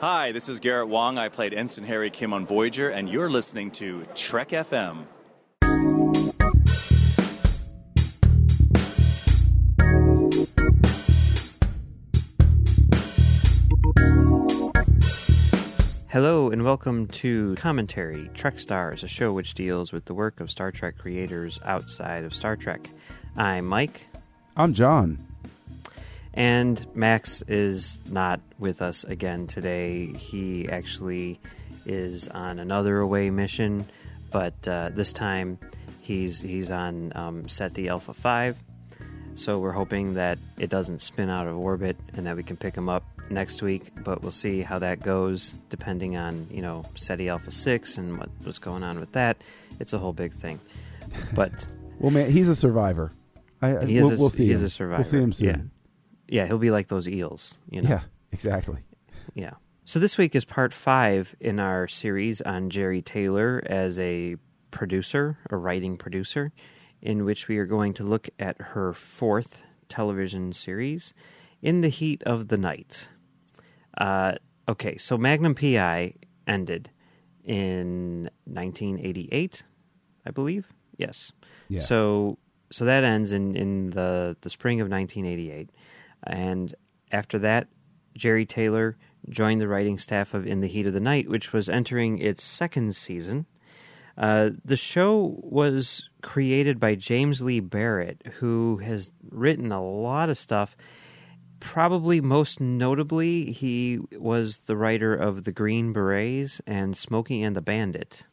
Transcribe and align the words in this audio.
Hi, 0.00 0.32
this 0.32 0.48
is 0.48 0.60
Garrett 0.60 0.88
Wong. 0.88 1.18
I 1.18 1.28
played 1.28 1.52
Ensign 1.52 1.84
Harry 1.84 2.08
Kim 2.08 2.32
on 2.32 2.46
Voyager, 2.46 2.88
and 2.88 3.06
you're 3.06 3.28
listening 3.28 3.70
to 3.72 4.06
Trek 4.14 4.48
FM. 4.48 5.04
Hello 16.08 16.50
and 16.50 16.64
welcome 16.64 17.06
to 17.08 17.54
Commentary 17.56 18.30
Trek 18.32 18.58
Stars, 18.58 19.04
a 19.04 19.08
show 19.08 19.34
which 19.34 19.52
deals 19.52 19.92
with 19.92 20.06
the 20.06 20.14
work 20.14 20.40
of 20.40 20.50
Star 20.50 20.72
Trek 20.72 20.96
creators 20.96 21.60
outside 21.62 22.24
of 22.24 22.34
Star 22.34 22.56
Trek. 22.56 22.88
I'm 23.36 23.66
Mike, 23.66 24.06
I'm 24.56 24.72
John. 24.72 25.29
And 26.34 26.84
Max 26.94 27.42
is 27.48 27.98
not 28.08 28.40
with 28.58 28.82
us 28.82 29.04
again 29.04 29.46
today. 29.46 30.06
He 30.12 30.68
actually 30.68 31.40
is 31.86 32.28
on 32.28 32.58
another 32.58 32.98
away 33.00 33.30
mission, 33.30 33.86
but 34.30 34.54
uh, 34.68 34.90
this 34.92 35.12
time 35.12 35.58
he's 36.00 36.40
he's 36.40 36.70
on 36.70 37.12
um, 37.16 37.48
Ceti 37.48 37.88
Alpha 37.88 38.14
Five. 38.14 38.56
So 39.34 39.58
we're 39.58 39.72
hoping 39.72 40.14
that 40.14 40.38
it 40.58 40.70
doesn't 40.70 41.00
spin 41.02 41.30
out 41.30 41.46
of 41.46 41.56
orbit 41.56 41.96
and 42.14 42.26
that 42.26 42.36
we 42.36 42.42
can 42.42 42.56
pick 42.56 42.74
him 42.74 42.88
up 42.88 43.04
next 43.30 43.62
week. 43.62 43.90
But 44.04 44.22
we'll 44.22 44.32
see 44.32 44.60
how 44.62 44.78
that 44.80 45.00
goes, 45.02 45.54
depending 45.68 46.16
on 46.16 46.46
you 46.50 46.62
know 46.62 46.84
Ceti 46.94 47.28
Alpha 47.28 47.50
Six 47.50 47.96
and 47.96 48.18
what, 48.18 48.28
what's 48.44 48.58
going 48.58 48.84
on 48.84 49.00
with 49.00 49.10
that. 49.12 49.36
It's 49.80 49.94
a 49.94 49.98
whole 49.98 50.12
big 50.12 50.32
thing. 50.32 50.60
But 51.34 51.66
Well, 51.98 52.12
man, 52.12 52.30
he's 52.30 52.48
a 52.48 52.54
survivor. 52.54 53.10
I, 53.62 53.84
He 53.84 53.98
is 53.98 54.06
we'll, 54.06 54.14
a- 54.16 54.20
we'll 54.20 54.30
see 54.30 54.46
He's 54.46 54.60
him. 54.60 54.66
a 54.66 54.70
survivor. 54.70 54.98
We'll 55.02 55.04
see 55.10 55.18
him 55.18 55.32
soon. 55.32 55.46
yeah, 55.48 55.56
he'll 56.46 56.58
be 56.58 56.70
like 56.70 56.88
those 56.88 57.08
eels. 57.08 57.54
You 57.68 57.82
know. 57.82 57.90
Yeah, 57.90 58.00
exactly. 58.32 58.78
Yeah. 59.34 59.54
So 59.84 59.98
this 59.98 60.16
week 60.16 60.34
is 60.34 60.44
part 60.44 60.72
five 60.72 61.34
in 61.40 61.58
our 61.58 61.88
series 61.88 62.40
on 62.40 62.70
Jeri 62.70 63.04
Taylor 63.04 63.62
as 63.66 63.98
a 63.98 64.36
producer, 64.70 65.38
a 65.50 65.56
writing 65.56 65.96
producer, 65.96 66.52
in 67.02 67.24
which 67.24 67.48
we 67.48 67.58
are 67.58 67.66
going 67.66 67.94
to 67.94 68.04
look 68.04 68.28
at 68.38 68.60
her 68.60 68.92
fourth 68.92 69.62
television 69.88 70.52
series, 70.52 71.12
In 71.60 71.80
the 71.80 71.88
Heat 71.88 72.22
of 72.22 72.48
the 72.48 72.56
Night. 72.56 73.08
Uh, 73.98 74.34
okay, 74.68 74.96
so 74.96 75.18
Magnum 75.18 75.54
PI 75.54 76.14
ended 76.46 76.90
in 77.44 78.30
1988, 78.44 79.64
I 80.24 80.30
believe. 80.30 80.68
Yes. 80.96 81.32
Yeah. 81.68 81.80
So 81.80 82.38
so 82.70 82.84
that 82.84 83.04
ends 83.04 83.32
in 83.32 83.56
in 83.56 83.90
the 83.90 84.36
the 84.42 84.50
spring 84.50 84.80
of 84.80 84.88
1988, 84.88 85.70
and 86.24 86.74
after 87.12 87.38
that, 87.40 87.68
Jeri 88.18 88.48
Taylor 88.48 88.96
joined 89.28 89.60
the 89.60 89.68
writing 89.68 89.98
staff 89.98 90.34
of 90.34 90.46
In 90.46 90.60
the 90.60 90.66
Heat 90.66 90.86
of 90.86 90.92
the 90.92 91.00
Night, 91.00 91.28
which 91.28 91.52
was 91.52 91.68
entering 91.68 92.18
its 92.18 92.42
second 92.42 92.96
season. 92.96 93.46
Uh, 94.16 94.50
the 94.64 94.76
show 94.76 95.38
was 95.42 96.08
created 96.22 96.78
by 96.78 96.94
James 96.94 97.40
Lee 97.40 97.60
Barrett, 97.60 98.22
who 98.34 98.78
has 98.78 99.12
written 99.30 99.72
a 99.72 99.82
lot 99.82 100.28
of 100.28 100.36
stuff. 100.36 100.76
Probably 101.58 102.20
most 102.20 102.60
notably, 102.60 103.52
he 103.52 103.98
was 104.18 104.58
the 104.58 104.76
writer 104.76 105.14
of 105.14 105.44
The 105.44 105.52
Green 105.52 105.92
Berets 105.92 106.60
and 106.66 106.96
Smokey 106.96 107.42
and 107.42 107.54
the 107.54 107.60
Bandit. 107.60 108.24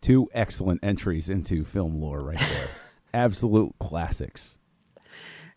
Two 0.00 0.28
excellent 0.34 0.84
entries 0.84 1.28
into 1.28 1.64
film 1.64 1.94
lore 1.94 2.20
right 2.20 2.38
there. 2.38 2.68
Absolute 3.14 3.74
classics. 3.78 4.58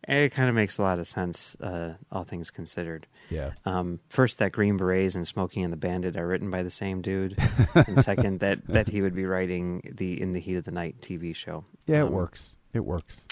It 0.07 0.29
kind 0.29 0.47
of 0.47 0.55
makes 0.55 0.77
a 0.77 0.83
lot 0.83 0.99
of 0.99 1.07
sense, 1.07 1.55
uh, 1.59 1.95
all 2.11 2.23
things 2.23 2.49
considered. 2.49 3.07
Yeah. 3.29 3.51
Um, 3.65 3.99
first, 4.07 4.37
that 4.37 4.53
Green 4.53 4.77
Berets 4.77 5.15
and 5.15 5.27
Smokey 5.27 5.61
and 5.61 5.73
the 5.73 5.77
Bandit 5.77 6.15
are 6.15 6.25
written 6.25 6.49
by 6.49 6.63
the 6.63 6.69
same 6.69 7.01
dude, 7.01 7.37
and 7.75 8.01
second, 8.01 8.39
that 8.39 8.65
that 8.67 8.87
he 8.87 9.01
would 9.01 9.13
be 9.15 9.25
writing 9.25 9.81
the 9.95 10.21
In 10.21 10.31
the 10.31 10.39
Heat 10.39 10.55
of 10.55 10.63
the 10.63 10.71
Night 10.71 11.01
TV 11.01 11.35
show. 11.35 11.65
Yeah, 11.85 11.99
it 11.99 12.03
Um, 12.07 12.11
works. 12.13 12.55
It 12.73 12.85
works. 12.85 13.25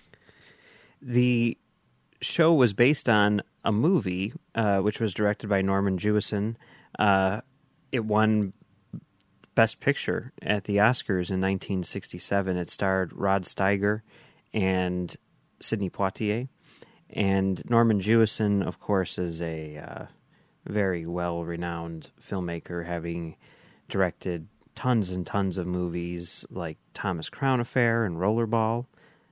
The 1.02 1.58
show 2.22 2.53
was 2.53 2.74
based 2.74 3.07
on 3.07 3.42
a 3.63 3.72
movie 3.72 4.34
uh, 4.53 4.80
which 4.80 5.00
was 5.00 5.13
directed 5.13 5.47
by 5.50 5.62
Norman 5.62 5.97
Jewison. 5.97 6.56
Uh, 7.00 7.42
it 7.92 8.03
won 8.06 8.53
Best 9.53 9.80
Picture 9.80 10.34
at 10.42 10.66
the 10.66 10.78
Oscars 10.78 11.30
in 11.31 11.40
1967. 11.40 12.57
It 12.57 12.69
starred 12.69 13.13
Rod 13.13 13.44
Steiger 13.44 14.02
and 14.53 15.16
Sidney 15.62 15.90
Poitier. 15.90 16.50
And 17.10 17.62
Norman 17.70 18.00
Jewison, 18.00 18.66
of 18.66 18.80
course, 18.80 19.18
is 19.18 19.42
a 19.42 19.78
uh, 19.78 20.06
very 20.66 21.06
well 21.06 21.44
renowned 21.44 22.12
filmmaker, 22.22 22.86
having 22.86 23.36
directed 23.88 24.48
tons 24.76 25.12
and 25.12 25.26
tons 25.26 25.58
of 25.58 25.68
movies 25.68 26.46
like 26.50 26.78
Thomas 26.94 27.30
Crown 27.30 27.60
Affair 27.60 28.06
and 28.06 28.18
Rollerball. 28.18 28.86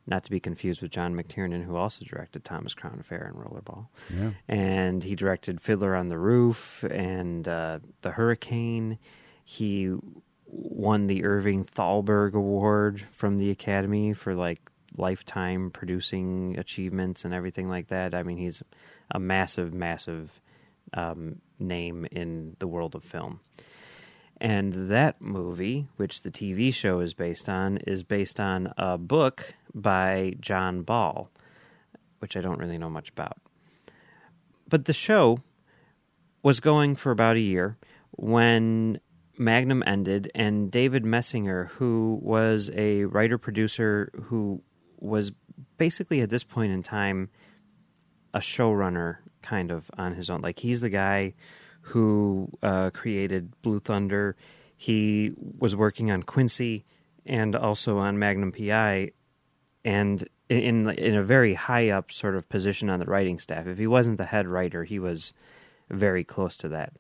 Not 0.06 0.24
to 0.26 0.32
be 0.32 0.42
confused 0.42 0.82
with 0.82 0.92
John 0.92 1.16
McTiernan, 1.16 1.64
who 1.64 1.78
also 1.78 2.04
directed 2.04 2.44
Thomas 2.44 2.74
Crown 2.74 2.98
Affair 3.00 3.32
and 3.34 3.38
Rollerball. 3.38 3.88
Yeah. 4.14 4.32
And 4.50 5.02
he 5.02 5.16
directed 5.16 5.62
Fiddler 5.62 5.96
on 5.96 6.10
the 6.10 6.18
Roof 6.18 6.84
and 6.84 7.48
uh, 7.48 7.80
The 8.02 8.12
Hurricane. 8.12 9.00
He 9.46 9.94
won 10.46 11.08
the 11.08 11.24
Irving 11.24 11.64
Thalberg 11.64 12.36
Award 12.36 13.06
from 13.12 13.38
the 13.38 13.50
Academy 13.50 14.12
for 14.14 14.36
like 14.36 14.62
lifetime 14.98 15.72
producing 15.72 16.58
achievements 16.58 17.26
and 17.26 17.34
everything 17.34 17.70
like 17.70 17.88
that. 17.88 18.14
I 18.14 18.24
mean, 18.24 18.38
he's 18.38 18.64
a 19.12 19.20
massive, 19.20 19.74
massive 19.74 20.42
um, 20.94 21.42
name 21.60 22.06
in 22.12 22.56
the 22.60 22.68
world 22.68 22.96
of 22.96 23.04
film. 23.04 23.40
And 24.40 24.90
that 24.92 25.22
movie, 25.22 25.88
which 25.96 26.22
the 26.22 26.32
TV 26.32 26.74
show 26.74 27.00
is 27.00 27.14
based 27.14 27.48
on, 27.48 27.78
is 27.78 28.04
based 28.04 28.40
on 28.40 28.74
a 28.78 28.98
book 28.98 29.56
by 29.74 30.36
John 30.40 30.82
Ball, 30.82 31.30
which 32.20 32.36
I 32.36 32.42
don't 32.42 32.60
really 32.60 32.78
know 32.78 32.90
much 32.90 33.10
about. 33.10 33.38
But 34.68 34.86
the 34.86 34.94
show 34.94 35.40
was 36.42 36.60
going 36.60 36.96
for 36.96 37.12
about 37.12 37.38
a 37.38 37.42
year 37.42 37.78
when 38.12 39.00
Magnum 39.38 39.84
ended, 39.86 40.32
and 40.36 40.70
David 40.70 41.04
Moessinger, 41.04 41.70
who 41.70 42.20
was 42.22 42.70
a 42.76 43.06
writer 43.06 43.38
producer 43.38 44.12
who 44.26 44.62
was 45.04 45.32
basically 45.78 46.22
at 46.22 46.30
this 46.30 46.44
point 46.44 46.72
in 46.72 46.82
time 46.82 47.30
a 48.34 48.40
showrunner 48.40 49.18
kind 49.42 49.70
of 49.72 49.92
on 49.98 50.16
his 50.16 50.30
own. 50.30 50.42
Like 50.42 50.60
he's 50.60 50.82
the 50.82 50.90
guy 50.90 51.34
who 51.82 52.50
uh, 52.64 52.90
created 52.92 53.54
Blue 53.62 53.80
Thunder. 53.80 54.36
He 54.78 55.34
was 55.60 55.76
working 55.76 56.10
on 56.10 56.24
Quincy 56.24 56.86
and 57.26 57.56
also 57.56 57.98
on 57.98 58.18
Magnum 58.18 58.52
PI, 58.52 59.12
and 59.86 60.28
in 60.50 60.90
in 60.90 61.16
a 61.16 61.24
very 61.24 61.54
high 61.54 61.90
up 61.90 62.12
sort 62.12 62.36
of 62.36 62.50
position 62.50 62.90
on 62.90 63.00
the 63.00 63.06
writing 63.06 63.40
staff. 63.40 63.68
If 63.68 63.78
he 63.78 63.88
wasn't 63.88 64.18
the 64.18 64.26
head 64.26 64.48
writer, 64.48 64.84
he 64.84 65.00
was 65.00 65.34
very 65.90 66.24
close 66.24 66.58
to 66.58 66.70
that. 66.70 66.94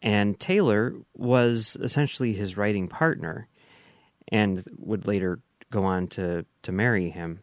And 0.00 0.38
Taylor 0.38 0.94
was 1.14 1.76
essentially 1.80 2.32
his 2.32 2.56
writing 2.56 2.88
partner, 2.88 3.48
and 4.28 4.64
would 4.78 5.06
later 5.06 5.40
go 5.72 5.84
on 5.84 6.06
to 6.08 6.44
to 6.62 6.70
marry 6.72 7.10
him. 7.10 7.40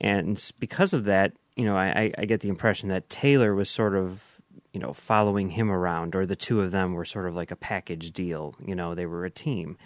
And 0.00 0.40
because 0.60 0.92
of 0.92 1.04
that, 1.04 1.32
you 1.56 1.64
know, 1.64 1.76
I, 1.76 2.12
I- 2.18 2.24
get 2.26 2.40
the 2.40 2.48
impression 2.48 2.88
that 2.90 3.08
Taylor 3.08 3.54
was 3.54 3.70
sort 3.70 3.94
of, 3.94 4.40
you 4.72 4.80
know, 4.80 4.92
following 4.92 5.48
him 5.50 5.70
around, 5.70 6.14
or 6.14 6.26
the 6.26 6.36
two 6.36 6.60
of 6.60 6.70
them 6.70 6.92
were 6.94 7.04
sort 7.04 7.26
of 7.26 7.34
like 7.34 7.50
a 7.50 7.56
package 7.56 8.12
deal. 8.12 8.54
You 8.64 8.74
know, 8.74 8.94
they 8.94 9.06
were 9.06 9.24
a 9.24 9.30
team. 9.30 9.76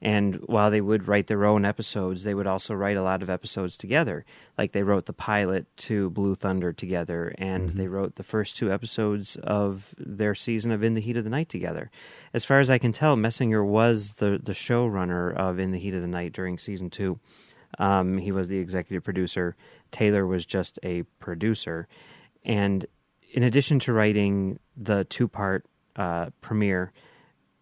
And 0.00 0.36
while 0.46 0.70
they 0.70 0.80
would 0.80 1.08
write 1.08 1.26
their 1.26 1.44
own 1.44 1.64
episodes, 1.64 2.22
they 2.22 2.34
would 2.34 2.46
also 2.46 2.74
write 2.74 2.96
a 2.96 3.02
lot 3.02 3.22
of 3.22 3.30
episodes 3.30 3.76
together. 3.76 4.24
Like 4.58 4.72
they 4.72 4.82
wrote 4.82 5.06
the 5.06 5.12
pilot 5.12 5.66
to 5.78 6.10
Blue 6.10 6.34
Thunder 6.34 6.72
together, 6.72 7.34
and 7.38 7.70
they 7.70 7.88
wrote 7.88 8.16
the 8.16 8.22
first 8.22 8.56
two 8.56 8.72
episodes 8.72 9.36
of 9.36 9.94
their 9.98 10.34
season 10.34 10.72
of 10.72 10.82
In 10.82 10.94
the 10.94 11.00
Heat 11.00 11.16
of 11.16 11.24
the 11.24 11.30
Night 11.30 11.48
together. 11.48 11.90
As 12.34 12.44
far 12.44 12.60
as 12.60 12.70
I 12.70 12.78
can 12.78 12.92
tell, 12.92 13.16
Moessinger 13.16 13.64
was 13.64 14.12
the 14.14 14.38
the 14.42 14.52
showrunner 14.52 15.34
of 15.34 15.58
In 15.58 15.72
the 15.72 15.78
Heat 15.78 15.94
of 15.94 16.02
the 16.02 16.08
Night 16.08 16.32
during 16.32 16.58
season 16.58 16.90
two. 16.90 17.18
Um, 17.78 18.18
he 18.18 18.32
was 18.32 18.48
the 18.48 18.58
executive 18.58 19.02
producer. 19.02 19.56
Taylor 19.90 20.26
was 20.26 20.46
just 20.46 20.78
a 20.82 21.02
producer, 21.20 21.88
and 22.44 22.86
in 23.32 23.42
addition 23.42 23.78
to 23.80 23.92
writing 23.92 24.58
the 24.76 25.04
two 25.04 25.28
part 25.28 25.66
uh, 25.96 26.30
premiere 26.40 26.92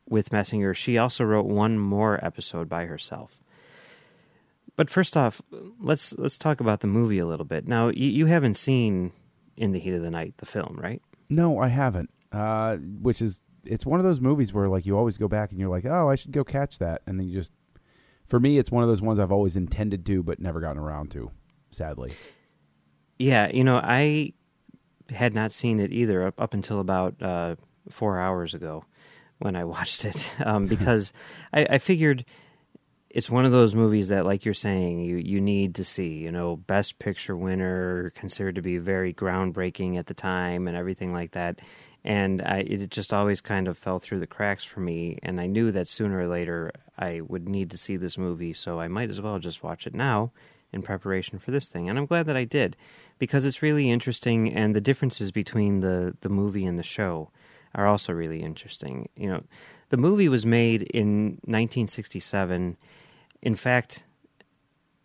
with 0.08 0.30
Moessinger, 0.30 0.74
she 0.74 0.98
also 0.98 1.24
wrote 1.24 1.46
one 1.46 1.78
more 1.78 2.24
episode 2.24 2.68
by 2.68 2.86
herself. 2.86 3.40
But 4.76 4.90
first 4.90 5.16
off, 5.16 5.40
let's 5.80 6.12
let's 6.18 6.36
talk 6.36 6.60
about 6.60 6.80
the 6.80 6.86
movie 6.86 7.18
a 7.18 7.26
little 7.26 7.44
bit. 7.44 7.68
Now, 7.68 7.88
you, 7.88 8.08
you 8.08 8.26
haven't 8.26 8.54
seen 8.54 9.12
In 9.56 9.72
the 9.72 9.78
Heat 9.78 9.94
of 9.94 10.02
the 10.02 10.10
Night, 10.10 10.34
the 10.38 10.46
film, 10.46 10.78
right? 10.80 11.00
No, 11.28 11.58
I 11.60 11.68
haven't. 11.68 12.10
Uh, 12.32 12.76
which 12.76 13.22
is 13.22 13.40
it's 13.64 13.86
one 13.86 14.00
of 14.00 14.04
those 14.04 14.20
movies 14.20 14.52
where 14.52 14.68
like 14.68 14.84
you 14.84 14.96
always 14.96 15.16
go 15.16 15.28
back 15.28 15.50
and 15.50 15.60
you're 15.60 15.68
like, 15.68 15.84
oh, 15.84 16.10
I 16.10 16.16
should 16.16 16.32
go 16.32 16.44
catch 16.44 16.78
that, 16.78 17.02
and 17.06 17.18
then 17.18 17.28
you 17.28 17.34
just. 17.34 17.52
For 18.26 18.40
me, 18.40 18.56
it's 18.56 18.70
one 18.70 18.82
of 18.82 18.88
those 18.88 19.02
ones 19.02 19.20
I've 19.20 19.30
always 19.30 19.54
intended 19.54 20.06
to, 20.06 20.22
but 20.22 20.40
never 20.40 20.58
gotten 20.58 20.78
around 20.78 21.10
to. 21.10 21.30
Sadly, 21.70 22.12
Yeah, 23.18 23.50
you 23.52 23.62
know, 23.64 23.76
I 23.76 24.32
had 25.10 25.34
not 25.34 25.52
seen 25.52 25.78
it 25.78 25.92
either 25.92 26.26
up, 26.26 26.40
up 26.40 26.54
until 26.54 26.80
about 26.80 27.20
uh, 27.22 27.56
four 27.90 28.18
hours 28.18 28.54
ago 28.54 28.84
when 29.38 29.56
I 29.56 29.64
watched 29.64 30.04
it 30.04 30.20
um, 30.44 30.66
because 30.68 31.12
I, 31.52 31.66
I 31.70 31.78
figured 31.78 32.24
it's 33.14 33.30
one 33.30 33.44
of 33.44 33.52
those 33.52 33.76
movies 33.76 34.08
that, 34.08 34.26
like 34.26 34.44
you're 34.44 34.54
saying, 34.54 35.00
you 35.00 35.16
you 35.16 35.40
need 35.40 35.76
to 35.76 35.84
see. 35.84 36.14
You 36.14 36.32
know, 36.32 36.56
Best 36.56 36.98
Picture 36.98 37.36
winner, 37.36 38.10
considered 38.10 38.56
to 38.56 38.62
be 38.62 38.78
very 38.78 39.14
groundbreaking 39.14 39.96
at 39.96 40.06
the 40.06 40.14
time, 40.14 40.66
and 40.66 40.76
everything 40.76 41.12
like 41.12 41.30
that. 41.30 41.60
And 42.02 42.42
I, 42.42 42.58
it 42.58 42.90
just 42.90 43.14
always 43.14 43.40
kind 43.40 43.68
of 43.68 43.78
fell 43.78 43.98
through 43.98 44.18
the 44.18 44.26
cracks 44.26 44.62
for 44.64 44.80
me. 44.80 45.18
And 45.22 45.40
I 45.40 45.46
knew 45.46 45.70
that 45.70 45.88
sooner 45.88 46.18
or 46.18 46.26
later 46.26 46.70
I 46.98 47.22
would 47.22 47.48
need 47.48 47.70
to 47.70 47.78
see 47.78 47.96
this 47.96 48.18
movie, 48.18 48.52
so 48.52 48.80
I 48.80 48.88
might 48.88 49.10
as 49.10 49.22
well 49.22 49.38
just 49.38 49.62
watch 49.62 49.86
it 49.86 49.94
now 49.94 50.32
in 50.72 50.82
preparation 50.82 51.38
for 51.38 51.52
this 51.52 51.68
thing. 51.68 51.88
And 51.88 51.98
I'm 51.98 52.06
glad 52.06 52.26
that 52.26 52.36
I 52.36 52.44
did 52.44 52.76
because 53.18 53.44
it's 53.44 53.62
really 53.62 53.88
interesting, 53.90 54.52
and 54.52 54.74
the 54.74 54.80
differences 54.80 55.30
between 55.30 55.80
the 55.80 56.16
the 56.20 56.28
movie 56.28 56.66
and 56.66 56.76
the 56.76 56.82
show 56.82 57.30
are 57.74 57.86
also 57.86 58.12
really 58.12 58.42
interesting. 58.42 59.08
You 59.16 59.28
know, 59.28 59.42
the 59.90 59.96
movie 59.96 60.28
was 60.28 60.44
made 60.46 60.82
in 60.82 61.38
1967. 61.44 62.76
In 63.42 63.54
fact, 63.54 64.04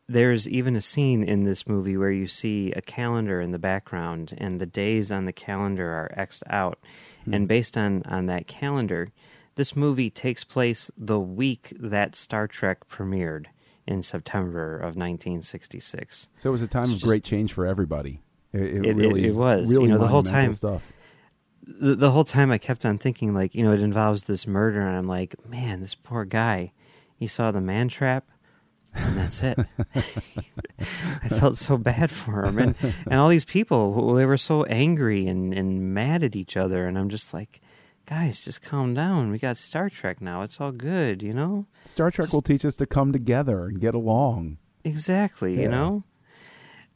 there's 0.08 0.48
even 0.50 0.76
a 0.76 0.82
scene 0.82 1.24
in 1.24 1.44
this 1.44 1.68
movie 1.68 1.96
where 1.98 2.12
you 2.12 2.26
see 2.28 2.72
a 2.72 2.82
calendar 2.82 3.40
in 3.42 3.52
the 3.52 3.60
background, 3.60 4.34
and 4.38 4.60
the 4.60 4.66
days 4.66 5.12
on 5.12 5.26
the 5.26 5.34
calendar 5.34 5.88
are 5.88 6.12
xed 6.18 6.42
out. 6.50 6.80
Hmm. 7.26 7.34
And 7.36 7.48
based 7.48 7.78
on, 7.78 8.04
on 8.06 8.26
that 8.28 8.48
calendar, 8.48 9.10
this 9.56 9.76
movie 9.76 10.10
takes 10.10 10.44
place 10.44 10.90
the 10.98 11.20
week 11.20 11.74
that 11.80 12.16
Star 12.16 12.48
Trek 12.48 12.90
premiered 12.90 13.46
in 13.86 14.02
September 14.02 14.76
of 14.76 14.96
1966. 14.96 16.28
So 16.38 16.50
it 16.50 16.52
was 16.52 16.62
a 16.62 16.68
time 16.68 16.84
It's 16.84 16.92
of 16.94 16.98
just- 17.00 17.06
great 17.06 17.24
change 17.24 17.54
for 17.54 17.66
everybody. 17.68 18.22
It, 18.54 18.62
it 18.62 18.86
It- 18.88 18.96
really, 18.96 19.26
it 19.26 19.36
was. 19.36 19.70
really 19.70 19.84
You 19.84 19.90
know, 19.90 19.98
the 20.00 20.08
whole 20.08 20.24
time- 20.24 20.54
Stuff. 20.54 20.92
The, 21.80 21.96
the 21.96 22.12
whole 22.12 22.24
time 22.24 22.52
I 22.52 22.58
kept 22.58 22.86
on 22.86 22.98
thinking 22.98 23.34
like 23.34 23.54
you 23.56 23.64
know 23.64 23.74
it 23.74 23.82
involves 23.82 24.24
this 24.24 24.48
murder 24.48 24.82
and 24.82 24.96
I'm 24.98 25.08
like 25.08 25.36
man 25.48 25.82
this 25.82 25.96
poor 25.96 26.26
guy 26.26 26.72
he 27.16 27.28
saw 27.28 27.52
the 27.52 27.62
man 27.62 27.90
trap 27.90 28.26
and 28.96 29.18
that's 29.18 29.44
it 29.44 29.60
I 31.24 31.30
felt 31.30 31.58
so 31.58 31.78
bad 31.78 32.12
for 32.12 32.44
him 32.46 32.58
and 32.58 32.76
and 33.06 33.20
all 33.20 33.30
these 33.30 33.46
people 33.46 33.94
who- 33.94 34.16
they 34.18 34.26
were 34.26 34.38
so 34.38 34.64
angry 34.66 35.28
and 35.28 35.54
and 35.54 35.94
mad 35.94 36.24
at 36.24 36.36
each 36.36 36.58
other 36.58 36.88
and 36.88 36.98
I'm 36.98 37.10
just 37.10 37.34
like 37.34 37.62
guys 38.06 38.44
just 38.44 38.62
calm 38.64 38.94
down 38.96 39.30
we 39.32 39.38
got 39.38 39.58
Star 39.58 39.90
Trek 39.90 40.22
now 40.22 40.42
it's 40.42 40.60
all 40.60 40.72
good 40.72 41.22
you 41.22 41.34
know 41.34 41.66
Star 41.86 42.10
Trek 42.10 42.34
will 42.34 42.42
teach 42.42 42.66
us 42.66 42.76
to 42.78 42.86
come 42.86 43.12
together 43.12 43.66
and 43.66 43.80
get 43.80 43.94
along. 43.96 44.58
Exactly, 44.84 45.56
Yeah. 45.56 45.62
you 45.64 45.68
know. 45.70 46.04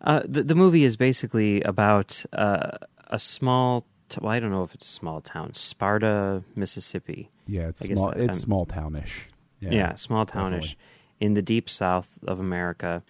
Uh, 0.01 0.21
the 0.25 0.43
the 0.43 0.55
movie 0.55 0.83
is 0.83 0.95
basically 0.97 1.61
about 1.61 2.23
uh, 2.33 2.77
a 3.07 3.17
small. 3.19 3.85
T- 4.13 4.19
well, 4.21 4.31
I 4.31 4.39
don't 4.39 4.51
know 4.51 4.63
if 4.63 4.73
it's 4.75 4.87
a 4.87 4.91
small 4.91 5.21
town, 5.21 5.55
Sparta, 5.55 6.43
Mississippi. 6.55 7.29
Yeah, 7.47 7.69
it's 7.69 7.81
small. 7.85 8.09
It's 8.11 8.19
I'm- 8.19 8.33
small 8.33 8.65
townish. 8.65 9.27
Yeah, 9.59 9.71
Yeah, 9.71 9.95
small 9.95 10.25
townish 10.25 10.71
definitely. 10.71 11.25
in 11.25 11.33
the 11.35 11.41
deep 11.41 11.69
south 11.69 12.19
of 12.27 12.39
America, 12.39 13.01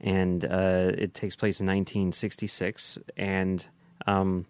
and 0.00 0.44
uh, 0.44 0.92
it 0.96 1.14
takes 1.14 1.34
place 1.36 1.60
in 1.60 1.66
1966. 1.66 2.98
And 3.16 3.66
um, 4.06 4.46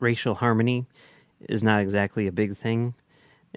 racial 0.00 0.34
harmony 0.34 0.86
is 1.48 1.62
not 1.62 1.80
exactly 1.80 2.26
a 2.26 2.32
big 2.32 2.56
thing 2.56 2.94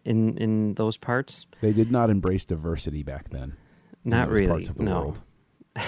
in 0.06 0.38
in 0.38 0.74
those 0.76 0.96
parts. 0.96 1.46
They 1.62 1.74
did 1.74 1.92
not 1.92 2.10
embrace 2.10 2.46
diversity 2.46 3.04
back 3.04 3.30
then. 3.30 3.56
in 4.06 4.12
Not 4.12 4.30
those 4.30 4.38
really. 4.40 4.48
Parts 4.48 4.70
of 4.70 4.78
the 4.78 4.84
no. 4.84 5.00
world. 5.00 5.22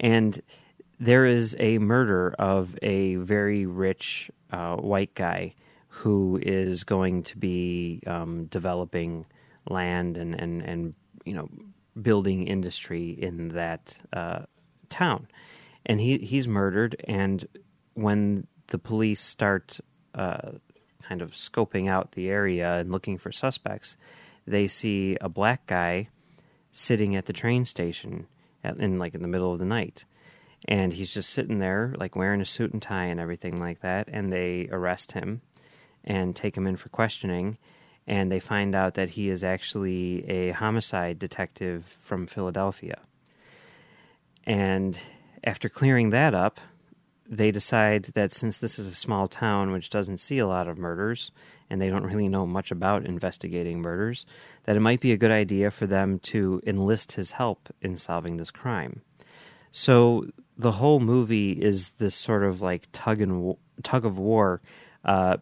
and 0.00 0.40
there 1.00 1.26
is 1.26 1.56
a 1.58 1.78
murder 1.78 2.34
of 2.38 2.78
a 2.82 3.16
very 3.16 3.66
rich 3.66 4.30
uh, 4.50 4.76
white 4.76 5.14
guy 5.14 5.54
who 5.88 6.38
is 6.42 6.84
going 6.84 7.22
to 7.22 7.38
be 7.38 8.02
um, 8.06 8.46
developing 8.46 9.26
land 9.68 10.16
and, 10.16 10.34
and, 10.34 10.62
and 10.62 10.94
you 11.24 11.34
know 11.34 11.48
building 12.00 12.46
industry 12.46 13.10
in 13.10 13.48
that 13.50 13.96
uh, 14.12 14.40
town, 14.88 15.28
and 15.86 16.00
he 16.00 16.18
he's 16.18 16.48
murdered. 16.48 16.96
And 17.06 17.46
when 17.94 18.46
the 18.68 18.78
police 18.78 19.20
start 19.20 19.80
uh, 20.14 20.52
kind 21.02 21.22
of 21.22 21.32
scoping 21.32 21.88
out 21.88 22.12
the 22.12 22.28
area 22.28 22.78
and 22.78 22.90
looking 22.90 23.18
for 23.18 23.32
suspects, 23.32 23.96
they 24.46 24.66
see 24.66 25.16
a 25.20 25.28
black 25.28 25.66
guy 25.66 26.08
sitting 26.72 27.14
at 27.14 27.26
the 27.26 27.32
train 27.32 27.64
station 27.64 28.26
at, 28.62 28.76
in 28.78 28.98
like 28.98 29.14
in 29.14 29.22
the 29.22 29.28
middle 29.28 29.52
of 29.52 29.58
the 29.58 29.64
night 29.64 30.04
and 30.66 30.92
he's 30.92 31.12
just 31.12 31.30
sitting 31.30 31.58
there 31.58 31.94
like 31.98 32.16
wearing 32.16 32.40
a 32.40 32.46
suit 32.46 32.72
and 32.72 32.82
tie 32.82 33.04
and 33.06 33.20
everything 33.20 33.58
like 33.58 33.80
that 33.80 34.08
and 34.08 34.32
they 34.32 34.68
arrest 34.70 35.12
him 35.12 35.40
and 36.04 36.34
take 36.34 36.56
him 36.56 36.66
in 36.66 36.76
for 36.76 36.88
questioning 36.88 37.58
and 38.06 38.30
they 38.30 38.40
find 38.40 38.74
out 38.74 38.94
that 38.94 39.10
he 39.10 39.30
is 39.30 39.42
actually 39.42 40.28
a 40.28 40.50
homicide 40.50 41.18
detective 41.18 41.96
from 42.00 42.26
Philadelphia 42.26 43.00
and 44.44 44.98
after 45.42 45.68
clearing 45.68 46.10
that 46.10 46.34
up 46.34 46.60
they 47.26 47.50
decide 47.50 48.04
that 48.14 48.32
since 48.32 48.58
this 48.58 48.78
is 48.78 48.86
a 48.86 48.94
small 48.94 49.28
town 49.28 49.72
which 49.72 49.90
doesn't 49.90 50.18
see 50.18 50.38
a 50.38 50.46
lot 50.46 50.68
of 50.68 50.78
murders 50.78 51.30
and 51.70 51.80
they 51.80 51.88
don't 51.88 52.04
really 52.04 52.28
know 52.28 52.46
much 52.46 52.70
about 52.70 53.06
investigating 53.06 53.80
murders, 53.80 54.26
that 54.64 54.76
it 54.76 54.80
might 54.80 55.00
be 55.00 55.12
a 55.12 55.16
good 55.16 55.30
idea 55.30 55.70
for 55.70 55.86
them 55.86 56.18
to 56.18 56.60
enlist 56.66 57.12
his 57.12 57.32
help 57.32 57.72
in 57.80 57.96
solving 57.96 58.36
this 58.36 58.50
crime. 58.50 59.00
So 59.72 60.26
the 60.56 60.72
whole 60.72 61.00
movie 61.00 61.52
is 61.52 61.90
this 61.90 62.14
sort 62.14 62.44
of 62.44 62.60
like 62.60 62.88
tug 62.92 63.20
and 63.20 63.56
tug 63.82 64.04
of 64.04 64.18
war 64.18 64.60
uh, 65.04 65.36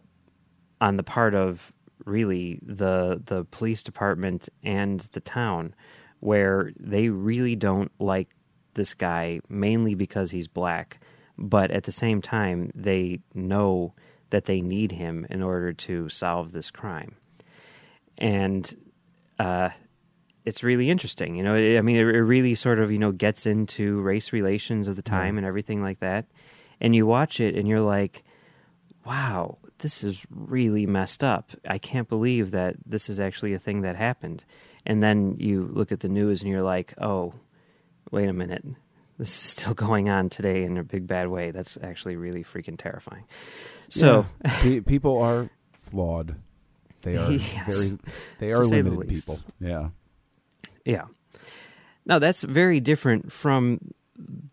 on 0.81 0.97
the 0.97 1.03
part 1.03 1.35
of 1.35 1.73
really 2.05 2.59
the 2.63 3.21
the 3.25 3.45
police 3.45 3.83
department 3.83 4.49
and 4.63 5.01
the 5.11 5.19
town, 5.19 5.75
where 6.19 6.71
they 6.79 7.09
really 7.09 7.55
don't 7.55 7.91
like 7.99 8.29
this 8.73 8.93
guy 8.93 9.39
mainly 9.49 9.93
because 9.93 10.31
he's 10.31 10.47
black, 10.47 10.99
but 11.37 11.69
at 11.71 11.83
the 11.83 11.91
same 11.91 12.21
time 12.21 12.71
they 12.73 13.19
know 13.33 13.93
that 14.31 14.45
they 14.45 14.61
need 14.61 14.91
him 14.91 15.27
in 15.29 15.43
order 15.43 15.71
to 15.71 16.09
solve 16.09 16.51
this 16.51 16.71
crime, 16.71 17.15
and 18.17 18.75
uh, 19.37 19.69
it's 20.45 20.63
really 20.63 20.89
interesting. 20.89 21.35
You 21.35 21.43
know, 21.43 21.55
I 21.55 21.81
mean, 21.81 21.95
it, 21.95 22.01
it 22.07 22.21
really 22.23 22.55
sort 22.55 22.79
of 22.79 22.91
you 22.91 22.99
know 22.99 23.11
gets 23.11 23.45
into 23.45 24.01
race 24.01 24.33
relations 24.33 24.87
of 24.87 24.95
the 24.95 25.01
time 25.01 25.37
and 25.37 25.45
everything 25.47 25.81
like 25.81 25.99
that, 25.99 26.25
and 26.81 26.95
you 26.95 27.05
watch 27.05 27.39
it 27.39 27.55
and 27.55 27.67
you're 27.67 27.81
like, 27.81 28.23
wow, 29.05 29.57
this 29.79 30.03
is 30.03 30.25
really 30.29 30.85
messed 30.85 31.23
up. 31.23 31.51
I 31.67 31.77
can't 31.77 32.07
believe 32.07 32.51
that 32.51 32.75
this 32.85 33.09
is 33.09 33.19
actually 33.19 33.53
a 33.53 33.59
thing 33.59 33.81
that 33.81 33.95
happened. 33.95 34.45
And 34.85 35.01
then 35.01 35.35
you 35.39 35.69
look 35.71 35.91
at 35.91 36.01
the 36.01 36.09
news 36.09 36.41
and 36.41 36.49
you're 36.51 36.61
like, 36.61 36.93
oh, 36.99 37.33
wait 38.11 38.27
a 38.29 38.33
minute. 38.33 38.65
This 39.17 39.29
is 39.29 39.35
still 39.35 39.73
going 39.87 40.09
on 40.09 40.29
today 40.29 40.63
in 40.63 40.77
a 40.77 40.83
big 40.83 41.07
bad 41.07 41.27
way. 41.29 41.51
That's 41.51 41.77
actually 41.81 42.15
really 42.15 42.43
freaking 42.43 42.77
terrifying. 42.77 43.25
So, 43.89 44.25
Yeah. 44.43 44.59
Pe- 44.61 44.79
people 44.81 45.21
are 45.21 45.49
flawed. 45.79 46.35
They 47.03 47.15
are 47.17 47.31
Yes. 47.31 47.75
very. 47.89 47.99
They 48.39 48.51
are 48.51 48.63
say 48.63 48.81
the 48.81 48.89
limited 48.89 49.13
people. 49.15 49.39
Yeah. 49.59 49.89
Yeah. 50.85 51.05
Now 52.05 52.19
that's 52.19 52.41
very 52.43 52.79
different 52.79 53.31
from 53.31 53.93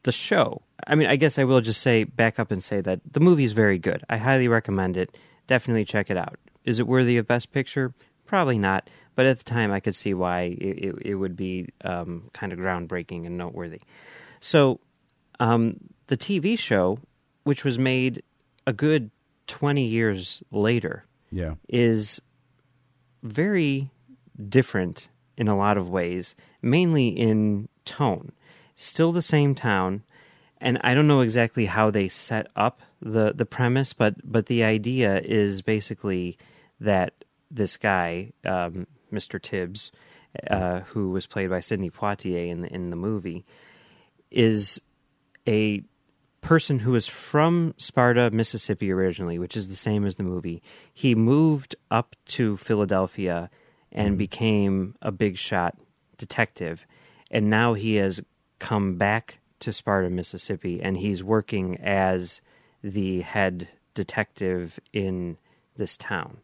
the 0.03 0.13
show. 0.13 0.63
I 0.87 0.95
mean, 0.95 1.09
I 1.09 1.17
guess 1.17 1.39
I 1.39 1.45
will 1.45 1.61
just 1.61 1.81
say 1.83 2.05
back 2.05 2.39
up 2.39 2.51
and 2.51 2.63
say 2.63 2.81
that 2.81 3.01
the 3.11 3.21
movie 3.21 3.45
is 3.45 3.53
very 3.53 3.79
good. 3.79 4.03
I 4.09 4.17
highly 4.17 4.49
recommend 4.49 4.97
it. 4.97 5.17
Definitely 5.47 5.85
check 5.85 6.11
it 6.11 6.17
out. 6.17 6.37
Is 6.65 6.79
it 6.79 6.87
worthy 6.87 7.17
of 7.17 7.27
Best 7.27 7.53
Picture? 7.53 7.93
Probably 8.27 8.59
not. 8.59 8.89
But 9.17 9.27
at 9.27 9.39
the 9.39 9.45
time, 9.45 9.73
I 9.73 9.81
could 9.81 9.95
see 9.95 10.15
why 10.15 10.57
it, 10.59 10.97
it, 11.03 11.15
would 11.17 11.37
be 11.37 11.69
um, 11.85 12.31
kind 12.33 12.53
of 12.53 12.59
groundbreaking 12.59 13.27
and 13.27 13.37
noteworthy. 13.37 13.81
So, 14.41 14.81
um, 15.41 15.77
the 16.07 16.17
TV 16.17 16.59
show, 16.59 16.99
which 17.45 17.65
was 17.65 17.79
made 17.79 18.23
a 18.67 18.73
good 18.73 19.11
20 19.49 19.85
years 19.85 20.43
later, 20.51 21.05
Yeah. 21.31 21.55
is 21.69 22.23
very 23.23 23.91
different 24.49 25.09
in 25.41 25.49
a 25.49 25.57
lot 25.57 25.79
of 25.79 25.89
ways, 25.89 26.37
mainly 26.61 27.09
in 27.09 27.67
tone. 27.87 28.31
Still 28.77 29.11
the 29.11 29.23
same 29.23 29.55
town, 29.55 30.03
and 30.61 30.79
I 30.83 30.93
don't 30.93 31.09
know 31.09 31.23
exactly 31.23 31.65
how 31.65 31.91
they 31.91 32.09
set 32.09 32.47
up 32.55 32.83
the 33.01 33.33
the 33.35 33.47
premise, 33.47 33.95
but 33.95 34.15
but 34.23 34.47
the 34.47 34.63
idea 34.63 35.19
is 35.21 35.63
basically 35.63 36.37
that 36.79 37.15
this 37.51 37.79
guy, 37.79 38.33
um, 38.45 38.87
Mr. 39.11 39.41
Tibbs, 39.41 39.91
uh, 40.49 40.81
who 40.81 41.11
was 41.11 41.27
played 41.27 41.51
by 41.51 41.61
Sidney 41.61 41.91
Poitier 41.91 42.51
in 42.51 42.61
the, 42.61 42.73
in 42.73 42.91
the 42.91 42.97
movie, 42.97 43.45
is 44.31 44.81
a 45.49 45.83
person 46.43 46.81
who 46.81 46.95
is 46.95 47.07
from 47.07 47.75
Sparta, 47.77 48.31
Mississippi 48.31 48.93
originally, 48.93 49.39
which 49.39 49.57
is 49.57 49.69
the 49.69 49.77
same 49.77 50.07
as 50.07 50.15
the 50.15 50.23
movie. 50.23 50.63
He 50.93 51.15
moved 51.15 51.77
up 51.91 52.15
to 52.27 52.57
Philadelphia 52.57 53.51
and 53.93 54.19
became 54.19 54.95
a 55.03 55.11
big 55.11 55.37
shot 55.37 55.77
detective. 56.17 56.87
And 57.31 57.51
now 57.51 57.75
he 57.75 57.97
has 57.97 58.23
come 58.59 58.97
back 58.97 59.39
to 59.61 59.73
Sparta, 59.73 60.11
Mississippi, 60.11 60.81
and 60.83 60.97
he's 60.97 61.23
working 61.23 61.77
as 61.81 62.41
the 62.83 63.21
head 63.23 63.69
detective 63.95 64.79
in 64.93 65.37
this 65.77 65.97
town. 65.97 66.39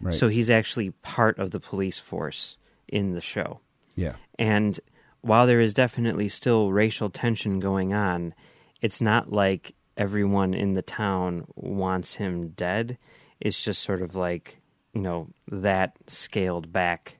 Right. 0.00 0.14
So 0.14 0.28
he's 0.28 0.50
actually 0.50 0.90
part 1.02 1.38
of 1.38 1.50
the 1.50 1.60
police 1.60 1.98
force 1.98 2.56
in 2.88 3.12
the 3.12 3.20
show. 3.20 3.60
yeah. 3.94 4.16
And 4.38 4.78
while 5.20 5.46
there 5.46 5.60
is 5.60 5.72
definitely 5.72 6.28
still 6.28 6.72
racial 6.72 7.08
tension 7.08 7.60
going 7.60 7.94
on, 7.94 8.34
it's 8.80 9.00
not 9.00 9.32
like 9.32 9.74
everyone 9.96 10.52
in 10.52 10.74
the 10.74 10.82
town 10.82 11.46
wants 11.54 12.14
him 12.14 12.48
dead. 12.48 12.98
It's 13.40 13.62
just 13.62 13.82
sort 13.82 14.02
of 14.02 14.16
like, 14.16 14.58
you 14.92 15.00
know, 15.00 15.28
that 15.50 15.96
scaled 16.06 16.72
back 16.72 17.18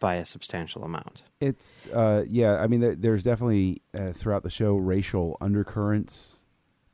by 0.00 0.16
a 0.16 0.26
substantial 0.26 0.84
amount. 0.84 1.24
It's 1.40 1.86
uh, 1.88 2.24
yeah. 2.28 2.56
I 2.56 2.66
mean, 2.66 3.00
there's 3.00 3.22
definitely 3.22 3.82
uh, 3.98 4.12
throughout 4.12 4.42
the 4.42 4.50
show 4.50 4.76
racial 4.76 5.36
undercurrents, 5.40 6.44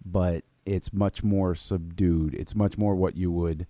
but 0.04 0.44
it's 0.66 0.92
much 0.92 1.23
more 1.23 1.54
subdued. 1.54 2.34
It's 2.34 2.54
much 2.54 2.78
more 2.78 2.94
what 2.94 3.16
you 3.16 3.30
would, 3.30 3.66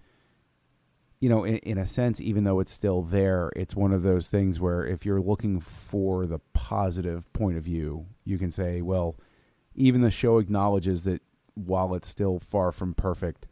you 1.21 1.29
know, 1.29 1.45
in, 1.45 1.57
in 1.59 1.79
a 1.79 1.87
sense. 1.87 2.21
Even 2.21 2.45
though 2.45 2.61
it's 2.61 2.73
still 2.73 3.03
there, 3.03 3.51
it's 3.57 3.75
one 3.75 3.93
of 3.93 4.03
those 4.03 4.31
things 4.31 4.61
where 4.61 4.85
if 4.87 5.05
you're 5.05 5.21
looking 5.21 5.61
for 5.61 6.27
the 6.27 6.39
positive 6.53 7.31
point 7.33 7.57
of 7.57 7.65
view, 7.65 8.07
you 8.25 8.39
can 8.39 8.51
say, 8.51 8.83
well, 8.83 9.17
even 9.75 10.01
the 10.01 10.11
show 10.11 10.39
acknowledges 10.39 11.05
that 11.05 11.23
while 11.55 11.95
it's 11.95 12.09
still 12.09 12.39
far 12.39 12.73
from 12.73 12.95
perfect, 12.95 13.47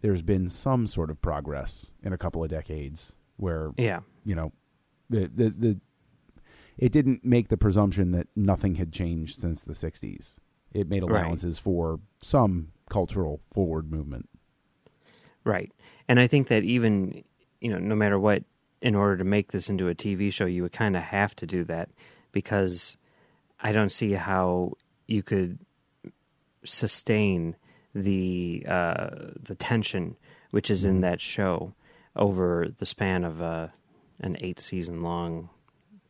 there's 0.00 0.22
been 0.22 0.48
some 0.48 0.86
sort 0.86 1.10
of 1.10 1.20
progress 1.20 1.92
in 2.02 2.12
a 2.12 2.18
couple 2.18 2.42
of 2.42 2.50
decades 2.50 3.16
where 3.36 3.70
Yeah. 3.76 4.00
you 4.24 4.34
know 4.34 4.52
the 5.08 5.30
the 5.34 5.50
the 5.50 5.80
it 6.78 6.92
didn't 6.92 7.24
make 7.24 7.48
the 7.48 7.56
presumption 7.58 8.12
that 8.12 8.26
nothing 8.34 8.76
had 8.76 8.92
changed 8.92 9.38
since 9.40 9.62
the 9.62 9.72
60s 9.74 10.38
it 10.72 10.88
made 10.88 11.02
Right. 11.02 11.22
allowances 11.22 11.58
for 11.58 12.00
some 12.20 12.72
cultural 12.88 13.40
forward 13.52 13.90
movement 13.90 14.28
Right. 15.42 15.72
And 16.06 16.20
I 16.20 16.26
think 16.26 16.48
that 16.48 16.64
even, 16.64 17.24
you 17.62 17.70
know, 17.70 17.78
no 17.78 17.94
matter 17.94 18.18
what, 18.18 18.44
in 18.82 18.94
order 18.94 19.16
to 19.16 19.24
make 19.24 19.52
this 19.52 19.70
into 19.70 19.88
a 19.88 19.94
TV 19.94 20.30
show, 20.30 20.44
you 20.44 20.62
would 20.62 20.72
kind 20.72 20.94
of 20.96 21.02
have 21.02 21.34
to 21.36 21.46
do 21.46 21.64
that 21.64 21.88
because 22.30 22.98
I 23.58 23.72
don't 23.72 23.90
see 23.90 24.12
how 24.12 24.74
you 25.08 25.22
could 25.22 25.58
sustain 26.64 27.56
the 27.94 28.64
uh, 28.68 29.10
the 29.42 29.54
tension 29.54 30.16
which 30.50 30.70
is 30.70 30.84
in 30.84 31.00
that 31.00 31.20
show 31.20 31.72
over 32.16 32.66
the 32.78 32.86
span 32.86 33.24
of 33.24 33.40
uh, 33.40 33.68
an 34.20 34.36
eight 34.40 34.60
season 34.60 35.02
long 35.02 35.48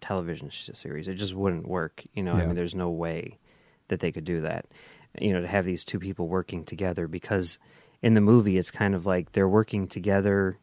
television 0.01 0.51
series. 0.51 1.09
It 1.09 1.15
just 1.15 1.35
wouldn't 1.35 1.69
work. 1.69 2.03
You 2.15 2.23
know, 2.23 2.33
I 2.33 2.47
mean, 2.47 2.55
there's 2.57 2.75
no 2.75 2.89
way 2.89 3.39
that 3.89 4.01
they 4.01 4.11
could 4.13 4.25
do 4.25 4.41
that. 4.41 4.67
You 5.21 5.33
know, 5.33 5.43
to 5.43 5.47
have 5.47 5.65
these 5.65 5.85
two 5.85 5.99
people 5.99 6.27
working 6.29 6.65
together 6.65 7.07
because 7.07 7.59
in 8.01 8.15
the 8.15 8.21
movie 8.21 8.57
it's 8.57 8.71
kind 8.71 8.95
of 8.95 9.05
like 9.05 9.33
they're 9.33 9.49
working 9.49 9.87
together 9.87 10.59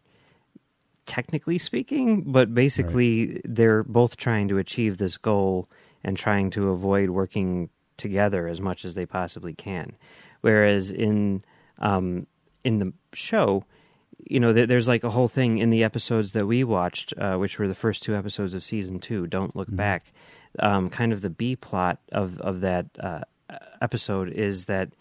technically 1.05 1.57
speaking, 1.57 2.23
but 2.31 2.53
basically 2.53 3.41
they're 3.45 3.83
both 3.83 4.17
trying 4.17 4.47
to 4.49 4.57
achieve 4.57 4.97
this 4.97 5.17
goal 5.17 5.69
and 6.03 6.17
trying 6.17 6.49
to 6.51 6.69
avoid 6.69 7.09
working 7.09 7.69
together 7.95 8.47
as 8.47 8.59
much 8.61 8.85
as 8.85 8.95
they 8.95 9.05
possibly 9.05 9.53
can. 9.53 9.95
Whereas 10.47 10.91
in 10.91 11.43
um, 11.77 12.25
in 12.63 12.79
the 12.79 12.93
show, 13.11 13.65
you 14.17 14.39
know, 14.39 14.53
there, 14.53 14.65
there's 14.65 14.87
like 14.87 15.03
a 15.03 15.09
whole 15.09 15.27
thing 15.27 15.57
in 15.57 15.71
the 15.71 15.83
episodes 15.83 16.31
that 16.31 16.47
we 16.47 16.63
watched, 16.63 17.13
uh, 17.17 17.35
which 17.35 17.59
were 17.59 17.67
the 17.67 17.75
first 17.75 18.01
two 18.01 18.15
episodes 18.15 18.53
of 18.53 18.63
season 18.63 18.99
two. 18.99 19.27
Don't 19.27 19.57
look 19.57 19.67
back. 19.69 20.13
Um, 20.59 20.89
kind 20.89 21.11
of 21.11 21.19
the 21.19 21.29
B 21.29 21.57
plot 21.57 21.99
of 22.13 22.39
of 22.39 22.61
that 22.61 22.85
uh, 22.97 23.23
episode 23.81 24.29
is 24.29 24.67
that 24.67 24.93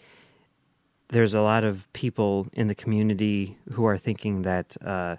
there's 1.10 1.34
a 1.34 1.42
lot 1.42 1.62
of 1.62 1.86
people 1.92 2.48
in 2.52 2.66
the 2.66 2.74
community 2.74 3.56
who 3.70 3.84
are 3.84 3.98
thinking 3.98 4.42
that 4.42 4.76
uh, 4.84 5.14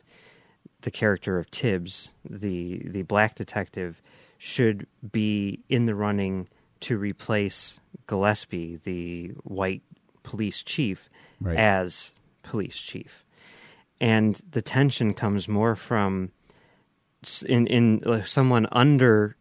the 0.82 0.92
character 0.92 1.40
of 1.40 1.50
Tibbs, 1.52 2.10
the 2.30 2.82
the 2.84 3.04
black 3.04 3.36
detective, 3.36 4.02
should 4.38 4.88
be 5.10 5.62
in 5.70 5.86
the 5.86 5.96
running 5.96 6.50
to 6.82 6.98
replace 6.98 7.80
Gillespie, 8.08 8.78
the 8.84 9.30
white 9.44 9.82
police 10.30 10.62
chief, 10.64 11.10
Right. 11.40 11.58
as 11.58 12.14
police 12.44 12.78
chief. 12.78 13.24
And 14.02 14.42
the 14.52 14.62
tension 14.62 15.14
comes 15.14 15.48
more 15.48 15.76
from 15.76 16.32
in 17.48 17.68
in 17.68 18.04
uh, 18.06 18.24
someone 18.24 18.68
under 18.72 19.36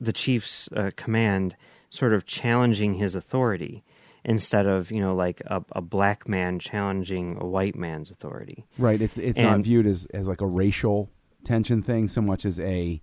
the 0.00 0.12
chief's 0.12 0.68
uh, 0.76 0.90
command, 0.96 1.56
sort 1.90 2.12
of 2.12 2.24
challenging 2.26 2.94
his 2.94 3.14
authority 3.14 3.84
instead 4.24 4.66
of 4.66 4.90
you 4.90 5.00
know 5.00 5.14
like 5.14 5.40
a, 5.46 5.64
a 5.72 5.80
black 5.80 6.28
man 6.28 6.58
challenging 6.58 7.36
a 7.40 7.46
white 7.46 7.76
man's 7.76 8.10
authority. 8.10 8.64
right 8.76 9.00
it's 9.00 9.16
it's 9.18 9.38
not 9.38 9.60
viewed 9.60 9.86
as 9.86 10.06
as 10.12 10.26
like 10.26 10.40
a 10.40 10.46
racial 10.46 11.08
tension 11.44 11.80
thing 11.82 12.08
so 12.08 12.20
much 12.20 12.44
as 12.44 12.58
a 12.60 13.00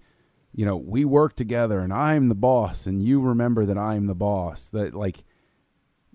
you 0.53 0.65
know 0.65 0.75
we 0.75 1.05
work 1.05 1.34
together 1.36 1.79
and 1.79 1.94
i'm 1.94 2.27
the 2.27 2.36
boss 2.36 2.86
and 2.86 3.01
you 3.01 3.20
remember 3.22 3.65
that 3.65 3.77
i'm 3.77 4.05
the 4.08 4.13
boss 4.13 4.67
that 4.67 4.94
like 4.94 5.24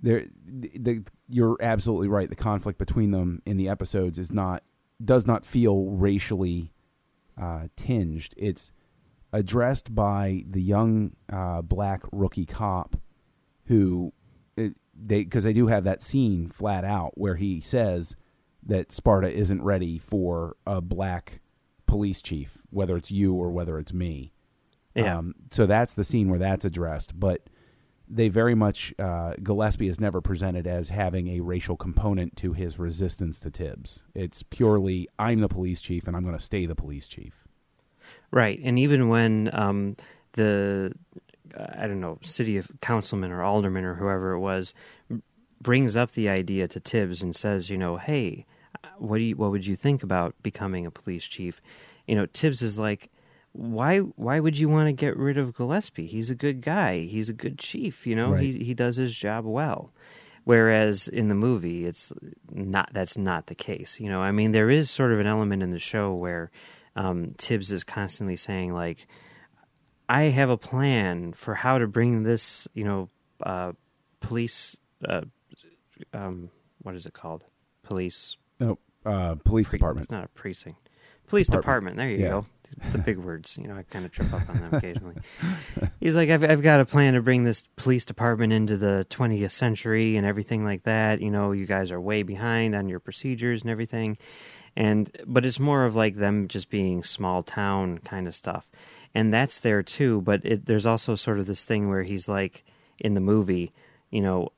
there 0.03 0.27
the, 0.45 0.71
the 0.79 1.05
you're 1.29 1.57
absolutely 1.61 2.09
right 2.09 2.29
the 2.29 2.37
conflict 2.37 2.79
between 2.79 3.11
them 3.11 3.43
in 3.47 3.57
the 3.57 3.69
episodes 3.69 4.19
is 4.19 4.33
not 4.33 4.63
does 5.05 5.27
not 5.27 5.45
feel 5.45 5.87
racially 5.87 6.73
uh, 7.41 7.69
tinged 7.77 8.35
it's 8.37 8.73
addressed 9.33 9.95
by 9.95 10.45
the 10.49 10.61
young 10.61 11.13
uh, 11.33 11.63
black 11.63 12.03
rookie 12.13 12.47
cop 12.47 12.97
who 13.67 14.13
it, 14.57 14.75
they 14.95 15.25
because 15.25 15.45
they 15.45 15.53
do 15.53 15.69
have 15.69 15.85
that 15.85 16.03
scene 16.03 16.49
flat 16.49 16.85
out 16.85 17.13
where 17.17 17.37
he 17.37 17.61
says 17.61 18.17
that 18.63 18.93
Sparta 18.93 19.33
isn't 19.33 19.63
ready 19.63 19.99
for 19.99 20.57
a 20.67 20.81
black 20.81 21.41
police 21.87 22.23
chief, 22.23 22.59
whether 22.71 22.97
it's 22.97 23.11
you 23.11 23.35
or 23.35 23.51
whether 23.51 23.79
it's 23.79 23.93
me. 23.93 24.33
Yeah. 24.95 25.19
Um, 25.19 25.35
so 25.51 25.67
that's 25.67 25.95
the 25.95 26.05
scene 26.05 26.29
where 26.29 26.39
that's 26.39 26.65
addressed, 26.65 27.19
but 27.19 27.49
they 28.11 28.29
very 28.29 28.55
much 28.55 28.93
uh, 28.99 29.35
Gillespie 29.43 29.89
is 29.89 30.01
never 30.01 30.21
presented 30.21 30.67
as 30.67 30.89
having 30.89 31.29
a 31.29 31.41
racial 31.41 31.77
component 31.77 32.37
to 32.39 32.53
his 32.53 32.79
resistance 32.79 33.39
to 33.41 33.51
Tibbs. 33.51 34.03
It's 34.15 34.43
purely 34.43 35.09
I'm 35.19 35.41
the 35.41 35.49
police 35.49 35.81
chief 35.81 36.09
and 36.09 36.17
I'm 36.17 36.25
going 36.25 36.37
to 36.37 36.43
stay 36.43 36.67
the 36.67 36.75
police 36.75 37.07
chief. 37.07 37.45
Right, 38.33 38.59
and 38.63 38.79
even 38.79 39.09
when 39.09 39.51
um, 39.53 39.97
the 40.33 40.93
I 41.57 41.87
don't 41.87 42.01
know 42.01 42.19
city 42.23 42.57
of 42.57 42.71
councilman 42.81 43.31
or 43.31 43.43
alderman 43.43 43.85
or 43.85 43.95
whoever 43.95 44.33
it 44.33 44.41
was 44.41 44.75
brings 45.61 45.97
up 45.97 46.13
the 46.13 46.29
idea 46.29 46.67
to 46.69 46.81
Tibbs 46.81 47.23
and 47.23 47.35
says, 47.37 47.71
you 47.71 47.77
know, 47.77 47.97
hey, 47.97 48.47
what 48.99 49.19
do 49.19 49.25
you 49.25 49.37
what 49.37 49.51
would 49.51 49.67
you 49.67 49.77
think 49.77 50.03
about 50.03 50.35
becoming 50.43 50.87
a 50.87 50.91
police 50.91 51.25
chief? 51.25 51.61
You 52.07 52.17
know, 52.17 52.27
Tibbs 52.27 52.63
is 52.63 52.79
like, 52.79 53.11
why 53.53 53.99
why 53.99 54.41
would 54.41 54.59
you 54.59 54.69
want 54.69 54.89
to 54.89 54.93
get 54.93 55.17
rid 55.17 55.37
of 55.39 55.55
Gillespie? 55.55 56.07
He's 56.07 56.31
a 56.31 56.35
good 56.35 56.61
guy. 56.63 57.01
He's 57.01 57.29
a 57.29 57.33
good 57.35 57.59
chief. 57.59 58.07
You 58.07 58.15
know, 58.17 58.33
Right. 58.33 58.43
he 58.43 58.65
he 58.65 58.75
does 58.75 58.97
his 58.97 59.15
job 59.17 59.45
well. 59.45 59.93
Whereas 60.45 61.07
in 61.07 61.29
the 61.29 61.35
movie, 61.35 61.85
it's 61.85 62.13
not. 62.51 62.91
That's 62.93 63.19
not 63.19 63.47
the 63.47 63.55
case. 63.55 64.01
You 64.01 64.09
know, 64.09 64.21
I 64.23 64.33
mean, 64.33 64.53
there 64.53 64.71
is 64.71 64.91
sort 64.91 65.13
of 65.13 65.21
an 65.21 65.27
element 65.27 65.63
in 65.63 65.71
the 65.71 65.79
show 65.79 66.15
where 66.15 66.51
um, 66.97 67.35
Tibbs 67.37 67.71
is 67.71 67.85
constantly 67.85 68.37
saying 68.37 68.73
like, 68.73 69.07
"I 70.09 70.23
have 70.23 70.49
a 70.51 70.57
plan 70.57 71.33
for 71.35 71.55
how 71.55 71.79
to 71.79 71.87
bring 71.87 72.23
this, 72.23 72.67
you 72.75 72.85
know, 72.85 73.09
uh, 73.43 73.73
police, 74.21 74.77
uh, 75.07 75.23
um, 76.15 76.51
what 76.83 76.95
is 76.95 77.05
it 77.07 77.13
called? 77.13 77.45
Police 77.83 78.37
No, 78.59 78.79
uh, 79.05 79.35
police 79.45 79.69
pre- 79.69 79.79
department. 79.79 80.05
It's 80.07 80.11
not 80.13 80.25
a 80.25 80.29
precinct. 80.29 80.89
Police 81.27 81.47
Department. 81.49 81.97
department. 81.97 81.97
There 81.99 82.11
you 82.11 82.19
Yeah. 82.19 82.29
go. 82.31 82.47
The 82.93 82.99
big 82.99 83.19
words. 83.19 83.59
You 83.61 83.69
know, 83.69 83.77
I 83.77 83.83
kind 83.83 84.05
of 84.05 84.13
trip 84.13 84.33
up 84.33 84.49
on 84.49 84.57
them 84.57 84.75
occasionally. 84.75 85.17
He's 86.01 86.17
like, 86.17 86.31
I've, 86.31 86.45
I've 86.45 86.63
got 86.63 86.81
a 86.81 86.85
plan 86.85 87.15
to 87.15 87.23
bring 87.23 87.45
this 87.45 87.63
police 87.77 88.05
department 88.05 88.53
into 88.53 88.77
the 88.77 89.07
20th 89.11 89.51
century 89.51 90.17
and 90.17 90.27
everything 90.27 90.65
like 90.65 90.85
that. 90.85 91.21
You 91.21 91.31
know, 91.31 91.53
you 91.53 91.67
guys 91.67 91.91
are 91.91 92.01
way 92.01 92.23
behind 92.23 92.75
on 92.75 92.89
your 92.89 93.01
procedures 93.01 93.63
and 93.63 93.71
everything. 93.71 94.19
And 94.77 95.11
but 95.27 95.45
it's 95.45 95.59
more 95.59 95.85
of 95.85 95.97
like 95.97 96.15
them 96.15 96.49
just 96.49 96.71
being 96.71 97.03
small 97.03 97.43
town 97.43 97.99
kind 97.99 98.29
of 98.29 98.35
stuff, 98.37 98.71
and 99.15 99.33
that's 99.33 99.59
there 99.59 99.83
too. 99.83 100.21
But 100.21 100.45
it, 100.45 100.67
there's 100.67 100.87
also 100.87 101.17
sort 101.17 101.41
of 101.41 101.47
this 101.47 101.65
thing 101.65 101.89
where 101.89 102.05
he's 102.05 102.29
like 102.29 102.65
in 103.01 103.15
the 103.15 103.21
movie, 103.21 103.73
you 104.11 104.21
know, 104.21 104.53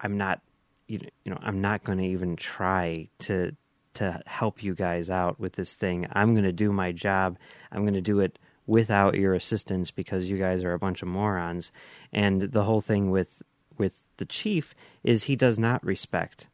I'm 0.00 0.16
not 0.16 0.40
you 0.86 1.00
you 1.24 1.30
know 1.30 1.38
I'm 1.40 1.60
not 1.60 1.84
going 1.84 1.98
to 1.98 2.04
even 2.04 2.36
try 2.36 3.08
to 3.20 3.54
to 3.98 4.22
help 4.26 4.62
you 4.62 4.74
guys 4.74 5.08
out 5.10 5.38
with 5.38 5.52
this 5.54 5.74
thing. 5.74 6.06
I'm 6.12 6.34
going 6.34 6.44
to 6.44 6.52
do 6.52 6.72
my 6.72 6.92
job. 6.92 7.38
I'm 7.72 7.82
going 7.82 7.94
to 7.94 8.00
do 8.00 8.20
it 8.20 8.38
without 8.66 9.14
your 9.14 9.34
assistance 9.34 9.90
because 9.90 10.28
you 10.28 10.36
guys 10.36 10.62
are 10.64 10.72
a 10.74 10.78
bunch 10.78 11.02
of 11.02 11.08
morons. 11.08 11.70
And 12.12 12.42
the 12.42 12.64
whole 12.64 12.80
thing 12.80 13.10
with 13.10 13.42
with 13.76 14.02
the 14.16 14.24
chief 14.26 14.74
is 15.04 15.24
he 15.24 15.36
does 15.36 15.58
not 15.58 15.84
respect 15.84 16.48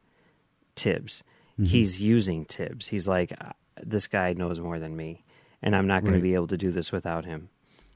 Tibbs. 0.75 1.23
He's 1.63 2.03
using 2.03 2.45
Tibbs. 2.45 2.89
He's 2.89 3.07
like 3.07 3.33
"Uh, 3.41 3.53
this 3.83 4.07
guy 4.09 4.33
knows 4.33 4.59
more 4.61 4.79
than 4.81 4.97
me 4.97 5.23
and 5.63 5.75
I'm 5.77 5.87
not 5.87 6.03
going 6.03 6.15
Right. 6.15 6.19
to 6.19 6.23
be 6.23 6.35
able 6.35 6.49
to 6.49 6.57
do 6.57 6.71
this 6.73 6.91
without 6.93 7.25
him 7.25 7.49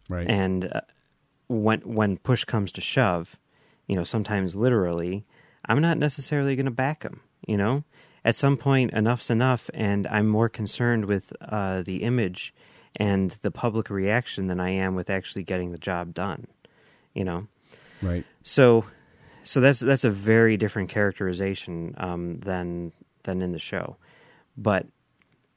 Right. 0.08 0.26
and 0.30 0.64
uh, 0.72 0.80
when 1.48 1.80
when 1.80 2.16
push 2.18 2.44
comes 2.44 2.70
to 2.72 2.80
shove, 2.80 3.36
you 3.88 3.96
know, 3.96 4.04
sometimes 4.04 4.54
literally, 4.54 5.24
I'm 5.66 5.80
not 5.80 5.98
necessarily 5.98 6.54
going 6.56 6.66
to 6.66 6.70
back 6.86 7.02
him. 7.02 7.20
You 7.46 7.56
know, 7.56 7.84
at 8.28 8.36
some 8.36 8.58
point, 8.58 8.92
enough's 8.92 9.30
enough, 9.30 9.70
and 9.72 10.06
I'm 10.06 10.28
more 10.28 10.50
concerned 10.50 11.06
with 11.06 11.32
uh, 11.40 11.80
the 11.80 12.02
image 12.02 12.52
and 12.96 13.30
the 13.40 13.50
public 13.50 13.88
reaction 13.88 14.48
than 14.48 14.60
I 14.60 14.68
am 14.68 14.94
with 14.94 15.08
actually 15.08 15.44
getting 15.44 15.72
the 15.72 15.78
job 15.78 16.12
done. 16.12 16.46
You 17.14 17.24
know, 17.24 17.46
Right. 18.02 18.26
so 18.42 18.84
so 19.44 19.62
that's 19.62 19.80
that's 19.80 20.04
a 20.04 20.10
very 20.10 20.58
different 20.58 20.90
characterization 20.90 21.94
um, 21.96 22.40
than 22.40 22.92
than 23.22 23.40
in 23.40 23.52
the 23.52 23.58
show, 23.58 23.96
but 24.58 24.86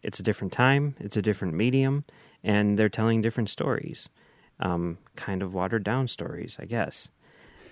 it's 0.02 0.22
a 0.22 0.24
different 0.24 0.54
time, 0.54 0.96
it's 1.02 1.18
a 1.18 1.22
different 1.22 1.54
medium, 1.54 2.06
and 2.42 2.80
they're 2.80 2.88
telling 2.88 3.22
different 3.22 3.50
stories, 3.50 4.08
um, 4.62 4.98
kind 5.18 5.44
of 5.44 5.54
watered 5.54 5.84
down 5.84 6.08
stories, 6.08 6.56
I 6.58 6.66
guess. 6.66 7.10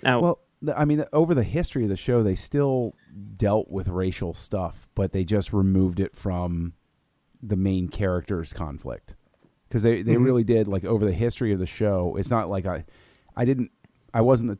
Now, 0.03 0.19
Well, 0.19 0.39
I 0.75 0.83
mean, 0.85 1.05
over 1.13 1.33
the 1.33 1.43
history 1.43 1.83
of 1.83 1.89
the 1.89 1.95
show, 1.97 2.21
they 2.21 2.35
still 2.35 2.93
dealt 3.37 3.69
with 3.69 3.87
racial 3.87 4.33
stuff, 4.33 4.89
but 4.93 5.13
they 5.13 5.23
just 5.23 5.53
removed 5.53 5.99
it 5.99 6.15
from 6.15 6.73
the 7.41 7.55
main 7.55 7.87
character's 7.87 8.51
conflict 8.51 9.15
because 9.67 9.83
they 9.83 10.01
they 10.01 10.15
Mhm. 10.15 10.25
really 10.25 10.43
did 10.43 10.67
like 10.67 10.83
over 10.83 11.05
the 11.05 11.13
history 11.13 11.53
of 11.53 11.59
the 11.59 11.65
show. 11.65 12.17
It's 12.17 12.29
not 12.29 12.49
like 12.49 12.65
I, 12.65 12.83
I 13.37 13.45
didn't, 13.45 13.71
I 14.13 14.19
wasn't 14.21 14.49
the 14.51 14.59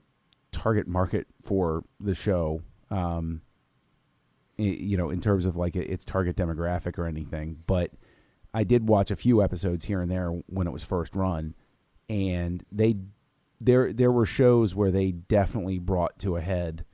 target 0.54 0.88
market 0.88 1.28
for 1.42 1.84
the 2.00 2.16
show. 2.16 2.62
Um, 2.90 3.42
you 4.58 4.98
know, 4.98 5.10
in 5.10 5.22
terms 5.22 5.46
of 5.46 5.56
like 5.56 5.76
its 5.78 6.04
target 6.04 6.36
demographic 6.36 6.98
or 6.98 7.06
anything, 7.06 7.64
but 7.66 7.92
I 8.54 8.64
did 8.66 8.90
watch 8.90 9.10
a 9.10 9.16
few 9.16 9.42
episodes 9.42 9.86
here 9.86 10.02
and 10.02 10.12
there 10.12 10.32
when 10.48 10.68
it 10.68 10.72
was 10.72 10.84
first 10.84 11.16
run, 11.16 11.56
and 12.10 12.64
they 12.72 12.96
there 13.60 13.92
there 13.94 14.12
were 14.12 14.26
shows 14.26 14.76
where 14.76 14.92
they 14.92 15.12
definitely 15.12 15.80
brought 15.80 16.18
to 16.20 16.36
a 16.38 16.42
head 16.42 16.86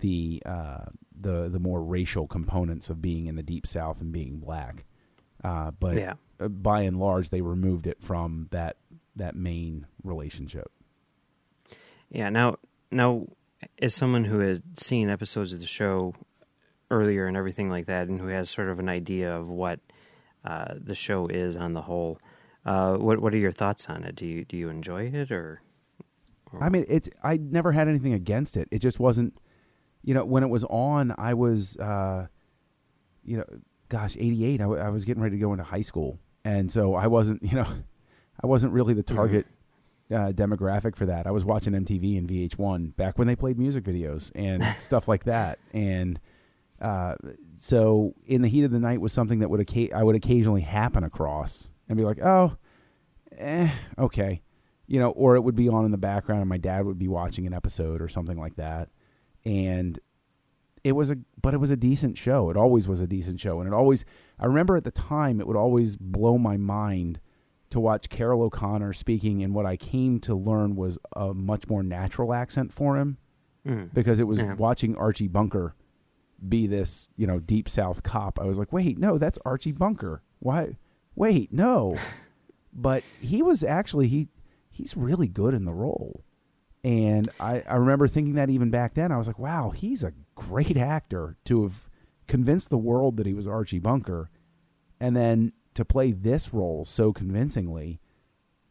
the 0.00 0.42
uh, 0.46 0.84
the 1.16 1.48
the 1.48 1.58
more 1.58 1.82
racial 1.82 2.26
components 2.26 2.90
of 2.90 3.00
being 3.02 3.26
in 3.26 3.36
the 3.36 3.42
deep 3.42 3.66
south 3.66 4.00
and 4.00 4.12
being 4.12 4.38
black. 4.38 4.84
Uh, 5.44 5.70
but 5.72 5.96
Yeah. 5.96 6.14
uh, 6.40 6.48
by 6.48 6.82
and 6.82 6.98
large, 6.98 7.30
they 7.30 7.40
removed 7.40 7.86
it 7.86 8.02
from 8.02 8.48
that 8.50 8.76
that 9.16 9.34
main 9.36 9.86
relationship. 10.02 10.70
Yeah. 12.10 12.28
Now, 12.30 12.56
now, 12.90 13.26
as 13.80 13.94
someone 13.94 14.24
who 14.24 14.38
has 14.40 14.62
seen 14.76 15.10
episodes 15.10 15.52
of 15.52 15.60
the 15.60 15.66
show 15.66 16.14
earlier 16.90 17.26
and 17.26 17.36
everything 17.36 17.68
like 17.70 17.86
that, 17.86 18.08
and 18.08 18.18
who 18.20 18.28
has 18.28 18.48
sort 18.50 18.68
of 18.70 18.78
an 18.78 18.88
idea 18.88 19.34
of 19.36 19.48
what 19.48 19.80
uh, 20.44 20.74
the 20.80 20.94
show 20.94 21.26
is 21.26 21.56
on 21.56 21.72
the 21.74 21.82
whole, 21.82 22.18
uh, 22.64 22.94
what 22.96 23.20
what 23.20 23.34
are 23.34 23.38
your 23.38 23.52
thoughts 23.52 23.88
on 23.88 24.04
it? 24.04 24.14
Do 24.16 24.26
you 24.26 24.44
do 24.44 24.56
you 24.56 24.68
enjoy 24.68 25.04
it 25.06 25.30
or? 25.30 25.60
I 26.60 26.68
mean, 26.68 26.84
it's 26.88 27.08
I 27.22 27.36
never 27.36 27.72
had 27.72 27.88
anything 27.88 28.12
against 28.12 28.56
it. 28.56 28.68
It 28.70 28.78
just 28.80 28.98
wasn't, 29.00 29.38
you 30.02 30.14
know, 30.14 30.24
when 30.24 30.42
it 30.42 30.48
was 30.48 30.64
on, 30.64 31.14
I 31.18 31.34
was, 31.34 31.76
uh, 31.78 32.26
you 33.24 33.36
know, 33.38 33.44
gosh, 33.88 34.16
eighty 34.18 34.44
eight. 34.44 34.60
I, 34.60 34.64
w- 34.64 34.80
I 34.80 34.88
was 34.90 35.04
getting 35.04 35.22
ready 35.22 35.36
to 35.36 35.40
go 35.40 35.52
into 35.52 35.64
high 35.64 35.80
school, 35.82 36.18
and 36.44 36.70
so 36.70 36.94
I 36.94 37.06
wasn't, 37.06 37.42
you 37.50 37.56
know, 37.56 37.66
I 38.42 38.46
wasn't 38.46 38.72
really 38.72 38.94
the 38.94 39.02
target 39.02 39.46
uh, 40.10 40.32
demographic 40.32 40.96
for 40.96 41.06
that. 41.06 41.26
I 41.26 41.30
was 41.30 41.44
watching 41.44 41.74
MTV 41.74 42.16
and 42.16 42.28
VH1 42.28 42.96
back 42.96 43.18
when 43.18 43.26
they 43.26 43.36
played 43.36 43.58
music 43.58 43.84
videos 43.84 44.30
and 44.34 44.64
stuff 44.78 45.08
like 45.08 45.24
that, 45.24 45.58
and 45.72 46.18
uh, 46.80 47.14
so 47.56 48.14
in 48.26 48.40
the 48.42 48.48
heat 48.48 48.62
of 48.64 48.70
the 48.70 48.78
night 48.78 49.00
was 49.00 49.12
something 49.12 49.40
that 49.40 49.50
would 49.50 49.60
occa- 49.66 49.92
I 49.92 50.02
would 50.04 50.14
occasionally 50.16 50.60
happen 50.60 51.02
across 51.04 51.70
and 51.88 51.98
be 51.98 52.04
like, 52.04 52.20
oh, 52.22 52.56
eh, 53.36 53.68
okay, 53.98 54.42
you 54.88 54.98
know, 54.98 55.10
or 55.10 55.36
it 55.36 55.40
would 55.42 55.54
be 55.54 55.68
on 55.68 55.84
in 55.84 55.92
the 55.92 55.96
background 55.98 56.40
and 56.40 56.48
my 56.48 56.58
dad 56.58 56.84
would 56.86 56.98
be 56.98 57.06
watching 57.08 57.46
an 57.46 57.54
episode 57.54 58.02
or 58.02 58.08
something 58.08 58.38
like 58.38 58.56
that, 58.56 58.88
and 59.44 59.98
it 60.84 60.92
was 60.92 61.10
a 61.10 61.18
but 61.40 61.54
it 61.54 61.58
was 61.58 61.70
a 61.70 61.76
decent 61.76 62.16
show. 62.18 62.50
It 62.50 62.56
always 62.56 62.88
was 62.88 63.00
a 63.00 63.06
decent 63.06 63.38
show, 63.40 63.60
and 63.60 63.68
it 63.68 63.74
always 63.74 64.04
I 64.38 64.46
remember 64.46 64.76
at 64.76 64.84
the 64.84 64.90
time 64.90 65.40
it 65.40 65.46
would 65.46 65.56
always 65.56 65.96
blow 65.96 66.38
my 66.38 66.56
mind 66.56 67.20
to 67.70 67.78
watch 67.80 68.08
Carroll 68.08 68.42
O'Connor 68.42 68.94
speaking 68.94 69.42
in 69.42 69.52
what 69.52 69.66
I 69.66 69.76
came 69.76 70.20
to 70.20 70.34
learn 70.34 70.74
was 70.74 70.98
a 71.14 71.34
much 71.34 71.68
more 71.68 71.82
natural 71.82 72.32
accent 72.32 72.72
for 72.72 72.96
him 72.96 73.18
Mm. 73.66 73.92
because 73.92 74.20
it 74.20 74.26
was 74.26 74.38
Yeah. 74.38 74.54
watching 74.54 74.96
Archie 74.96 75.28
Bunker 75.28 75.74
be 76.48 76.66
this, 76.68 77.10
you 77.16 77.26
know, 77.26 77.40
deep 77.40 77.68
south 77.68 78.02
cop. 78.04 78.38
I 78.40 78.44
was 78.44 78.56
like, 78.56 78.72
"Wait, 78.72 78.96
no, 78.98 79.18
that's 79.18 79.38
Archie 79.44 79.72
Bunker. 79.72 80.22
Why? 80.38 80.76
Wait, 81.16 81.52
no." 81.52 81.96
but 82.72 83.02
he 83.20 83.42
was 83.42 83.64
actually 83.64 84.06
he 84.08 84.28
he's 84.78 84.96
really 84.96 85.28
good 85.28 85.54
in 85.54 85.64
the 85.64 85.72
role. 85.72 86.22
And 86.84 87.28
I, 87.40 87.62
I 87.68 87.74
remember 87.74 88.06
thinking 88.06 88.34
that 88.34 88.48
even 88.48 88.70
back 88.70 88.94
then, 88.94 89.10
I 89.10 89.18
was 89.18 89.26
like, 89.26 89.38
wow, 89.38 89.70
he's 89.70 90.04
a 90.04 90.14
great 90.36 90.76
actor 90.76 91.36
to 91.46 91.64
have 91.64 91.88
convinced 92.28 92.70
the 92.70 92.78
world 92.78 93.16
that 93.16 93.26
he 93.26 93.34
was 93.34 93.46
Archie 93.46 93.80
Bunker. 93.80 94.30
And 95.00 95.16
then 95.16 95.52
to 95.74 95.84
play 95.84 96.12
this 96.12 96.54
role 96.54 96.84
so 96.84 97.12
convincingly, 97.12 98.00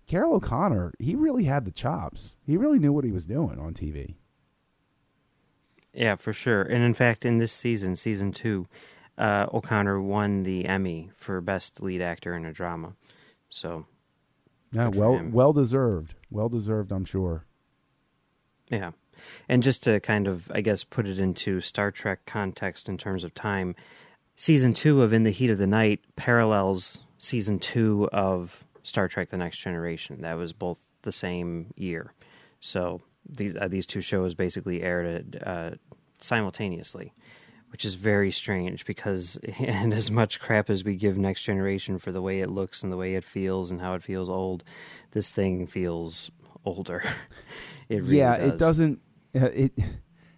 Carroll 0.07 0.35
O'Connor, 0.35 0.93
he 0.99 1.15
really 1.15 1.43
had 1.43 1.65
the 1.65 1.71
chops. 1.71 2.37
He 2.45 2.55
really 2.55 2.79
knew 2.79 2.93
what 2.93 3.03
he 3.03 3.11
was 3.11 3.25
doing 3.25 3.59
on 3.59 3.73
TV. 3.73 4.15
Yeah, 5.93 6.15
for 6.15 6.31
sure. 6.31 6.61
And 6.61 6.83
in 6.83 6.93
fact, 6.93 7.25
in 7.25 7.39
this 7.39 7.51
season, 7.51 7.97
season 7.97 8.31
two, 8.31 8.67
uh, 9.17 9.47
O'Connor 9.53 10.01
won 10.01 10.43
the 10.43 10.65
Emmy 10.65 11.11
for 11.17 11.41
best 11.41 11.81
lead 11.81 12.01
actor 12.01 12.35
in 12.35 12.45
a 12.45 12.53
drama. 12.53 12.93
So 13.49 13.85
Yeah, 14.77 14.89
Good 14.89 14.95
well, 14.95 15.21
well 15.31 15.53
deserved. 15.53 16.15
Well 16.29 16.49
deserved, 16.49 16.91
I'm 16.91 17.05
sure. 17.05 17.45
Yeah. 18.69 18.91
And 19.49 19.63
just 19.63 19.83
to 19.83 19.99
kind 19.99 20.27
of, 20.27 20.51
I 20.53 20.61
guess, 20.61 20.83
put 20.83 21.07
it 21.07 21.19
into 21.19 21.61
Star 21.61 21.91
Trek 21.91 22.25
context 22.25 22.87
in 22.87 22.97
terms 22.97 23.23
of 23.23 23.33
time, 23.33 23.75
season 24.35 24.73
two 24.73 25.01
of 25.01 25.13
In 25.13 25.23
the 25.23 25.31
Heat 25.31 25.49
of 25.49 25.57
the 25.57 25.67
Night 25.67 26.01
parallels 26.15 27.01
season 27.17 27.59
two 27.59 28.07
of 28.13 28.63
Star 28.83 29.07
Trek 29.07 29.29
The 29.29 29.37
Next 29.37 29.57
Generation. 29.57 30.21
That 30.21 30.37
was 30.37 30.53
both 30.53 30.79
the 31.01 31.11
same 31.11 31.73
year. 31.75 32.13
So 32.59 33.01
these, 33.27 33.55
uh, 33.55 33.67
these 33.67 33.85
two 33.85 34.01
shows 34.01 34.33
basically 34.33 34.83
aired 34.83 35.41
uh, 35.45 35.71
simultaneously, 36.19 37.13
which 37.69 37.85
is 37.85 37.95
very 37.95 38.31
strange 38.31 38.85
because, 38.85 39.37
and 39.59 39.93
as 39.93 40.09
much 40.09 40.39
crap 40.39 40.69
as 40.69 40.83
we 40.83 40.95
give 40.95 41.17
Next 41.17 41.43
Generation 41.43 41.97
for 41.99 42.11
the 42.11 42.21
way 42.21 42.41
it 42.41 42.49
looks 42.49 42.83
and 42.83 42.91
the 42.91 42.97
way 42.97 43.15
it 43.15 43.23
feels 43.23 43.71
and 43.71 43.81
how 43.81 43.93
it 43.93 44.03
feels 44.03 44.29
old, 44.29 44.63
this 45.11 45.31
thing 45.31 45.67
feels 45.67 46.31
older. 46.65 47.03
it 47.89 48.01
really 48.03 48.17
yeah, 48.17 48.37
does. 48.37 48.51
it 48.51 48.57
doesn't. 48.57 49.01
Uh, 49.35 49.45
it 49.53 49.71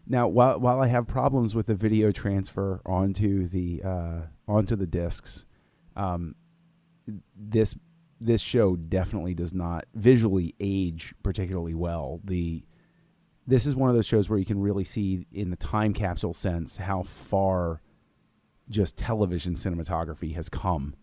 now 0.08 0.28
while 0.28 0.60
while 0.60 0.82
I 0.82 0.88
have 0.88 1.08
problems 1.08 1.54
with 1.54 1.68
the 1.68 1.76
video 1.76 2.12
transfer 2.12 2.82
onto 2.86 3.48
the 3.48 3.82
uh, 3.84 4.22
onto 4.48 4.76
the 4.76 4.88
discs, 4.88 5.46
um, 5.96 6.36
this 7.36 7.76
this 8.20 8.42
show 8.42 8.76
definitely 8.76 9.34
does 9.34 9.54
not 9.54 9.86
visually 9.94 10.56
age 10.60 11.14
particularly 11.24 11.74
well. 11.74 12.20
The 12.24 12.64
this 13.50 13.66
is 13.66 13.76
one 13.76 13.90
of 13.90 13.96
those 13.96 14.06
shows 14.06 14.30
where 14.30 14.38
you 14.38 14.46
can 14.46 14.60
really 14.60 14.84
see 14.84 15.26
in 15.32 15.50
the 15.50 15.58
time 15.58 15.94
capsule 15.94 16.34
sense 16.34 16.78
how 16.78 17.02
far 17.02 17.82
just 18.70 18.96
television 18.96 19.56
cinematography 19.56 20.36
has 20.36 20.50
come 20.50 20.94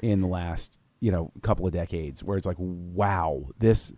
in 0.00 0.20
the 0.20 0.28
last 0.28 0.78
you 1.00 1.10
know 1.10 1.32
couple 1.42 1.66
of 1.66 1.72
decades 1.72 2.22
where 2.22 2.38
it's 2.38 2.46
like 2.46 2.56
wow 2.58 3.44
this 3.58 3.92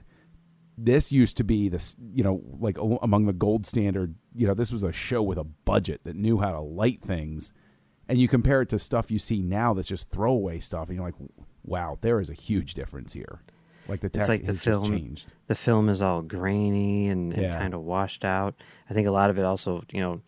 this 0.77 1.13
used 1.13 1.37
to 1.37 1.45
be 1.45 1.69
this 1.69 1.97
you 2.13 2.25
know 2.25 2.43
like 2.59 2.77
among 3.03 3.27
the 3.27 3.33
gold 3.33 3.67
standard 3.67 4.15
you 4.35 4.47
know 4.47 4.55
this 4.55 4.73
was 4.73 4.83
a 4.83 4.93
show 4.93 5.23
with 5.23 5.39
a 5.39 5.45
budget 5.45 6.01
that 6.05 6.17
knew 6.17 6.39
how 6.39 6.51
to 6.51 6.61
light 6.61 7.01
things. 7.03 7.53
And 8.07 8.21
you 8.21 8.29
compare 8.29 8.61
it 8.61 8.69
to 8.69 8.79
stuff 8.79 9.11
you 9.11 9.19
see 9.19 9.41
now 9.41 9.73
that's 9.73 9.89
just 9.89 10.11
throwaway 10.11 10.61
stuff 10.61 10.89
and 10.89 10.97
you're 10.97 11.07
like 11.07 11.15
wow 11.63 11.97
there 12.03 12.21
is 12.21 12.29
a 12.29 12.35
huge 12.35 12.75
difference 12.75 13.15
here 13.15 13.43
like 13.89 14.01
the 14.01 14.09
tech 14.09 14.21
It's 14.23 14.29
like 14.29 14.41
the 14.43 14.53
has 14.53 14.63
film. 14.63 14.91
changed 14.91 15.27
The 15.47 15.55
film 15.55 15.89
is 15.89 16.01
all 16.03 16.23
grainy 16.23 17.09
and, 17.09 17.33
and 17.33 17.43
Yeah. 17.43 17.59
kind 17.59 17.75
of 17.75 17.83
washed 17.83 18.25
out. 18.25 18.55
I 18.89 18.95
think 18.95 19.07
a 19.07 19.11
lot 19.11 19.31
of 19.31 19.39
it 19.39 19.45
also, 19.45 19.85
you 19.91 20.01
know, 20.01 20.21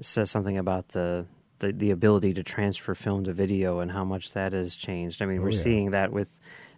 says 0.00 0.30
something 0.30 0.56
about 0.58 0.88
the, 0.88 1.26
the 1.58 1.72
the 1.72 1.90
ability 1.90 2.34
to 2.34 2.42
transfer 2.42 2.94
film 2.94 3.24
to 3.24 3.32
video 3.32 3.80
and 3.80 3.90
how 3.92 4.04
much 4.04 4.32
that 4.32 4.52
has 4.52 4.76
changed. 4.76 5.22
I 5.22 5.26
mean, 5.26 5.40
Oh, 5.40 5.42
we're 5.44 5.50
yeah. 5.52 5.62
seeing 5.62 5.90
that 5.92 6.12
with 6.12 6.28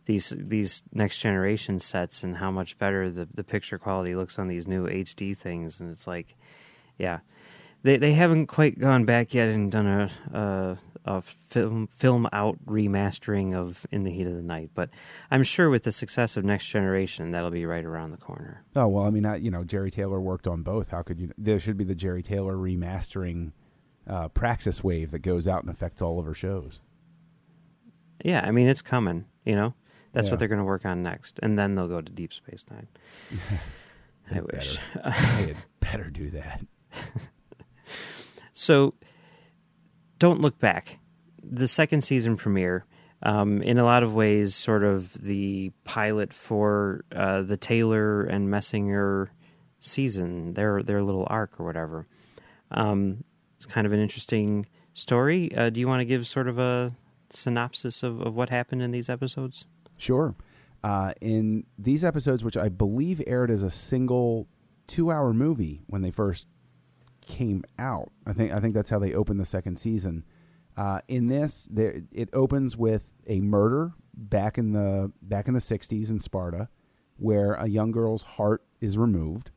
these 0.06 0.32
these 0.36 0.82
next 0.92 1.20
generation 1.20 1.80
sets 1.80 2.22
and 2.24 2.36
how 2.38 2.50
much 2.50 2.78
better 2.78 3.10
the 3.10 3.28
the 3.34 3.44
picture 3.44 3.78
quality 3.78 4.14
looks 4.14 4.38
on 4.38 4.48
these 4.48 4.66
new 4.66 4.86
HD 4.86 5.36
things. 5.36 5.80
And 5.80 5.90
it's 5.90 6.06
like, 6.06 6.34
yeah, 6.98 7.18
they 7.82 7.96
they 7.98 8.14
haven't 8.14 8.46
quite 8.46 8.78
gone 8.78 9.04
back 9.04 9.34
yet 9.34 9.48
and 9.48 9.70
done 9.70 9.86
a. 9.86 10.10
a 10.38 10.78
a 11.16 11.22
film 11.22 11.86
film 11.88 12.28
out 12.32 12.58
remastering 12.66 13.54
of 13.54 13.86
In 13.90 14.04
the 14.04 14.10
Heat 14.10 14.26
of 14.26 14.34
the 14.34 14.42
Night, 14.42 14.70
but 14.74 14.90
I'm 15.30 15.42
sure 15.42 15.68
with 15.70 15.82
the 15.84 15.92
success 15.92 16.36
of 16.36 16.44
Next 16.44 16.66
Generation, 16.66 17.30
that'll 17.32 17.50
be 17.50 17.66
right 17.66 17.84
around 17.84 18.10
the 18.12 18.16
corner. 18.18 18.64
oh 18.76 18.86
well 18.88 19.04
i 19.04 19.10
mean 19.10 19.26
I, 19.26 19.36
you 19.36 19.50
know 19.50 19.64
jeri 19.64 19.90
taylor 19.92 20.20
worked 20.20 20.46
on 20.46 20.62
both 20.62 20.90
how 20.90 21.02
could 21.02 21.18
you 21.20 21.32
there 21.36 21.58
should 21.58 21.76
be 21.76 21.84
the 21.84 21.94
jeri 21.94 22.22
taylor 22.22 22.54
remastering 22.56 23.52
uh, 24.08 24.28
praxis 24.28 24.82
wave 24.84 25.10
that 25.10 25.18
goes 25.20 25.46
out 25.48 25.62
and 25.62 25.70
affects 25.70 26.00
all 26.02 26.18
of 26.18 26.26
her 26.26 26.34
shows 26.34 26.80
Yeah, 28.24 28.40
I 28.46 28.50
mean 28.50 28.68
it's 28.68 28.82
coming. 28.82 29.24
You 29.44 29.54
know, 29.56 29.74
that's 30.12 30.26
Yeah. 30.26 30.32
what 30.32 30.38
they're 30.38 30.48
going 30.48 30.58
to 30.60 30.64
work 30.64 30.84
on 30.84 31.02
next, 31.02 31.38
and 31.42 31.58
then 31.58 31.74
they'll 31.74 31.88
go 31.88 32.00
to 32.00 32.12
Deep 32.12 32.32
Space 32.32 32.64
Nine. 32.70 32.88
I 34.32 34.40
wish. 34.52 34.78
they 34.94 35.46
had 35.48 35.56
better 35.80 36.08
do 36.10 36.30
that 36.30 36.62
So 38.52 38.94
don't 40.18 40.40
look 40.40 40.58
back. 40.58 40.98
The 41.42 41.68
second 41.68 42.02
season 42.02 42.36
premiere, 42.36 42.84
um, 43.22 43.62
in 43.62 43.78
a 43.78 43.84
lot 43.84 44.02
of 44.02 44.14
ways, 44.14 44.54
sort 44.54 44.84
of 44.84 45.14
the 45.14 45.72
pilot 45.84 46.32
for 46.32 47.04
uh, 47.14 47.42
the 47.42 47.56
Taylor 47.56 48.22
and 48.22 48.48
Moessinger 48.48 49.28
season, 49.80 50.54
their 50.54 50.82
their 50.82 51.02
little 51.02 51.26
arc 51.28 51.58
or 51.58 51.64
whatever. 51.64 52.06
Um, 52.70 53.24
it's 53.56 53.66
kind 53.66 53.86
of 53.86 53.92
an 53.92 54.00
interesting 54.00 54.66
story. 54.94 55.54
Uh, 55.56 55.70
do 55.70 55.80
you 55.80 55.88
want 55.88 56.00
to 56.00 56.04
give 56.04 56.26
sort 56.26 56.48
of 56.48 56.58
a 56.58 56.92
synopsis 57.30 58.02
of, 58.02 58.20
of 58.20 58.34
what 58.34 58.50
happened 58.50 58.82
in 58.82 58.90
these 58.90 59.08
episodes? 59.08 59.64
Sure. 59.96 60.34
Uh, 60.82 61.12
in 61.20 61.64
these 61.78 62.04
episodes, 62.04 62.42
which 62.42 62.56
I 62.56 62.68
believe 62.68 63.22
aired 63.26 63.50
as 63.50 63.62
a 63.62 63.70
single 63.70 64.48
two-hour 64.86 65.32
movie 65.34 65.82
when 65.88 66.00
they 66.02 66.10
first 66.10 66.46
came 67.26 67.64
out, 67.78 68.10
I 68.26 68.32
think 68.32 68.52
I 68.52 68.60
think 68.60 68.74
that's 68.74 68.90
how 68.90 68.98
they 68.98 69.12
opened 69.12 69.40
the 69.40 69.44
second 69.44 69.78
season. 69.78 70.24
Uh, 70.80 70.98
in 71.08 71.26
this, 71.26 71.68
there, 71.70 72.00
it 72.10 72.30
opens 72.32 72.74
with 72.74 73.12
a 73.26 73.38
murder 73.40 73.92
back 74.14 74.56
in 74.56 74.72
the 74.72 75.12
back 75.20 75.46
in 75.46 75.52
the 75.52 75.60
'60s 75.60 76.08
in 76.08 76.18
Sparta, 76.18 76.70
where 77.18 77.52
a 77.52 77.68
young 77.68 77.90
girl's 77.90 78.22
heart 78.22 78.62
is 78.80 78.96
removed, 78.96 79.50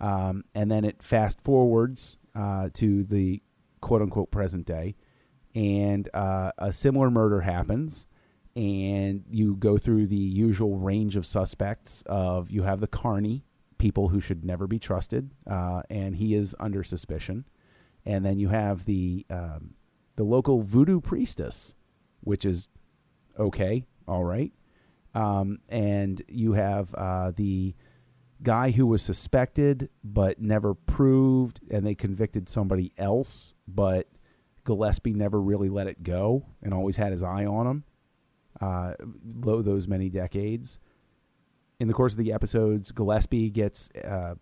um, 0.00 0.44
and 0.54 0.70
then 0.70 0.84
it 0.84 1.02
fast 1.02 1.40
forwards 1.40 2.16
uh, 2.36 2.68
to 2.74 3.02
the 3.02 3.42
quote 3.80 4.02
unquote 4.02 4.30
present 4.30 4.64
day, 4.64 4.94
and 5.56 6.08
uh, 6.14 6.52
a 6.58 6.72
similar 6.72 7.10
murder 7.10 7.40
happens, 7.40 8.06
and 8.54 9.24
you 9.28 9.56
go 9.56 9.76
through 9.78 10.06
the 10.06 10.14
usual 10.14 10.76
range 10.76 11.16
of 11.16 11.26
suspects. 11.26 12.04
Of 12.06 12.52
you 12.52 12.62
have 12.62 12.78
the 12.78 12.86
carney, 12.86 13.42
people 13.78 14.10
who 14.10 14.20
should 14.20 14.44
never 14.44 14.68
be 14.68 14.78
trusted, 14.78 15.32
uh, 15.44 15.82
and 15.90 16.14
he 16.14 16.36
is 16.36 16.54
under 16.60 16.84
suspicion, 16.84 17.48
and 18.06 18.24
then 18.24 18.38
you 18.38 18.46
have 18.46 18.84
the 18.84 19.26
um, 19.28 19.74
the 20.16 20.24
local 20.24 20.62
voodoo 20.62 21.00
priestess, 21.00 21.74
which 22.20 22.44
is 22.44 22.68
okay, 23.38 23.84
all 24.06 24.24
right, 24.24 24.52
um, 25.14 25.60
and 25.68 26.22
you 26.28 26.52
have 26.52 26.94
uh, 26.94 27.32
the 27.34 27.74
guy 28.42 28.70
who 28.70 28.86
was 28.86 29.02
suspected 29.02 29.88
but 30.02 30.40
never 30.40 30.74
proved, 30.74 31.60
and 31.70 31.86
they 31.86 31.94
convicted 31.94 32.48
somebody 32.48 32.92
else, 32.98 33.54
but 33.68 34.08
Gillespie 34.64 35.14
never 35.14 35.40
really 35.40 35.68
let 35.68 35.86
it 35.86 36.02
go 36.02 36.44
and 36.62 36.72
always 36.72 36.96
had 36.96 37.12
his 37.12 37.22
eye 37.22 37.44
on 37.44 37.66
him. 37.66 37.84
Uh, 38.60 38.94
those 39.24 39.88
many 39.88 40.08
decades. 40.08 40.78
In 41.80 41.88
the 41.88 41.94
course 41.94 42.12
of 42.12 42.18
the 42.18 42.32
episodes, 42.32 42.92
Gillespie 42.92 43.50
gets 43.50 43.90
uh, 43.90 44.36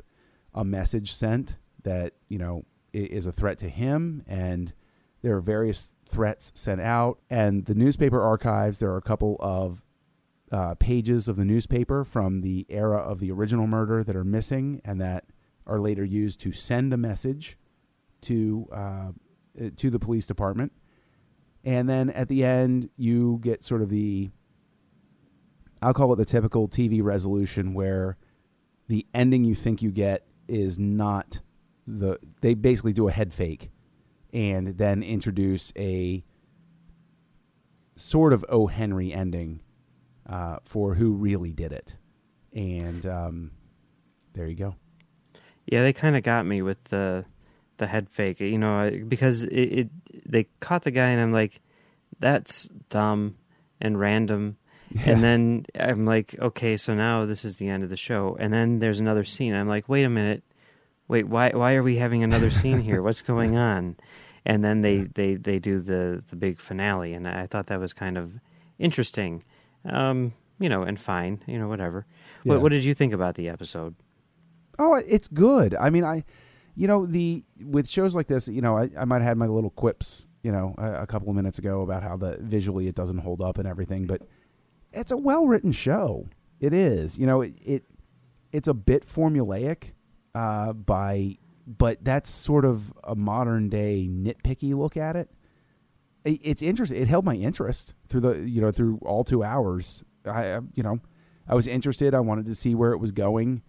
a 0.54 0.64
message 0.64 1.14
sent 1.14 1.56
that 1.84 2.12
you 2.28 2.36
know 2.36 2.64
is 2.92 3.24
a 3.24 3.32
threat 3.32 3.58
to 3.58 3.68
him, 3.68 4.22
and 4.26 4.74
there 5.22 5.36
are 5.36 5.40
various 5.40 5.94
threats 6.06 6.52
sent 6.54 6.80
out. 6.80 7.18
And 7.28 7.64
the 7.64 7.74
newspaper 7.74 8.22
archives, 8.22 8.78
there 8.78 8.90
are 8.90 8.96
a 8.96 9.02
couple 9.02 9.36
of 9.40 9.82
uh, 10.50 10.74
pages 10.76 11.28
of 11.28 11.36
the 11.36 11.44
newspaper 11.44 12.04
from 12.04 12.40
the 12.40 12.66
era 12.68 12.98
of 12.98 13.20
the 13.20 13.30
original 13.30 13.66
murder 13.66 14.02
that 14.02 14.16
are 14.16 14.24
missing 14.24 14.80
and 14.84 15.00
that 15.00 15.24
are 15.66 15.78
later 15.78 16.04
used 16.04 16.40
to 16.40 16.52
send 16.52 16.92
a 16.92 16.96
message 16.96 17.56
to 18.22 18.66
uh, 18.72 19.12
to 19.76 19.90
the 19.90 19.98
police 19.98 20.26
department. 20.26 20.72
And 21.64 21.88
then 21.88 22.10
at 22.10 22.28
the 22.28 22.44
end, 22.44 22.90
you 22.96 23.38
get 23.42 23.62
sort 23.62 23.82
of 23.82 23.90
the 23.90 24.30
I'll 25.82 25.94
call 25.94 26.12
it 26.12 26.16
the 26.16 26.24
typical 26.24 26.68
TV 26.68 27.02
resolution 27.02 27.72
where 27.72 28.16
the 28.88 29.06
ending 29.14 29.44
you 29.44 29.54
think 29.54 29.82
you 29.82 29.90
get 29.90 30.26
is 30.48 30.78
not 30.78 31.40
the 31.86 32.18
they 32.40 32.54
basically 32.54 32.92
do 32.92 33.08
a 33.08 33.12
head 33.12 33.32
fake 33.32 33.70
and 34.32 34.78
then 34.78 35.02
introduce 35.02 35.72
a 35.76 36.24
sort 37.96 38.32
of 38.32 38.44
O. 38.48 38.66
Henry 38.66 39.12
ending 39.12 39.60
uh, 40.28 40.58
for 40.64 40.94
who 40.94 41.12
really 41.12 41.52
did 41.52 41.72
it. 41.72 41.96
And 42.52 43.04
um, 43.06 43.50
there 44.32 44.46
you 44.46 44.56
go. 44.56 44.74
Yeah, 45.66 45.82
they 45.82 45.92
kind 45.92 46.16
of 46.16 46.22
got 46.22 46.46
me 46.46 46.62
with 46.62 46.82
the 46.84 47.24
the 47.76 47.86
head 47.86 48.10
fake, 48.10 48.40
you 48.40 48.58
know, 48.58 48.90
because 49.08 49.44
it, 49.44 49.50
it 49.50 49.90
they 50.26 50.46
caught 50.60 50.82
the 50.82 50.90
guy, 50.90 51.08
and 51.08 51.20
I'm 51.20 51.32
like, 51.32 51.60
that's 52.18 52.68
dumb 52.88 53.36
and 53.80 53.98
random. 53.98 54.56
Yeah. 54.56 54.56
And 55.06 55.22
then 55.22 55.66
I'm 55.78 56.04
like, 56.04 56.34
okay, 56.36 56.76
so 56.76 56.96
now 56.96 57.24
this 57.24 57.44
is 57.44 57.56
the 57.56 57.68
end 57.68 57.84
of 57.84 57.90
the 57.90 57.96
show. 57.96 58.36
And 58.40 58.52
then 58.52 58.80
there's 58.80 58.98
another 58.98 59.24
scene. 59.24 59.54
I'm 59.54 59.68
like, 59.68 59.88
wait 59.88 60.02
a 60.02 60.10
minute, 60.10 60.42
wait, 61.10 61.28
why 61.28 61.50
why 61.50 61.74
are 61.74 61.82
we 61.82 61.96
having 61.96 62.22
another 62.22 62.50
scene 62.50 62.80
here? 62.80 63.02
What's 63.06 63.22
going 63.22 63.56
on? 63.56 63.96
And 64.46 64.64
then 64.64 64.80
they, 64.80 65.00
they, 65.00 65.34
they 65.34 65.58
do 65.58 65.80
the 65.80 66.24
the 66.30 66.36
big 66.36 66.58
finale, 66.58 67.12
and 67.12 67.28
I 67.28 67.46
thought 67.46 67.66
that 67.66 67.78
was 67.78 67.92
kind 67.92 68.16
of 68.16 68.40
interesting 68.78 69.44
um, 69.84 70.32
you 70.58 70.68
know, 70.68 70.82
and 70.82 71.00
fine, 71.00 71.42
you 71.46 71.58
know, 71.58 71.68
whatever. 71.68 72.06
Yeah. 72.44 72.52
What, 72.52 72.62
what 72.62 72.68
did 72.70 72.84
you 72.84 72.94
think 72.94 73.12
about 73.12 73.34
the 73.34 73.48
episode? 73.48 73.94
Oh, 74.78 74.94
it's 74.94 75.28
good. 75.28 75.74
I 75.74 75.90
mean, 75.90 76.04
I, 76.04 76.24
you 76.74 76.86
know, 76.86 77.06
the 77.06 77.42
with 77.64 77.88
shows 77.88 78.14
like 78.14 78.28
this, 78.28 78.48
you 78.48 78.60
know, 78.60 78.76
I, 78.76 78.90
I 78.98 79.04
might 79.04 79.16
have 79.16 79.28
had 79.28 79.38
my 79.38 79.46
little 79.46 79.70
quips, 79.70 80.26
you 80.42 80.52
know, 80.52 80.74
a, 80.78 81.02
a 81.02 81.06
couple 81.06 81.28
of 81.28 81.36
minutes 81.36 81.58
ago 81.58 81.82
about 81.82 82.02
how 82.02 82.16
the 82.16 82.38
visually 82.40 82.86
it 82.86 82.94
doesn't 82.94 83.18
hold 83.18 83.40
up 83.40 83.58
and 83.58 83.66
everything, 83.66 84.06
but 84.06 84.22
it's 84.92 85.12
a 85.12 85.16
well 85.16 85.46
written 85.46 85.72
show. 85.72 86.26
It 86.60 86.74
is, 86.74 87.18
you 87.18 87.26
know, 87.26 87.40
it, 87.40 87.54
it 87.64 87.84
it's 88.52 88.68
a 88.68 88.74
bit 88.74 89.06
formulaic, 89.06 89.92
uh, 90.34 90.72
by, 90.72 91.38
but 91.66 92.02
that's 92.02 92.30
sort 92.30 92.64
of 92.64 92.92
a 93.04 93.14
modern 93.14 93.68
day 93.68 94.08
nitpicky 94.10 94.74
look 94.74 94.96
at 94.96 95.16
it 95.16 95.30
it's 96.24 96.62
interesting. 96.62 97.00
It 97.00 97.08
held 97.08 97.24
my 97.24 97.34
interest 97.34 97.94
through 98.08 98.20
the 98.20 98.38
you 98.40 98.60
know 98.60 98.70
through 98.70 98.98
all 99.02 99.24
two 99.24 99.42
hours. 99.42 100.04
I 100.24 100.60
you 100.74 100.82
know 100.82 101.00
I 101.48 101.54
was 101.54 101.66
interested. 101.66 102.14
I 102.14 102.20
wanted 102.20 102.46
to 102.46 102.54
see 102.54 102.74
where 102.74 102.92
it 102.92 102.98
was 102.98 103.12
going, 103.12 103.62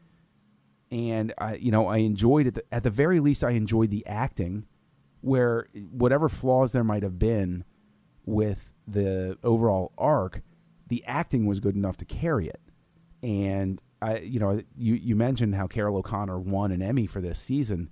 and 0.92 1.34
I 1.38 1.56
you 1.56 1.72
know 1.72 1.88
I 1.88 1.98
enjoyed 1.98 2.48
it. 2.48 2.66
At 2.72 2.84
the 2.84 2.90
very 2.90 3.20
least, 3.20 3.44
I 3.44 3.52
enjoyed 3.52 3.90
the 3.90 4.06
acting. 4.06 4.66
Where 5.22 5.68
whatever 5.92 6.28
flaws 6.28 6.72
there 6.72 6.84
might 6.84 7.04
have 7.04 7.20
been 7.20 7.64
with 8.26 8.74
the 8.88 9.38
overall 9.44 9.94
arc, 9.98 10.42
the 10.88 11.04
acting 11.06 11.46
was 11.46 11.60
good 11.60 11.76
enough 11.76 11.98
to 11.98 12.06
carry 12.06 12.48
it. 12.48 12.60
And 13.22 13.82
I 14.02 14.20
you 14.20 14.40
know 14.40 14.62
you 14.76 14.96
you 14.96 15.16
mentioned 15.16 15.56
how 15.56 15.68
Carroll 15.68 15.98
O'Connor 15.98 16.40
won 16.40 16.72
an 16.72 16.82
Emmy 16.82 17.06
for 17.06 17.22
this 17.22 17.40
season. 17.40 17.90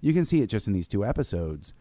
You 0.00 0.12
can 0.12 0.24
see 0.24 0.42
it 0.42 0.48
just 0.48 0.66
in 0.66 0.72
these 0.72 0.88
two 0.88 1.04
episodes 1.04 1.74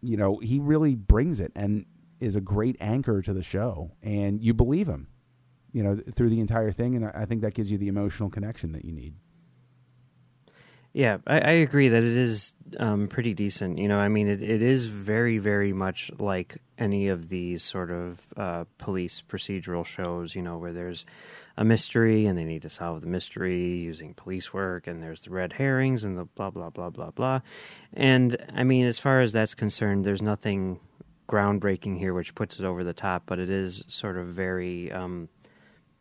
you 0.00 0.16
know, 0.16 0.38
he 0.38 0.58
really 0.58 0.94
brings 0.94 1.40
it 1.40 1.52
and 1.54 1.86
is 2.20 2.36
a 2.36 2.40
great 2.40 2.76
anchor 2.80 3.22
to 3.22 3.32
the 3.32 3.42
show, 3.42 3.92
and 4.02 4.42
you 4.42 4.54
believe 4.54 4.88
him, 4.88 5.08
you 5.72 5.82
know, 5.82 6.00
through 6.14 6.30
the 6.30 6.40
entire 6.40 6.72
thing, 6.72 6.96
and 6.96 7.06
I 7.06 7.24
think 7.24 7.42
that 7.42 7.54
gives 7.54 7.70
you 7.70 7.78
the 7.78 7.88
emotional 7.88 8.30
connection 8.30 8.72
that 8.72 8.84
you 8.84 8.92
need. 8.92 9.14
Yeah, 10.92 11.18
I, 11.26 11.38
I 11.38 11.50
agree 11.50 11.90
that 11.90 12.02
it 12.02 12.16
is 12.16 12.54
um, 12.80 13.08
pretty 13.08 13.34
decent. 13.34 13.78
You 13.78 13.88
know, 13.88 13.98
I 13.98 14.08
mean, 14.08 14.26
it, 14.26 14.42
it 14.42 14.62
is 14.62 14.86
very, 14.86 15.38
very 15.38 15.72
much 15.72 16.10
like 16.18 16.58
any 16.76 17.08
of 17.08 17.28
these 17.28 17.62
sort 17.62 17.90
of 17.90 18.32
uh, 18.36 18.64
police 18.78 19.22
procedural 19.22 19.84
shows. 19.84 20.34
You 20.34 20.42
know, 20.42 20.56
where 20.56 20.72
there's 20.72 21.04
a 21.58 21.64
mystery 21.64 22.24
and 22.26 22.38
they 22.38 22.44
need 22.44 22.62
to 22.62 22.68
solve 22.68 23.00
the 23.00 23.08
mystery 23.08 23.78
using 23.78 24.14
police 24.14 24.54
work, 24.54 24.86
and 24.86 25.02
there's 25.02 25.22
the 25.22 25.30
red 25.30 25.52
herrings 25.52 26.04
and 26.04 26.16
the 26.16 26.24
blah 26.24 26.50
blah 26.50 26.70
blah 26.70 26.88
blah 26.88 27.10
blah. 27.10 27.40
And 27.92 28.36
I 28.54 28.62
mean, 28.62 28.86
as 28.86 29.00
far 29.00 29.20
as 29.20 29.32
that's 29.32 29.54
concerned, 29.54 30.04
there's 30.04 30.22
nothing 30.22 30.78
groundbreaking 31.28 31.98
here 31.98 32.14
which 32.14 32.34
puts 32.36 32.60
it 32.60 32.64
over 32.64 32.84
the 32.84 32.94
top, 32.94 33.24
but 33.26 33.40
it 33.40 33.50
is 33.50 33.84
sort 33.88 34.16
of 34.16 34.28
very 34.28 34.92
um, 34.92 35.28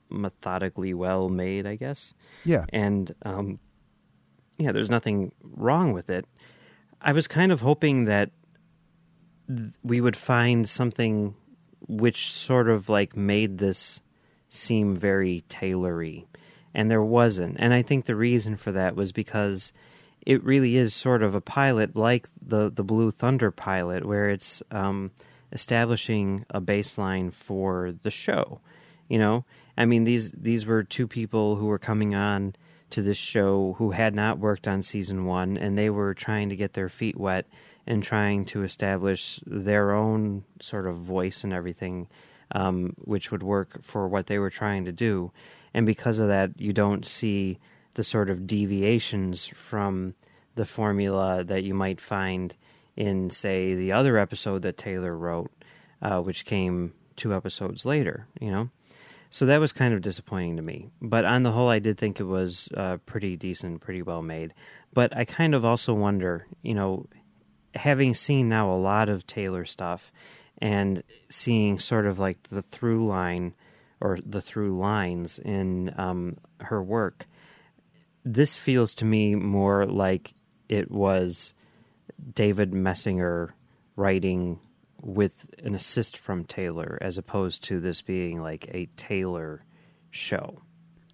methodically 0.10 0.94
well 0.94 1.28
made, 1.28 1.66
I 1.66 1.76
guess. 1.76 2.14
Yeah, 2.46 2.66
and 2.70 3.14
um, 3.24 3.60
yeah, 4.60 4.72
there's 4.72 4.92
nothing 4.92 5.32
wrong 5.42 5.92
with 5.92 6.12
it. 6.12 6.26
I 7.02 7.14
was 7.14 7.28
kind 7.28 7.52
of 7.52 7.62
hoping 7.62 8.06
that 8.06 8.30
th- 9.48 9.72
we 9.82 10.02
would 10.02 10.16
find 10.16 10.70
something 10.70 11.34
which 11.88 12.32
sort 12.32 12.70
of 12.70 12.90
like 12.90 13.16
made 13.18 13.58
this 13.58 14.02
seem 14.58 14.96
very 14.96 15.44
tailory, 15.50 16.28
and 16.74 16.90
there 16.90 17.04
wasn't. 17.04 17.56
And 17.60 17.74
I 17.74 17.82
think 17.82 18.06
the 18.06 18.16
reason 18.16 18.56
for 18.56 18.72
that 18.72 18.96
was 18.96 19.12
because 19.12 19.74
it 20.26 20.44
really 20.44 20.76
is 20.76 20.94
sort 20.94 21.24
of 21.24 21.36
a 21.36 21.42
pilot 21.42 21.96
like 21.96 22.28
the 22.42 22.70
the 22.70 22.84
Blue 22.84 23.12
Thunder 23.12 23.52
pilot, 23.52 24.06
where 24.06 24.30
it's 24.30 24.62
um, 24.72 25.12
establishing 25.52 26.46
a 26.50 26.60
baseline 26.60 27.32
for 27.34 27.94
the 28.04 28.12
show. 28.12 28.60
You 29.08 29.20
know, 29.20 29.46
I 29.78 29.86
mean 29.86 30.04
these 30.04 30.32
these 30.32 30.66
were 30.66 30.84
two 30.84 31.08
people 31.08 31.56
who 31.56 31.68
were 31.68 31.78
coming 31.80 32.14
on 32.14 32.56
to 32.90 33.02
this 33.02 33.18
show 33.18 33.76
who 33.78 33.92
had 33.92 34.16
not 34.16 34.40
worked 34.40 34.68
on 34.68 34.82
season 34.82 35.26
one, 35.26 35.58
and 35.58 35.78
they 35.78 35.90
were 35.90 36.14
trying 36.14 36.50
to 36.50 36.56
get 36.56 36.74
their 36.74 36.90
feet 36.90 37.18
wet 37.18 37.46
and 37.86 38.04
trying 38.04 38.46
to 38.46 38.64
establish 38.64 39.40
their 39.46 39.94
own 39.94 40.44
sort 40.62 40.88
of 40.88 40.98
voice 40.98 41.44
and 41.44 41.54
everything, 41.54 42.08
um, 42.52 42.94
which 42.98 43.32
would 43.32 43.44
work 43.44 43.84
for 43.84 44.08
what 44.08 44.28
they 44.28 44.40
were 44.40 44.50
trying 44.50 44.86
to 44.86 44.92
do. 44.92 45.32
And 45.74 45.86
because 45.86 46.20
of 46.20 46.28
that, 46.28 46.60
you 46.60 46.74
don't 46.74 47.06
see 47.06 47.60
the 47.96 48.04
sort 48.04 48.30
of 48.30 48.48
deviations 48.48 49.46
from 49.46 50.14
the 50.56 50.66
formula 50.66 51.44
that 51.44 51.64
you 51.64 51.74
might 51.74 52.02
find 52.02 52.56
in, 52.96 53.30
say, 53.30 53.76
the 53.76 53.92
other 53.92 54.18
episode 54.18 54.62
that 54.64 54.78
Taylor 54.78 55.16
wrote, 55.16 55.52
uh, 56.02 56.20
which 56.22 56.46
came 56.46 56.94
two 57.16 57.34
episodes 57.34 57.86
later, 57.86 58.28
you 58.40 58.52
know? 58.52 58.70
So 59.30 59.46
that 59.46 59.60
was 59.60 59.74
kind 59.74 59.94
of 59.94 60.02
disappointing 60.02 60.56
to 60.56 60.62
me. 60.62 60.90
But 61.02 61.26
on 61.26 61.44
the 61.44 61.52
whole, 61.52 61.70
I 61.70 61.80
did 61.80 61.98
think 61.98 62.20
it 62.20 62.26
was 62.26 62.70
uh, 62.76 62.98
pretty 63.06 63.36
decent, 63.36 63.82
pretty 63.82 64.02
well 64.02 64.22
made. 64.22 64.54
But 64.94 65.16
I 65.16 65.26
kind 65.26 65.54
of 65.54 65.66
also 65.66 65.94
wonder, 65.94 66.48
you 66.62 66.74
know, 66.74 67.08
having 67.76 68.14
seen 68.14 68.50
now 68.50 68.72
a 68.72 68.78
lot 68.78 69.10
of 69.10 69.28
Taylor 69.28 69.66
stuff 69.66 70.12
and 70.60 71.04
seeing 71.30 71.80
sort 71.80 72.06
of 72.06 72.20
like 72.20 72.50
the 72.50 72.62
through 72.62 73.08
line 73.08 73.54
or 74.00 74.20
the 74.26 74.42
through 74.42 74.78
lines 74.78 75.40
in 75.40 75.94
um, 75.98 76.38
her 76.60 76.82
work, 76.82 77.26
this 78.24 78.56
feels 78.56 78.94
to 78.96 79.06
me 79.06 79.36
more 79.36 79.86
like 79.86 80.34
it 80.70 80.92
was 80.92 81.54
David 82.34 82.72
Moessinger 82.72 83.52
writing 83.96 84.60
with 85.02 85.46
an 85.64 85.76
assist 85.76 86.18
from 86.18 86.44
Taylor 86.44 86.98
as 87.02 87.18
opposed 87.18 87.64
to 87.66 87.80
this 87.80 88.02
being 88.02 88.42
like 88.42 88.68
a 88.74 88.88
Taylor 88.98 89.64
show, 90.10 90.62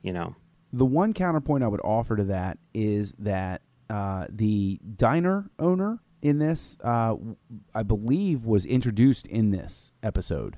you 0.02 0.14
know. 0.14 0.36
The 0.72 0.86
one 0.86 1.14
counterpoint 1.14 1.64
I 1.64 1.68
would 1.68 1.82
offer 1.82 2.16
to 2.16 2.24
that 2.26 2.58
is 2.74 3.14
that 3.20 3.62
uh, 3.90 4.26
the 4.30 4.80
diner 4.96 5.50
owner 5.60 6.00
in 6.24 6.40
this, 6.40 6.78
uh, 6.84 7.16
I 7.76 7.84
believe, 7.84 8.46
was 8.46 8.66
introduced 8.66 9.28
in 9.28 9.52
this 9.52 9.92
episode, 10.02 10.58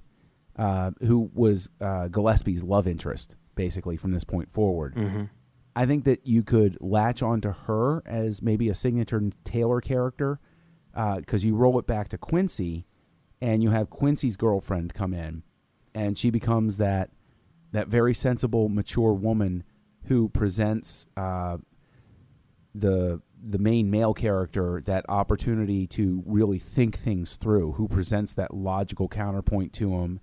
uh, 0.58 0.92
who 1.02 1.32
was 1.34 1.70
uh, 1.82 2.08
Gillespie's 2.08 2.64
love 2.64 2.88
interest, 2.88 3.36
basically, 3.56 3.98
from 3.98 4.12
this 4.12 4.24
point 4.24 4.50
forward. 4.50 4.96
Mm-hmm. 4.96 5.24
I 5.76 5.86
think 5.88 6.06
that 6.06 6.26
you 6.26 6.44
could 6.44 6.78
latch 6.80 7.24
onto 7.24 7.52
her 7.52 8.04
as 8.06 8.44
maybe 8.44 8.70
a 8.70 8.76
signature 8.76 9.22
Taylor 9.44 9.82
character 9.82 10.40
because 10.94 11.44
you 11.44 11.56
roll 11.56 11.78
it 11.80 11.88
back 11.88 12.08
to 12.10 12.18
Quincy 12.18 12.86
and 13.42 13.62
you 13.62 13.72
have 13.72 13.90
Quincy's 13.90 14.38
girlfriend 14.38 14.94
come 14.94 15.14
in, 15.14 15.44
and 15.94 16.18
she 16.18 16.30
becomes 16.30 16.78
that 16.78 17.10
that 17.72 17.88
very 17.88 18.14
sensible, 18.14 18.70
mature 18.70 19.14
woman 19.14 19.64
who 20.04 20.30
presents 20.30 21.08
uh, 21.18 21.58
the 22.74 23.20
the 23.44 23.60
main 23.60 23.90
male 23.90 24.14
character 24.14 24.82
that 24.86 25.06
opportunity 25.10 25.88
to 25.88 26.24
really 26.26 26.60
think 26.60 26.98
things 26.98 27.36
through, 27.36 27.74
who 27.74 27.88
presents 27.88 28.34
that 28.34 28.54
logical 28.54 29.08
counterpoint 29.08 29.74
to 29.74 29.94
him, 29.94 30.20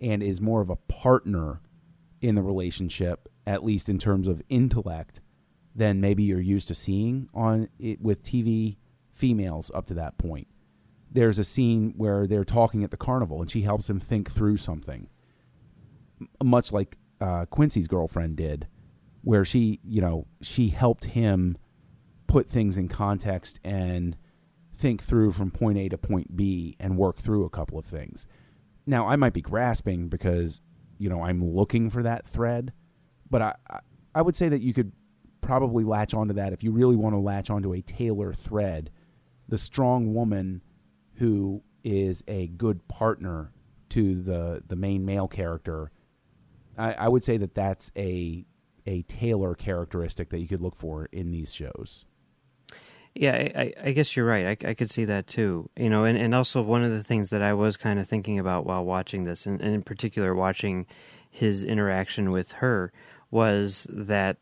and 0.00 0.22
is 0.22 0.40
more 0.40 0.60
of 0.60 0.70
a 0.70 0.76
partner 0.76 1.60
in 2.20 2.34
the 2.34 2.42
relationship, 2.42 3.28
at 3.46 3.64
least 3.64 3.88
in 3.88 3.98
terms 3.98 4.28
of 4.28 4.42
intellect, 4.48 5.20
than 5.74 6.00
maybe 6.00 6.22
you're 6.22 6.40
used 6.40 6.68
to 6.68 6.74
seeing 6.74 7.28
on 7.34 7.68
it 7.78 8.00
with 8.00 8.22
TV 8.22 8.76
females 9.12 9.70
up 9.74 9.86
to 9.86 9.94
that 9.94 10.18
point. 10.18 10.48
There's 11.10 11.38
a 11.38 11.44
scene 11.44 11.94
where 11.96 12.26
they're 12.26 12.44
talking 12.44 12.84
at 12.84 12.90
the 12.90 12.96
carnival 12.96 13.40
and 13.42 13.50
she 13.50 13.62
helps 13.62 13.88
him 13.88 14.00
think 14.00 14.30
through 14.30 14.56
something, 14.56 15.08
much 16.42 16.72
like 16.72 16.96
uh, 17.20 17.46
Quincy's 17.46 17.86
girlfriend 17.86 18.36
did, 18.36 18.66
where 19.22 19.44
she, 19.44 19.78
you 19.82 20.00
know, 20.00 20.26
she 20.40 20.68
helped 20.68 21.04
him 21.04 21.56
put 22.32 22.48
things 22.48 22.78
in 22.78 22.88
context 22.88 23.60
and 23.62 24.16
think 24.74 25.02
through 25.02 25.30
from 25.30 25.50
point 25.50 25.76
A 25.76 25.90
to 25.90 25.98
point 25.98 26.34
B 26.34 26.74
and 26.80 26.96
work 26.96 27.18
through 27.18 27.44
a 27.44 27.50
couple 27.50 27.78
of 27.78 27.84
things. 27.84 28.26
Now, 28.86 29.06
I 29.06 29.16
might 29.16 29.34
be 29.34 29.42
grasping 29.42 30.08
because, 30.08 30.62
you 30.96 31.10
know, 31.10 31.22
I'm 31.22 31.44
looking 31.44 31.90
for 31.90 32.02
that 32.02 32.26
thread, 32.26 32.72
but 33.28 33.42
I, 33.42 33.54
I 34.14 34.22
would 34.22 34.34
say 34.34 34.48
that 34.48 34.62
you 34.62 34.72
could 34.72 34.92
probably 35.42 35.84
latch 35.84 36.14
onto 36.14 36.32
that 36.32 36.54
if 36.54 36.64
you 36.64 36.72
really 36.72 36.96
want 36.96 37.14
to 37.14 37.20
latch 37.20 37.50
onto 37.50 37.74
a 37.74 37.82
Taylor 37.82 38.32
thread. 38.32 38.90
The 39.50 39.58
strong 39.58 40.14
woman 40.14 40.62
who 41.16 41.62
is 41.84 42.24
a 42.26 42.46
good 42.46 42.88
partner 42.88 43.52
to 43.90 44.14
the 44.14 44.62
the 44.66 44.76
main 44.76 45.04
male 45.04 45.28
character, 45.28 45.90
I, 46.78 46.94
I 46.94 47.08
would 47.08 47.22
say 47.22 47.36
that 47.36 47.54
that's 47.54 47.90
a 47.94 48.46
a 48.86 49.02
Taylor 49.02 49.54
characteristic 49.54 50.30
that 50.30 50.38
you 50.38 50.48
could 50.48 50.62
look 50.62 50.76
for 50.76 51.10
in 51.12 51.30
these 51.30 51.52
shows. 51.52 52.06
Yeah, 53.14 53.34
I, 53.34 53.74
I 53.82 53.92
guess 53.92 54.16
you're 54.16 54.26
right. 54.26 54.46
I, 54.46 54.70
I, 54.70 54.74
could 54.74 54.90
see 54.90 55.04
that 55.04 55.26
too. 55.26 55.68
You 55.76 55.90
know, 55.90 56.04
and, 56.04 56.16
and 56.16 56.34
also 56.34 56.62
one 56.62 56.82
of 56.82 56.92
the 56.92 57.04
things 57.04 57.28
that 57.28 57.42
I 57.42 57.52
was 57.52 57.76
kind 57.76 57.98
of 57.98 58.08
thinking 58.08 58.38
about 58.38 58.64
while 58.64 58.84
watching 58.84 59.24
this, 59.24 59.44
and, 59.44 59.60
and 59.60 59.74
in 59.74 59.82
particular 59.82 60.34
watching 60.34 60.86
his 61.30 61.62
interaction 61.62 62.30
with 62.30 62.52
her, 62.52 62.90
was 63.30 63.86
that 63.90 64.38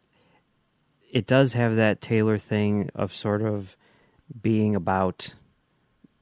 it 1.10 1.26
does 1.26 1.54
have 1.54 1.74
that 1.76 2.00
Taylor 2.00 2.38
thing 2.38 2.90
of 2.94 3.14
sort 3.14 3.42
of 3.42 3.76
being 4.40 4.76
about 4.76 5.34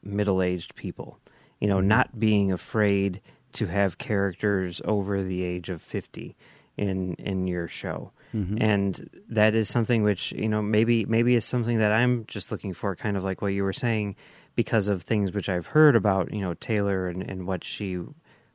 middle 0.03 0.41
aged 0.41 0.75
people. 0.75 1.19
You 1.61 1.69
know, 1.69 1.79
mm-hmm. 1.79 1.89
not 1.89 2.19
being 2.19 2.51
afraid 2.51 3.21
to 3.55 3.67
have 3.67 3.99
characters 3.99 4.81
over 4.85 5.23
the 5.23 5.43
age 5.43 5.69
of 5.69 5.83
50 5.83 6.37
in 6.77 7.15
in 7.15 7.47
your 7.47 7.69
show. 7.69 8.13
Mm-hmm. 8.35 8.59
And 8.61 9.11
that 9.29 9.55
is 9.55 9.69
something 9.69 10.03
which, 10.03 10.33
you 10.33 10.49
know, 10.49 10.63
maybe 10.63 11.05
maybe 11.07 11.35
is 11.35 11.45
something 11.45 11.79
that 11.79 11.93
I'm 11.93 12.27
just 12.27 12.53
looking 12.53 12.75
for 12.75 12.95
kind 12.95 13.17
of 13.17 13.25
like 13.25 13.41
what 13.41 13.53
you 13.53 13.65
were 13.65 13.73
saying 13.73 14.17
because 14.55 14.89
of 14.89 15.03
things 15.03 15.33
which 15.33 15.49
I've 15.49 15.69
heard 15.69 15.97
about, 15.97 16.33
you 16.33 16.41
know, 16.41 16.55
Taylor 16.55 17.09
and, 17.09 17.23
and 17.23 17.47
what 17.47 17.65
she 17.65 17.99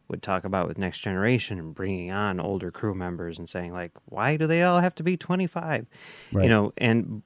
would 0.07 0.21
talk 0.21 0.43
about 0.43 0.67
with 0.67 0.77
Next 0.77 0.99
Generation 0.99 1.59
and 1.59 1.73
bringing 1.73 2.11
on 2.11 2.39
older 2.39 2.71
crew 2.71 2.93
members 2.93 3.39
and 3.39 3.49
saying 3.49 3.73
like, 3.73 3.91
why 4.05 4.37
do 4.37 4.45
they 4.45 4.63
all 4.63 4.79
have 4.79 4.93
to 4.95 5.03
be 5.03 5.17
25? 5.17 5.87
Right. 6.31 6.43
You 6.43 6.49
know, 6.49 6.73
and 6.77 7.23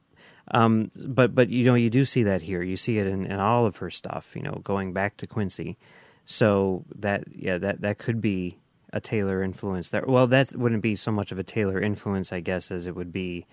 um, 0.52 0.92
but 1.06 1.36
but 1.36 1.50
you 1.50 1.66
know 1.66 1.76
you 1.76 1.90
do 1.90 2.06
see 2.06 2.24
that 2.24 2.42
here. 2.42 2.62
You 2.62 2.78
see 2.78 3.00
it 3.00 3.08
in, 3.08 3.26
in 3.26 3.40
all 3.40 3.66
of 3.66 3.78
her 3.78 3.90
stuff. 3.90 4.34
You 4.36 4.44
know, 4.44 4.62
going 4.64 4.94
back 4.94 5.18
to 5.18 5.28
Quincy. 5.28 5.78
So 6.26 6.86
that 6.96 7.26
yeah 7.34 7.58
that 7.58 7.82
that 7.82 7.98
could 7.98 8.22
be 8.22 8.58
a 8.94 9.02
Taylor 9.02 9.44
influence 9.44 9.90
there. 9.90 10.04
Well, 10.08 10.28
that 10.28 10.56
wouldn't 10.56 10.82
be 10.82 10.96
so 10.96 11.12
much 11.12 11.32
of 11.32 11.40
a 11.40 11.44
Taylor 11.44 11.82
influence, 11.82 12.32
I 12.32 12.40
guess, 12.40 12.72
as 12.72 12.88
it 12.88 12.96
would 12.96 13.12
be 13.12 13.46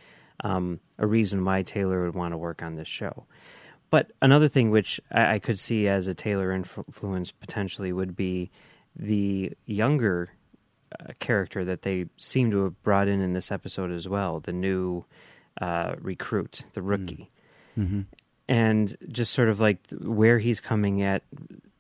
um, 0.43 0.81
a 0.99 1.07
reason 1.07 1.45
why 1.45 1.63
Taylor 1.63 2.05
would 2.05 2.15
want 2.15 2.33
to 2.33 2.39
work 2.39 2.63
on 2.63 2.77
this 2.77 2.89
show. 2.89 3.25
But 3.91 4.11
another 4.21 4.49
thing 4.49 4.71
which 4.71 5.01
I, 5.13 5.35
I 5.35 5.39
could 5.39 5.59
see 5.59 5.89
as 5.89 6.09
a 6.09 6.15
Taylor 6.15 6.53
influence 6.53 7.31
potentially 7.31 7.93
would 7.93 8.17
be 8.17 8.51
the 8.97 9.53
younger 9.67 10.31
uh, 10.99 11.13
character 11.19 11.65
that 11.65 11.83
they 11.83 12.07
seem 12.17 12.51
to 12.51 12.65
have 12.65 12.83
brought 12.83 13.09
in 13.09 13.21
in 13.21 13.33
this 13.33 13.51
episode 13.51 13.91
as 13.91 14.09
well, 14.09 14.41
the 14.41 14.53
new 14.53 15.05
uh, 15.61 15.95
recruit, 16.01 16.65
the 16.73 16.81
mm. 16.81 16.89
rookie, 16.89 17.31
mm-hmm. 17.79 18.03
and 18.49 18.97
just 19.09 19.33
sort 19.33 19.49
of 19.49 19.61
like 19.61 19.79
where 20.01 20.39
he's 20.39 20.61
coming 20.61 21.03
at 21.03 21.23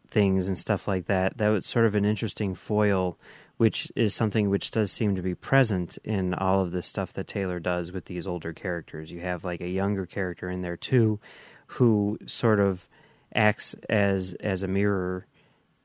things 0.08 0.48
and 0.48 0.58
stuff 0.58 0.86
like 0.86 1.06
that. 1.06 1.38
That 1.38 1.48
was 1.48 1.66
sort 1.66 1.86
of 1.86 1.94
an 1.94 2.04
interesting 2.04 2.54
foil, 2.54 3.18
which 3.56 3.90
is 3.94 4.14
something 4.14 4.50
which 4.50 4.70
does 4.70 4.90
seem 4.90 5.14
to 5.14 5.22
be 5.22 5.34
present 5.34 5.98
in 6.04 6.34
all 6.34 6.60
of 6.60 6.72
the 6.72 6.82
stuff 6.82 7.12
that 7.12 7.28
Taylor 7.28 7.60
does 7.60 7.92
with 7.92 8.06
these 8.06 8.26
older 8.26 8.52
characters. 8.52 9.10
You 9.10 9.20
have 9.20 9.44
like 9.44 9.60
a 9.60 9.68
younger 9.68 10.06
character 10.06 10.50
in 10.50 10.62
there 10.62 10.76
too, 10.76 11.20
who 11.66 12.18
sort 12.26 12.60
of 12.60 12.88
acts 13.34 13.74
as 13.88 14.32
as 14.34 14.62
a 14.62 14.68
mirror 14.68 15.26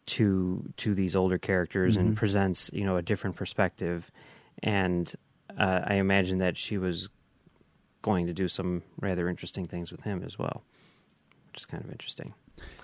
to 0.06 0.72
to 0.78 0.94
these 0.96 1.16
older 1.16 1.38
characters 1.38 1.96
mm-hmm. 1.96 2.08
and 2.08 2.18
presents 2.18 2.70
you 2.74 2.84
know 2.84 2.98
a 2.98 3.02
different 3.02 3.36
perspective 3.36 4.12
and 4.62 5.14
uh, 5.58 5.82
I 5.86 5.96
imagine 5.96 6.40
that 6.40 6.58
she 6.58 6.78
was 6.78 7.10
going 8.02 8.28
to 8.28 8.34
do 8.34 8.48
some 8.48 8.84
rather 9.00 9.28
interesting 9.28 9.66
things 9.66 9.92
with 9.92 10.02
him 10.02 10.24
as 10.26 10.38
well, 10.38 10.64
which 11.48 11.62
is 11.62 11.66
kind 11.66 11.84
of 11.84 11.92
interesting. 11.92 12.34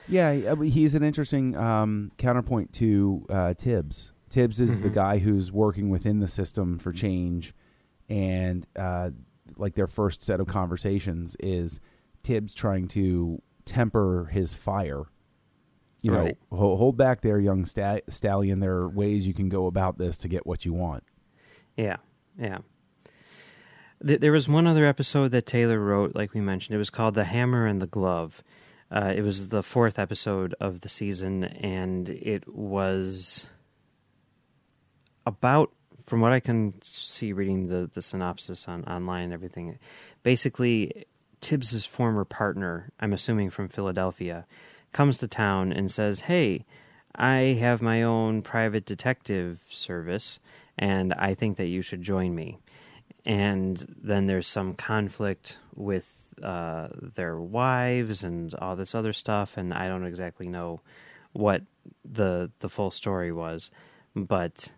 Yeah, 0.08 0.56
he's 0.64 0.96
an 0.96 1.04
interesting 1.04 1.56
um, 1.56 2.12
counterpoint 2.18 2.74
to 2.74 3.26
uh, 3.30 3.54
Tibbs. 3.54 4.12
Tibbs 4.36 4.60
is 4.60 4.72
mm-hmm. 4.72 4.84
the 4.84 4.90
guy 4.90 5.18
who's 5.20 5.50
working 5.50 5.88
within 5.88 6.20
the 6.20 6.28
system 6.28 6.78
for 6.78 6.92
change, 6.92 7.54
and 8.10 8.68
uh, 8.76 9.12
like 9.56 9.76
their 9.76 9.88
first 9.88 10.24
set 10.24 10.42
of 10.42 10.48
conversations 10.48 11.38
is 11.40 11.80
Tibbs 12.22 12.54
trying 12.54 12.90
to 12.90 13.42
temper 13.64 14.26
his 14.26 14.54
fire. 14.54 15.04
You 16.02 16.12
right. 16.12 16.38
know, 16.52 16.58
hold 16.76 16.98
back 16.98 17.22
there, 17.22 17.40
young 17.40 17.64
sta- 17.64 18.02
stallion. 18.10 18.60
There 18.60 18.74
are 18.74 18.90
ways 18.90 19.26
you 19.26 19.34
can 19.34 19.48
go 19.48 19.68
about 19.68 19.98
this 19.98 20.18
to 20.18 20.28
get 20.28 20.46
what 20.46 20.66
you 20.66 20.74
want. 20.74 21.06
Yeah, 21.78 21.96
yeah 22.38 22.58
there 24.02 24.34
was 24.34 24.50
one 24.50 24.68
other 24.68 24.86
episode 24.86 25.32
that 25.32 25.46
Taylor 25.46 25.80
wrote, 25.80 26.14
like 26.14 26.34
we 26.34 26.42
mentioned. 26.42 26.76
It 26.76 26.80
was 26.80 26.90
called 26.90 27.16
The 27.16 27.24
Hammer 27.24 27.66
and 27.66 27.82
the 27.82 27.88
Glove. 27.88 28.44
Uh, 28.92 29.14
it 29.16 29.22
was 29.22 29.48
the 29.48 29.64
fourth 29.64 29.98
episode 29.98 30.54
of 30.60 30.82
the 30.82 30.90
season, 30.90 31.46
and 31.46 32.10
it 32.10 32.54
was 32.54 33.50
about, 35.26 35.72
from 36.04 36.22
what 36.22 36.32
I 36.32 36.40
can 36.40 36.74
see 36.82 37.34
reading 37.34 37.68
the, 37.68 37.90
the 37.94 38.02
synopsis 38.02 38.68
on 38.68 38.84
online 38.86 39.26
and 39.26 39.34
everything, 39.34 39.80
basically 40.24 41.06
Tibbs's 41.42 41.86
former 41.86 42.26
partner, 42.26 42.92
I'm 43.00 43.14
assuming 43.14 43.50
from 43.50 43.70
Philadelphia, 43.70 44.46
comes 44.92 45.18
to 45.20 45.28
town 45.28 45.72
and 45.72 45.92
says, 45.92 46.22
Hey, 46.22 46.66
I 47.16 47.58
have 47.60 47.82
my 47.82 48.04
own 48.04 48.42
private 48.42 48.86
detective 48.86 49.64
service, 49.70 50.40
and 50.78 51.14
I 51.14 51.34
think 51.34 51.58
that 51.58 51.68
you 51.68 51.82
should 51.82 52.02
join 52.02 52.36
me. 52.36 52.60
And 53.26 53.86
then 54.02 54.28
there's 54.28 54.48
some 54.48 54.74
conflict 54.74 55.58
with 55.76 56.14
uh, 56.44 56.90
their 57.16 57.40
wives 57.40 58.24
and 58.24 58.54
all 58.56 58.76
this 58.76 58.94
other 58.94 59.14
stuff, 59.14 59.58
and 59.58 59.74
I 59.74 59.88
don't 59.88 60.06
exactly 60.06 60.48
know 60.48 60.82
what 61.32 61.64
the 62.04 62.52
the 62.60 62.70
full 62.70 62.92
story 62.92 63.32
was, 63.32 63.72
but 64.16 64.72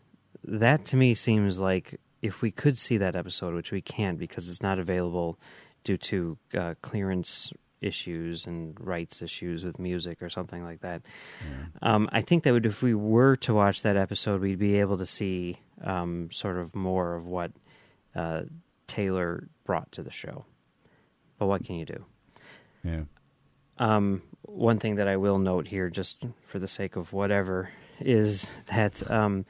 that 0.48 0.86
to 0.86 0.96
me 0.96 1.14
seems 1.14 1.60
like 1.60 2.00
if 2.22 2.42
we 2.42 2.52
could 2.52 2.78
see 2.78 2.98
that 2.98 3.16
episode, 3.16 3.54
which 3.54 3.72
we 3.72 3.82
can't 3.82 4.18
because 4.18 4.48
it's 4.48 4.62
not 4.62 4.80
available 4.80 5.38
due 5.84 5.98
to 5.98 6.38
uh, 6.58 6.74
clearance 6.82 7.52
issues 7.82 8.48
and 8.48 8.76
rights 8.80 9.22
issues 9.22 9.64
with 9.64 9.78
music 9.78 10.22
or 10.22 10.30
something 10.30 10.64
like 10.64 10.82
that. 10.82 11.02
Um, 11.82 12.10
I 12.12 12.22
think 12.22 12.44
that 12.44 12.54
would, 12.54 12.66
if 12.66 12.82
we 12.82 12.96
were 12.96 13.36
to 13.38 13.54
watch 13.54 13.84
that 13.84 13.96
episode, 13.96 14.42
we'd 14.42 14.60
be 14.60 14.80
able 14.80 14.98
to 14.98 15.06
see 15.06 15.60
um, 15.84 16.30
sort 16.32 16.58
of 16.58 16.76
more 16.76 17.16
of 17.16 17.28
what 17.28 17.52
uh, 18.16 18.44
Taylor 18.88 19.48
brought 19.64 19.92
to 19.94 20.04
the 20.04 20.12
show. 20.12 20.46
But 21.38 21.48
what 21.48 21.64
can 21.64 21.76
you 21.76 21.86
do? 21.86 22.06
Yeah. 22.84 23.04
Um, 23.78 24.24
one 24.42 24.80
thing 24.80 24.96
that 24.96 25.08
I 25.08 25.18
will 25.18 25.38
note 25.38 25.68
here, 25.68 25.90
just 25.90 26.26
for 26.42 26.58
the 26.58 26.68
sake 26.68 26.96
of 26.96 27.14
whatever, 27.14 27.70
is 28.00 28.48
that 28.68 29.10
um, 29.12 29.46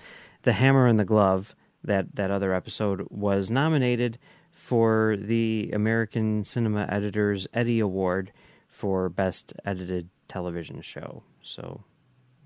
the 0.47 0.53
Hammer 0.53 0.87
and 0.87 0.97
the 0.97 1.03
Glove, 1.03 1.53
that 1.83 2.15
that 2.15 2.31
other 2.31 2.53
episode, 2.53 3.05
was 3.09 3.51
nominated 3.51 4.17
for 4.49 5.17
the 5.19 5.69
American 5.73 6.45
Cinema 6.45 6.87
Editors 6.89 7.47
Eddie 7.53 7.81
Award 7.81 8.31
for 8.65 9.09
Best 9.09 9.51
Edited 9.65 10.07
Television 10.29 10.81
Show. 10.81 11.21
So, 11.41 11.83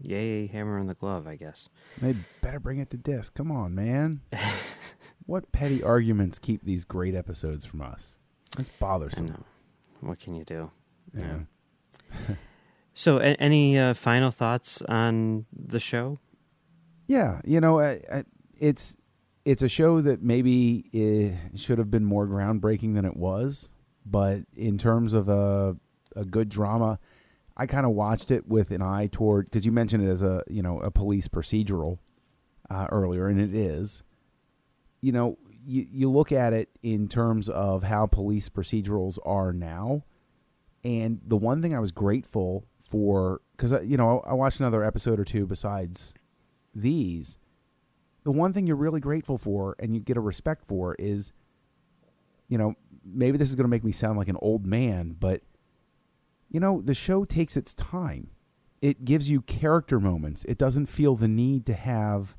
yay, 0.01 0.47
Hammer 0.47 0.79
and 0.79 0.89
the 0.89 0.95
Glove, 0.95 1.27
I 1.27 1.35
guess. 1.35 1.69
They 2.01 2.15
better 2.41 2.59
bring 2.59 2.79
it 2.79 2.89
to 2.89 2.97
disc. 2.97 3.35
Come 3.35 3.51
on, 3.51 3.75
man. 3.75 4.21
what 5.27 5.51
petty 5.51 5.83
arguments 5.83 6.39
keep 6.39 6.63
these 6.63 6.85
great 6.85 7.13
episodes 7.13 7.65
from 7.65 7.83
us? 7.83 8.17
That's 8.57 8.69
bothersome. 8.69 9.43
What 9.99 10.19
can 10.19 10.33
you 10.33 10.43
do? 10.43 10.71
Yeah. 11.15 11.39
So, 12.93 13.19
a- 13.19 13.37
any 13.39 13.79
uh, 13.79 13.93
final 13.93 14.31
thoughts 14.31 14.81
on 14.81 15.45
the 15.53 15.79
show? 15.79 16.19
Yeah, 17.12 17.41
you 17.43 17.60
know, 17.60 17.82
I, 17.82 18.00
I, 18.10 18.24
it's 18.58 18.95
it's 19.43 19.62
a 19.62 19.67
show 19.67 20.00
that 20.00 20.24
maybe 20.24 21.36
should 21.58 21.78
have 21.78 21.91
been 21.91 22.06
more 22.06 22.26
groundbreaking 22.26 22.93
than 22.93 23.04
it 23.04 23.17
was, 23.17 23.67
but 24.06 24.43
in 24.56 24.78
terms 24.78 25.13
of 25.13 25.28
a 25.28 25.76
a 26.15 26.24
good 26.24 26.47
drama, 26.47 27.00
I 27.58 27.65
kind 27.65 27.86
of 27.86 27.91
watched 27.91 28.32
it 28.32 28.47
with 28.47 28.71
an 28.71 28.82
eye 28.82 29.10
toward 29.12 29.52
because 29.52 29.65
you 29.65 29.74
mentioned 29.74 30.08
it 30.08 30.10
as 30.10 30.24
a 30.24 30.41
you 30.47 30.62
know 30.62 30.80
a 30.80 30.89
police 30.89 31.28
procedural 31.28 31.97
uh, 32.69 32.88
earlier, 32.89 33.28
and 33.28 33.41
it 33.41 33.54
is. 33.54 34.04
You 35.02 35.12
know, 35.12 35.38
you 35.65 35.86
you 35.91 36.10
look 36.10 36.32
at 36.32 36.54
it 36.54 36.69
in 36.82 37.10
terms 37.10 37.50
of 37.50 37.84
how 37.84 38.08
police 38.08 38.47
procedurals 38.47 39.19
are 39.26 39.52
now, 39.52 40.06
and 40.86 41.19
the 41.28 41.36
one 41.36 41.62
thing 41.62 41.76
I 41.76 41.80
was 41.80 41.91
grateful 41.91 42.63
for 42.80 43.41
because 43.58 43.74
you 43.84 43.97
know 43.97 44.24
I 44.26 44.34
watched 44.34 44.62
another 44.62 44.82
episode 44.82 45.19
or 45.19 45.26
two 45.26 45.45
besides 45.45 46.13
these, 46.73 47.38
the 48.23 48.31
one 48.31 48.53
thing 48.53 48.67
you're 48.67 48.75
really 48.75 48.99
grateful 48.99 49.38
for 49.38 49.75
and 49.79 49.93
you 49.95 50.01
get 50.01 50.17
a 50.17 50.21
respect 50.21 50.65
for 50.65 50.95
is, 50.99 51.34
you 52.47 52.57
know, 52.57 52.75
maybe 53.03 53.38
this 53.38 53.49
is 53.49 53.55
going 53.55 53.65
to 53.65 53.69
make 53.69 53.84
me 53.84 53.91
sound 53.91 54.17
like 54.17 54.27
an 54.27 54.38
old 54.41 54.65
man, 54.65 55.15
but, 55.19 55.41
you 56.49 56.60
know, 56.60 56.81
the 56.81 56.93
show 56.93 57.25
takes 57.25 57.57
its 57.57 57.73
time. 57.73 58.29
It 58.81 59.05
gives 59.05 59.29
you 59.29 59.41
character 59.41 59.99
moments. 59.99 60.43
It 60.45 60.57
doesn't 60.57 60.88
feel 60.88 61.15
the 61.15 61.27
need 61.27 61.65
to 61.67 61.73
have 61.73 62.36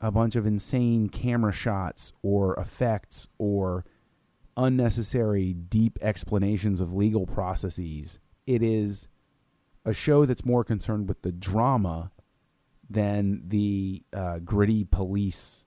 a 0.00 0.10
bunch 0.10 0.36
of 0.36 0.46
insane 0.46 1.08
camera 1.08 1.52
shots 1.52 2.12
or 2.22 2.54
effects 2.54 3.28
or 3.38 3.84
unnecessary 4.56 5.52
deep 5.52 5.98
explanations 6.02 6.80
of 6.80 6.92
legal 6.92 7.26
processes. 7.26 8.18
It 8.46 8.62
is 8.62 9.08
a 9.84 9.92
show 9.92 10.24
that's 10.24 10.44
more 10.44 10.64
concerned 10.64 11.08
with 11.08 11.22
the 11.22 11.32
drama 11.32 12.10
than 12.90 13.42
the 13.46 14.02
uh, 14.12 14.38
gritty 14.38 14.84
police 14.84 15.66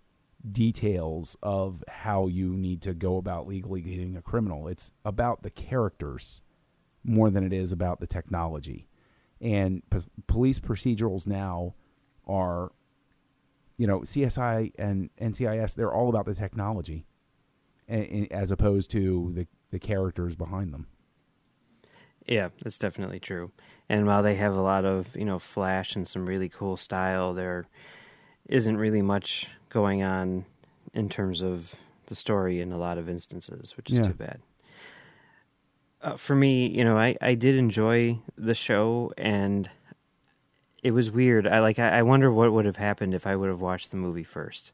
details 0.50 1.38
of 1.44 1.84
how 1.88 2.28
you 2.28 2.50
need 2.56 2.82
to 2.82 2.94
go 2.94 3.18
about 3.18 3.48
legally 3.48 3.82
getting 3.82 4.18
a 4.18 4.22
criminal. 4.22 4.68
It's 4.68 4.92
about 5.06 5.44
the 5.44 5.52
characters 5.52 6.42
more 7.04 7.30
than 7.30 7.44
it 7.44 7.54
is 7.54 7.72
about 7.72 8.00
the 8.00 8.08
technology. 8.08 8.88
And 9.40 9.82
police 10.28 10.60
procedurals 10.60 11.26
now 11.28 11.76
are, 12.28 12.72
you 13.78 13.88
know, 13.88 14.02
CSI 14.02 14.72
and 14.78 15.10
NCIS, 15.20 15.76
they're 15.76 15.94
all 15.94 16.10
about 16.10 16.26
the 16.26 16.36
technology 16.36 17.06
a- 17.90 18.24
a- 18.24 18.28
as 18.32 18.52
opposed 18.52 18.92
to 18.92 19.32
the, 19.34 19.48
the 19.72 19.80
characters 19.80 20.36
behind 20.36 20.74
them. 20.74 20.88
Yeah, 22.28 22.50
that's 22.64 22.78
definitely 22.78 23.20
true. 23.20 23.52
And 23.90 24.06
while 24.08 24.24
they 24.24 24.36
have 24.36 24.56
a 24.56 24.62
lot 24.62 24.86
of, 24.86 25.16
you 25.16 25.26
know, 25.26 25.40
flash 25.40 25.96
and 25.96 26.08
some 26.08 26.26
really 26.26 26.50
cool 26.50 26.78
style, 26.78 27.34
there 27.34 27.66
isn't 28.48 28.78
really 28.78 29.02
much 29.02 29.48
going 29.70 30.02
on 30.04 30.46
in 30.94 31.10
terms 31.10 31.42
of 31.42 31.76
the 32.08 32.16
story 32.16 32.62
in 32.62 32.72
a 32.72 32.78
lot 32.78 32.98
of 32.98 33.10
instances, 33.10 33.76
which 33.78 33.90
is 33.92 34.00
Yeah. 34.00 34.08
too 34.08 34.14
bad. 34.14 34.40
Uh, 36.02 36.18
for 36.18 36.36
me, 36.36 36.68
you 36.68 36.84
know, 36.84 36.98
I, 36.98 37.16
I 37.22 37.36
did 37.36 37.56
enjoy 37.56 38.20
the 38.38 38.56
show 38.56 39.14
and 39.18 39.70
it 40.84 40.92
was 40.92 41.12
weird. 41.12 41.46
I 41.48 41.60
like 41.60 41.78
I, 41.80 42.00
I 42.00 42.02
wonder 42.02 42.32
what 42.32 42.52
would 42.52 42.66
have 42.66 42.78
happened 42.78 43.14
if 43.14 43.28
I 43.28 43.36
would 43.36 43.50
have 43.50 43.62
watched 43.62 43.92
the 43.92 43.98
movie 43.98 44.24
first. 44.24 44.72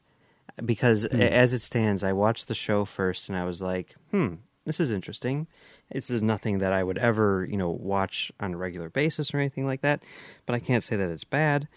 Because 0.64 1.04
a- 1.06 1.34
as 1.34 1.54
it 1.54 1.60
stands, 1.60 2.04
I 2.04 2.14
watched 2.14 2.48
the 2.48 2.56
show 2.56 2.86
first 2.86 3.28
and 3.30 3.38
I 3.38 3.44
was 3.44 3.62
like, 3.62 3.96
"Hmm, 4.12 4.36
this 4.68 4.80
is 4.80 4.92
interesting." 4.92 5.48
This 5.92 6.10
is 6.10 6.22
nothing 6.22 6.58
that 6.60 6.74
I 6.74 6.84
would 6.84 6.98
ever, 6.98 7.48
you 7.50 7.56
know, 7.58 7.70
watch 7.70 8.30
on 8.42 8.54
a 8.54 8.58
regular 8.58 8.90
basis 8.90 9.34
or 9.34 9.40
anything 9.40 9.66
like 9.66 9.82
that. 9.82 10.04
But 10.46 10.54
I 10.56 10.60
can't 10.60 10.84
say 10.84 10.96
that 10.98 11.10
it's 11.10 11.24
bad. 11.24 11.68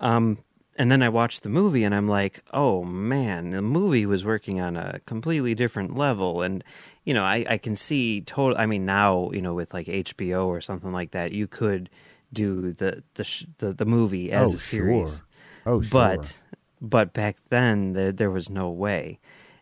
Um, 0.00 0.38
and 0.76 0.90
then 0.90 1.02
I 1.02 1.08
watched 1.08 1.42
the 1.44 1.48
movie, 1.48 1.84
and 1.84 1.94
I'm 1.94 2.08
like, 2.08 2.42
oh 2.52 2.82
man, 2.84 3.50
the 3.50 3.62
movie 3.62 4.06
was 4.06 4.24
working 4.24 4.60
on 4.60 4.76
a 4.76 5.00
completely 5.06 5.54
different 5.54 5.96
level. 5.96 6.42
And 6.42 6.64
you 7.04 7.14
know, 7.14 7.22
I, 7.24 7.44
I 7.48 7.58
can 7.58 7.76
see 7.76 8.22
total. 8.22 8.58
I 8.58 8.66
mean, 8.66 8.84
now 8.86 9.30
you 9.32 9.40
know, 9.42 9.54
with 9.54 9.72
like 9.72 9.86
HBO 9.86 10.46
or 10.46 10.60
something 10.60 10.92
like 10.92 11.12
that, 11.12 11.32
you 11.32 11.46
could 11.46 11.88
do 12.32 12.72
the 12.72 13.02
the 13.14 13.24
sh- 13.24 13.44
the, 13.58 13.72
the 13.72 13.84
movie 13.84 14.30
as 14.32 14.52
Oh, 14.52 14.56
a 14.56 14.58
series. 14.58 15.16
sure. 15.16 15.26
Oh, 15.66 15.80
sure. 15.82 15.90
But 16.16 16.38
but 16.80 17.12
back 17.12 17.36
then 17.50 17.92
there 17.92 18.12
there 18.12 18.30
was 18.30 18.48
no 18.50 18.70
way. 18.70 19.18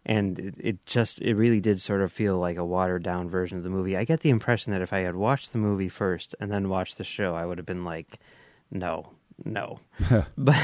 And 0.09 0.38
it, 0.38 0.55
it 0.59 0.87
just 0.87 1.21
it 1.21 1.35
really 1.35 1.61
did 1.61 1.81
sort 1.83 2.01
of 2.01 2.11
feel 2.11 2.38
like 2.38 2.57
a 2.57 2.64
watered 2.64 3.03
down 3.03 3.29
version 3.29 3.59
of 3.59 3.64
the 3.64 3.71
movie. 3.71 3.94
I 3.97 4.05
get 4.05 4.21
the 4.21 4.31
impression 4.31 4.73
that 4.73 4.81
if 4.81 4.92
I 4.92 5.01
had 5.01 5.16
watched 5.16 5.53
the 5.53 5.59
movie 5.59 5.90
first 5.90 6.35
and 6.40 6.51
then 6.51 6.71
watched 6.71 6.97
the 6.97 7.05
show, 7.05 7.35
I 7.35 7.44
would 7.44 7.59
have 7.59 7.66
been 7.66 7.85
like, 7.85 8.18
no, 8.71 9.11
no. 9.44 9.81
but 10.38 10.57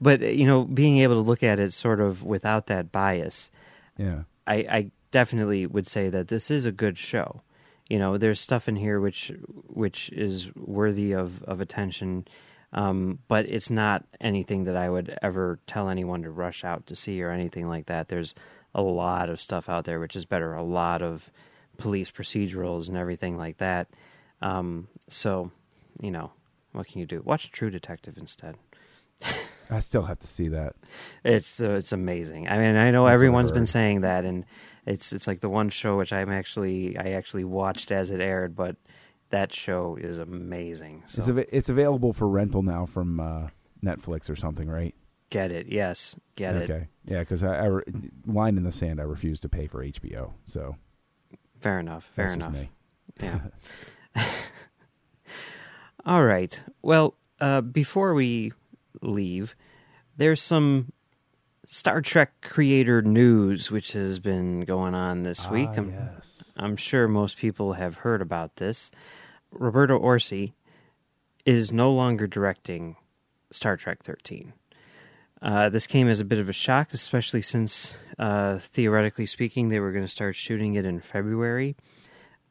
but 0.00 0.20
you 0.20 0.44
know, 0.44 0.64
being 0.64 0.98
able 0.98 1.14
to 1.14 1.20
look 1.20 1.44
at 1.44 1.60
it 1.60 1.72
sort 1.72 2.00
of 2.00 2.24
without 2.24 2.66
that 2.66 2.90
bias, 2.90 3.48
Yeah. 3.96 4.22
I, 4.46 4.54
I 4.54 4.90
definitely 5.12 5.66
would 5.66 5.86
say 5.86 6.08
that 6.08 6.26
this 6.26 6.50
is 6.50 6.64
a 6.64 6.72
good 6.72 6.98
show. 6.98 7.42
You 7.88 7.98
know, 8.00 8.18
there's 8.18 8.40
stuff 8.40 8.68
in 8.68 8.74
here 8.76 8.98
which 8.98 9.30
which 9.68 10.10
is 10.10 10.50
worthy 10.56 11.12
of 11.12 11.42
of 11.44 11.60
attention, 11.60 12.26
um, 12.72 13.20
but 13.28 13.46
it's 13.46 13.70
not 13.70 14.04
anything 14.20 14.64
that 14.64 14.76
I 14.76 14.90
would 14.90 15.16
ever 15.22 15.60
tell 15.68 15.88
anyone 15.88 16.22
to 16.22 16.30
rush 16.30 16.64
out 16.64 16.86
to 16.86 16.96
see 16.96 17.22
or 17.22 17.30
anything 17.30 17.68
like 17.68 17.86
that. 17.86 18.08
There's 18.08 18.34
a 18.74 18.82
lot 18.82 19.28
of 19.28 19.40
stuff 19.40 19.68
out 19.68 19.84
there 19.84 20.00
which 20.00 20.16
is 20.16 20.24
better. 20.24 20.54
A 20.54 20.62
lot 20.62 21.02
of 21.02 21.30
police 21.78 22.10
procedurals 22.10 22.88
and 22.88 22.96
everything 22.96 23.36
like 23.36 23.58
that. 23.58 23.88
Um, 24.42 24.88
so, 25.08 25.50
you 26.00 26.10
know, 26.10 26.32
what 26.72 26.86
can 26.86 27.00
you 27.00 27.06
do? 27.06 27.22
Watch 27.24 27.50
True 27.50 27.70
Detective 27.70 28.18
instead. 28.18 28.56
I 29.70 29.80
still 29.80 30.02
have 30.02 30.18
to 30.18 30.26
see 30.26 30.48
that. 30.48 30.74
It's 31.24 31.60
uh, 31.60 31.70
it's 31.70 31.92
amazing. 31.92 32.48
I 32.48 32.58
mean, 32.58 32.76
I 32.76 32.90
know 32.90 33.06
That's 33.06 33.14
everyone's 33.14 33.52
been 33.52 33.66
saying 33.66 34.02
that, 34.02 34.24
and 34.24 34.44
it's 34.86 35.12
it's 35.12 35.26
like 35.26 35.40
the 35.40 35.48
one 35.48 35.70
show 35.70 35.96
which 35.96 36.12
I'm 36.12 36.30
actually 36.30 36.98
I 36.98 37.12
actually 37.12 37.44
watched 37.44 37.90
as 37.90 38.10
it 38.10 38.20
aired, 38.20 38.54
but 38.54 38.76
that 39.30 39.52
show 39.52 39.96
is 39.96 40.18
amazing. 40.18 41.04
So 41.06 41.20
It's 41.20 41.28
av- 41.30 41.38
it's 41.50 41.68
available 41.68 42.12
for 42.12 42.28
rental 42.28 42.62
now 42.62 42.86
from 42.86 43.18
uh, 43.20 43.48
Netflix 43.82 44.28
or 44.28 44.36
something, 44.36 44.68
right? 44.68 44.94
Get 45.34 45.50
it, 45.50 45.66
yes, 45.66 46.14
get 46.36 46.54
it. 46.54 46.70
okay. 46.70 46.86
Yeah, 47.06 47.18
because 47.18 47.42
I, 47.42 47.56
I 47.56 47.64
re- 47.64 47.82
line 48.24 48.56
in 48.56 48.62
the 48.62 48.70
sand. 48.70 49.00
I 49.00 49.02
refuse 49.02 49.40
to 49.40 49.48
pay 49.48 49.66
for 49.66 49.84
HBO. 49.84 50.30
So 50.44 50.76
Fair 51.58 51.80
enough. 51.80 52.08
Fair 52.14 52.26
that's 52.26 52.36
enough. 52.36 52.52
me. 52.52 52.70
Yeah. 53.20 53.40
All 56.06 56.22
right. 56.22 56.62
Well, 56.82 57.16
uh, 57.40 57.62
before 57.62 58.14
we 58.14 58.52
leave, 59.02 59.56
there's 60.16 60.40
some 60.40 60.92
Star 61.66 62.00
Trek 62.00 62.32
creator 62.40 63.02
news 63.02 63.72
which 63.72 63.90
has 63.90 64.20
been 64.20 64.60
going 64.60 64.94
on 64.94 65.24
this 65.24 65.50
week. 65.50 65.70
Ah, 65.70 65.78
I'm, 65.78 65.90
yes. 65.90 66.52
I'm 66.58 66.76
sure 66.76 67.08
most 67.08 67.38
people 67.38 67.72
have 67.72 67.96
heard 67.96 68.22
about 68.22 68.54
this. 68.56 68.92
Roberto 69.50 69.98
Orci 69.98 70.52
is 71.44 71.72
no 71.72 71.90
longer 71.92 72.28
directing 72.28 72.94
Star 73.50 73.76
Trek 73.76 74.04
13. 74.04 74.52
Uh, 75.44 75.68
this 75.68 75.86
came 75.86 76.08
as 76.08 76.20
a 76.20 76.24
bit 76.24 76.38
of 76.38 76.48
a 76.48 76.52
shock, 76.54 76.92
especially 76.94 77.42
since, 77.42 77.92
uh, 78.18 78.56
theoretically 78.58 79.26
speaking, 79.26 79.68
they 79.68 79.78
were 79.78 79.92
going 79.92 80.04
to 80.04 80.08
start 80.10 80.34
shooting 80.34 80.74
it 80.74 80.84
in 80.86 81.00
February. 81.00 81.76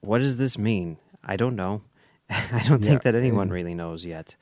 what 0.01 0.19
does 0.19 0.37
this 0.37 0.57
mean? 0.57 0.97
I 1.23 1.35
don't 1.37 1.55
know. 1.55 1.81
I 2.29 2.61
don't 2.67 2.81
Yeah. 2.83 2.89
think 2.89 3.01
that 3.03 3.15
anyone 3.15 3.49
really 3.49 3.73
knows 3.73 4.03
yet, 4.05 4.35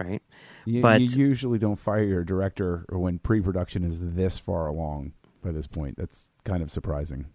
right? 0.00 0.22
You, 0.64 0.80
But- 0.80 1.00
you 1.02 1.08
usually 1.26 1.58
don't 1.58 1.76
fire 1.76 2.02
your 2.04 2.24
director 2.24 2.86
when 2.88 3.18
pre-production 3.18 3.84
is 3.84 4.00
this 4.14 4.38
far 4.38 4.66
along 4.68 5.12
by 5.42 5.50
this 5.52 5.66
point. 5.66 5.96
That's 5.98 6.30
kind 6.44 6.62
of 6.62 6.70
surprising. 6.70 7.26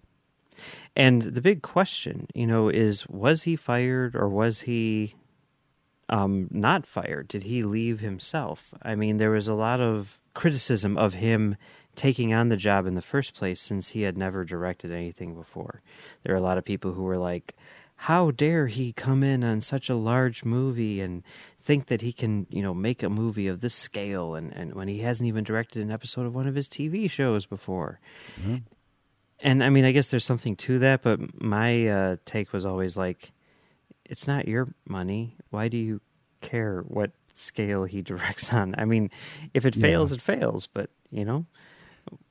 And 0.96 1.22
the 1.22 1.42
big 1.42 1.62
question, 1.62 2.28
you 2.34 2.48
know, 2.48 2.70
is 2.70 3.06
was 3.08 3.44
he 3.44 3.56
fired 3.56 4.16
or 4.16 4.28
was 4.30 4.62
he 4.62 5.14
um, 6.10 6.48
not 6.52 6.86
fired? 6.86 7.28
Did 7.28 7.44
he 7.44 7.64
leave 7.64 8.00
himself? 8.00 8.74
I 8.82 8.96
mean, 8.96 9.18
there 9.18 9.32
was 9.32 9.48
a 9.48 9.54
lot 9.54 9.82
of 9.82 10.22
criticism 10.34 10.98
of 10.98 11.16
him 11.16 11.56
taking 11.96 12.34
on 12.34 12.50
the 12.50 12.58
job 12.58 12.86
in 12.86 12.96
the 12.96 13.02
first 13.02 13.34
place 13.34 13.60
since 13.60 13.90
he 13.90 14.04
had 14.04 14.18
never 14.18 14.46
directed 14.46 14.92
anything 14.92 15.36
before. 15.36 15.82
There 16.24 16.34
are 16.34 16.38
a 16.38 16.42
lot 16.42 16.58
of 16.58 16.66
people 16.66 16.94
who 16.94 17.04
were 17.04 17.18
like, 17.18 17.56
how 18.02 18.30
dare 18.30 18.68
he 18.68 18.94
come 18.94 19.24
in 19.24 19.44
on 19.44 19.60
such 19.60 19.90
a 19.90 19.96
large 19.96 20.46
movie 20.46 21.02
and 21.02 21.24
think 21.60 21.88
that 21.88 22.02
he 22.02 22.14
can, 22.14 22.46
you 22.52 22.62
know, 22.62 22.74
make 22.74 23.02
a 23.02 23.10
movie 23.10 23.48
of 23.48 23.60
this 23.60 23.74
scale 23.74 24.36
and, 24.36 24.54
and 24.54 24.76
when 24.76 24.88
he 24.88 25.00
hasn't 25.00 25.28
even 25.28 25.44
directed 25.44 25.82
an 25.82 25.92
episode 25.92 26.28
of 26.28 26.36
one 26.36 26.48
of 26.48 26.54
his 26.54 26.70
TV 26.70 27.10
shows 27.10 27.48
before. 27.48 28.00
And 29.40 29.64
I 29.64 29.70
mean, 29.70 29.84
I 29.84 29.92
guess 29.92 30.10
there's 30.10 30.26
something 30.26 30.56
to 30.58 30.80
that, 30.80 31.02
but 31.02 31.42
my 31.42 31.88
uh, 31.88 32.16
take 32.26 32.54
was 32.54 32.66
always 32.66 32.96
like, 32.98 33.32
it's 34.10 34.28
not 34.28 34.48
your 34.48 34.68
money. 34.88 35.36
Why 35.50 35.68
do 35.68 35.78
you 35.78 36.02
care 36.42 36.82
what 36.88 37.12
scale 37.34 37.84
he 37.86 38.02
directs 38.12 38.52
on? 38.54 38.76
I 38.78 38.86
mean, 38.86 39.10
if 39.54 39.66
it 39.66 39.76
Yeah. 39.76 39.82
fails, 39.82 40.12
it 40.12 40.22
fails, 40.22 40.68
but, 40.68 40.90
you 41.12 41.26
know? 41.26 41.46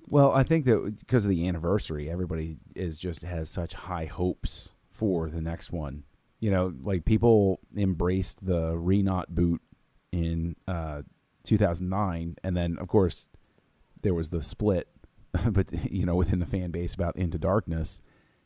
Well, 0.08 0.32
I 0.32 0.42
think 0.44 0.66
that 0.66 0.96
because 1.00 1.24
of 1.24 1.30
the 1.30 1.48
anniversary, 1.48 2.08
everybody 2.08 2.58
is 2.74 2.98
just 2.98 3.22
has 3.22 3.50
such 3.50 3.74
high 3.74 4.04
hopes 4.06 4.70
for 4.90 5.28
the 5.28 5.40
next 5.40 5.72
one. 5.72 6.04
You 6.38 6.50
know, 6.50 6.72
like 6.82 7.04
people 7.04 7.60
embraced 7.76 8.44
the 8.46 8.74
Renot 8.74 9.28
boot 9.30 9.60
in 10.12 10.54
uh, 10.68 11.02
2009, 11.44 12.36
and 12.44 12.56
then 12.56 12.76
of 12.78 12.86
course 12.88 13.28
there 14.02 14.14
was 14.14 14.30
the 14.30 14.42
split, 14.42 14.86
but 15.50 15.66
you 15.90 16.06
know 16.06 16.14
within 16.14 16.38
the 16.38 16.46
fan 16.46 16.70
base 16.70 16.94
about 16.94 17.16
Into 17.16 17.38
Darkness. 17.38 18.00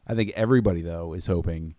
I 0.06 0.14
think 0.14 0.30
everybody 0.34 0.80
though 0.80 1.12
is 1.12 1.26
hoping, 1.26 1.74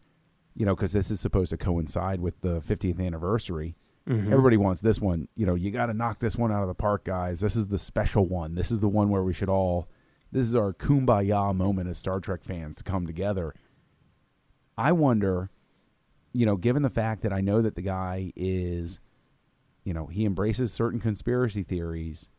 you 0.55 0.65
know, 0.65 0.75
because 0.75 0.91
this 0.91 1.11
is 1.11 1.19
supposed 1.19 1.49
to 1.51 1.57
coincide 1.57 2.19
with 2.21 2.41
the 2.41 2.61
50th 2.61 2.99
anniversary. 2.99 3.75
Mhm. 4.07 4.31
Everybody 4.31 4.57
wants 4.57 4.81
this 4.81 4.99
one. 4.99 5.27
You 5.35 5.45
know, 5.45 5.55
you 5.55 5.71
got 5.71 5.85
to 5.87 5.93
knock 5.93 6.19
this 6.19 6.35
one 6.37 6.51
out 6.51 6.61
of 6.63 6.67
the 6.67 6.73
park, 6.73 7.03
guys. 7.03 7.39
This 7.39 7.55
is 7.55 7.67
the 7.67 7.77
special 7.77 8.25
one. 8.25 8.55
This 8.55 8.71
is 8.71 8.79
the 8.79 8.89
one 8.89 9.09
where 9.09 9.23
we 9.23 9.33
should 9.33 9.49
all. 9.49 9.87
This 10.31 10.47
is 10.47 10.55
our 10.55 10.73
kumbaya 10.73 11.55
moment 11.55 11.89
as 11.89 11.97
Star 11.97 12.19
Trek 12.19 12.43
fans 12.43 12.75
to 12.77 12.83
come 12.83 13.05
together. 13.05 13.53
I 14.77 14.91
wonder, 14.93 15.49
you 16.33 16.45
know, 16.45 16.55
given 16.55 16.81
the 16.81 16.89
fact 16.89 17.21
that 17.21 17.33
I 17.33 17.41
know 17.41 17.61
that 17.61 17.75
the 17.75 17.81
guy 17.81 18.31
is, 18.35 18.99
you 19.83 19.93
know, 19.93 20.07
he 20.07 20.25
embraces 20.25 20.71
certain 20.73 20.99
conspiracy 20.99 21.63
theories. 21.63 22.29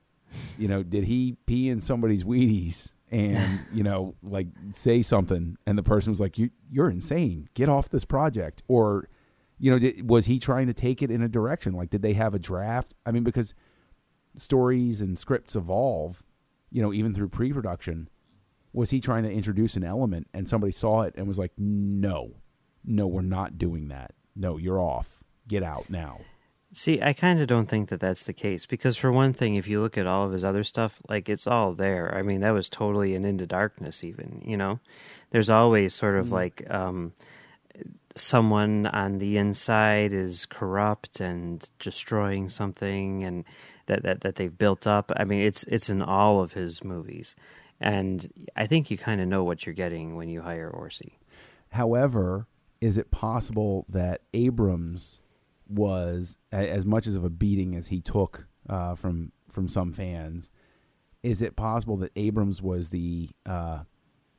You 0.58 0.66
know, 0.68 0.82
did 0.82 1.04
he 1.04 1.36
pee 1.46 1.68
in 1.68 1.80
somebody's 1.80 2.24
Wheaties 2.24 2.94
and 3.12 3.60
you 3.72 3.84
know, 3.84 4.16
like 4.22 4.48
say 4.72 5.02
something, 5.02 5.56
and 5.66 5.78
the 5.78 5.82
person 5.82 6.10
was 6.10 6.20
like, 6.20 6.38
"You, 6.38 6.50
you're 6.70 6.90
insane. 6.90 7.48
Get 7.54 7.68
off 7.68 7.90
this 7.90 8.04
project," 8.04 8.62
or 8.66 9.08
you 9.58 9.70
know, 9.70 9.78
did, 9.78 10.08
was 10.08 10.26
he 10.26 10.40
trying 10.40 10.66
to 10.66 10.72
take 10.72 11.02
it 11.02 11.10
in 11.10 11.22
a 11.22 11.28
direction? 11.28 11.74
Like, 11.74 11.90
did 11.90 12.02
they 12.02 12.14
have 12.14 12.34
a 12.34 12.38
draft? 12.38 12.94
I 13.06 13.12
mean, 13.12 13.22
because 13.22 13.54
stories 14.36 15.00
and 15.00 15.16
scripts 15.16 15.54
evolve, 15.54 16.24
you 16.70 16.82
know, 16.82 16.92
even 16.92 17.14
through 17.14 17.28
pre-production. 17.28 18.08
Was 18.72 18.88
he 18.90 19.00
trying 19.00 19.22
to 19.24 19.30
introduce 19.30 19.76
an 19.76 19.84
element 19.84 20.28
and 20.32 20.48
somebody 20.48 20.72
saw 20.72 21.02
it 21.02 21.14
and 21.16 21.28
was 21.28 21.38
like, 21.38 21.52
"No, 21.58 22.36
no, 22.84 23.06
we're 23.06 23.20
not 23.20 23.58
doing 23.58 23.88
that. 23.88 24.14
No, 24.34 24.56
you're 24.56 24.80
off. 24.80 25.22
Get 25.46 25.62
out 25.62 25.90
now." 25.90 26.20
See, 26.74 27.02
I 27.02 27.12
kind 27.12 27.38
of 27.38 27.48
don't 27.48 27.68
think 27.68 27.90
that 27.90 28.00
that's 28.00 28.24
the 28.24 28.32
case 28.32 28.64
because, 28.64 28.96
for 28.96 29.12
one 29.12 29.34
thing, 29.34 29.56
if 29.56 29.68
you 29.68 29.82
look 29.82 29.98
at 29.98 30.06
all 30.06 30.24
of 30.24 30.32
his 30.32 30.42
other 30.42 30.64
stuff, 30.64 31.02
like 31.06 31.28
it's 31.28 31.46
all 31.46 31.74
there. 31.74 32.14
I 32.16 32.22
mean, 32.22 32.40
that 32.40 32.52
was 32.52 32.70
totally 32.70 33.14
an 33.14 33.26
into 33.26 33.46
darkness, 33.46 34.02
even. 34.02 34.42
You 34.42 34.56
know, 34.56 34.80
there's 35.30 35.50
always 35.50 35.92
sort 35.92 36.16
of 36.16 36.32
like 36.32 36.62
um, 36.70 37.12
someone 38.16 38.86
on 38.86 39.18
the 39.18 39.36
inside 39.36 40.14
is 40.14 40.46
corrupt 40.46 41.20
and 41.20 41.68
destroying 41.78 42.48
something, 42.48 43.22
and 43.22 43.44
that, 43.84 44.02
that 44.04 44.20
that 44.22 44.36
they've 44.36 44.56
built 44.56 44.86
up. 44.86 45.12
I 45.14 45.24
mean, 45.24 45.42
it's 45.42 45.64
it's 45.64 45.90
in 45.90 46.00
all 46.00 46.40
of 46.40 46.54
his 46.54 46.82
movies, 46.82 47.36
and 47.80 48.32
I 48.56 48.66
think 48.66 48.90
you 48.90 48.96
kind 48.96 49.20
of 49.20 49.28
know 49.28 49.44
what 49.44 49.66
you're 49.66 49.74
getting 49.74 50.16
when 50.16 50.30
you 50.30 50.40
hire 50.40 50.70
Orci. 50.70 51.18
However, 51.72 52.46
is 52.80 52.96
it 52.96 53.10
possible 53.10 53.84
that 53.90 54.22
Abrams 54.32 55.20
was 55.72 56.36
as 56.50 56.84
much 56.86 57.06
as 57.06 57.14
of 57.14 57.24
a 57.24 57.30
beating 57.30 57.74
as 57.74 57.88
he 57.88 58.00
took 58.00 58.46
uh, 58.68 58.94
from 58.94 59.32
from 59.50 59.68
some 59.68 59.92
fans? 59.92 60.50
Is 61.22 61.42
it 61.42 61.56
possible 61.56 61.96
that 61.98 62.12
Abrams 62.16 62.60
was 62.60 62.90
the 62.90 63.30
uh, 63.46 63.80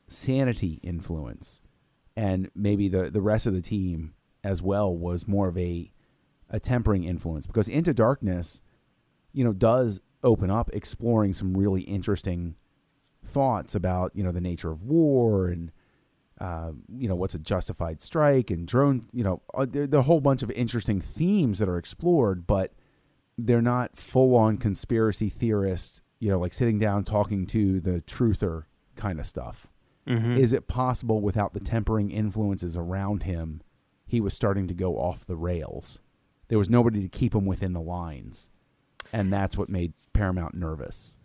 sanity 0.07 0.79
influence, 0.83 1.61
and 2.15 2.49
maybe 2.55 2.87
the 2.87 3.09
the 3.09 3.21
rest 3.21 3.47
of 3.47 3.53
the 3.53 3.61
team 3.61 4.13
as 4.43 4.61
well 4.61 4.95
was 4.95 5.27
more 5.27 5.47
of 5.47 5.57
a 5.57 5.91
a 6.49 6.59
tempering 6.59 7.03
influence? 7.03 7.45
Because 7.45 7.67
Into 7.67 7.93
Darkness, 7.93 8.61
you 9.31 9.43
know, 9.43 9.53
does 9.53 10.01
open 10.23 10.49
up 10.49 10.69
exploring 10.73 11.33
some 11.33 11.55
really 11.57 11.81
interesting 11.81 12.55
thoughts 13.23 13.73
about 13.75 14.11
you 14.13 14.23
know 14.23 14.31
the 14.31 14.41
nature 14.41 14.71
of 14.71 14.83
war 14.83 15.47
and 15.47 15.71
uh, 16.43 16.71
you 16.97 17.07
know 17.07 17.15
what's 17.15 17.35
a 17.35 17.39
justified 17.39 18.01
strike 18.01 18.51
and 18.51 18.67
drone 18.67 19.05
you 19.13 19.23
know 19.23 19.41
uh, 19.53 19.65
there, 19.69 19.87
there 19.87 19.97
are 19.99 20.01
a 20.01 20.05
whole 20.11 20.19
bunch 20.19 20.43
of 20.43 20.51
interesting 20.51 20.99
themes 20.99 21.57
that 21.59 21.69
are 21.69 21.77
explored 21.77 22.45
but 22.45 22.73
they're 23.37 23.61
not 23.61 23.95
full 23.95 24.35
on 24.35 24.57
conspiracy 24.57 25.29
theorists 25.29 26.01
you 26.19 26.29
know 26.29 26.37
like 26.39 26.53
sitting 26.53 26.77
down 26.79 27.03
talking 27.05 27.45
to 27.47 27.79
the 27.79 28.01
truther 28.01 28.63
kind 28.95 29.19
of 29.19 29.25
stuff 29.25 29.67
Mm-hmm. 30.05 30.35
is 30.35 30.51
it 30.51 30.67
possible 30.67 31.21
without 31.21 31.53
the 31.53 31.61
tempering 31.61 32.11
influences 32.11 32.75
around 32.75 33.23
him 33.23 33.61
he 34.05 34.19
was 34.19 34.33
starting 34.33 34.67
to 34.67 34.73
go 34.73 34.97
off 34.97 35.25
the 35.25 35.37
rails 35.37 35.99
there 36.49 36.57
was 36.57 36.69
nobody 36.69 37.01
to 37.01 37.07
keep 37.07 37.33
him 37.33 37.45
within 37.45 37.71
the 37.71 37.79
lines 37.79 38.49
and 39.13 39.31
that's 39.31 39.57
what 39.57 39.69
made 39.69 39.93
paramount 40.11 40.55
nervous 40.55 41.15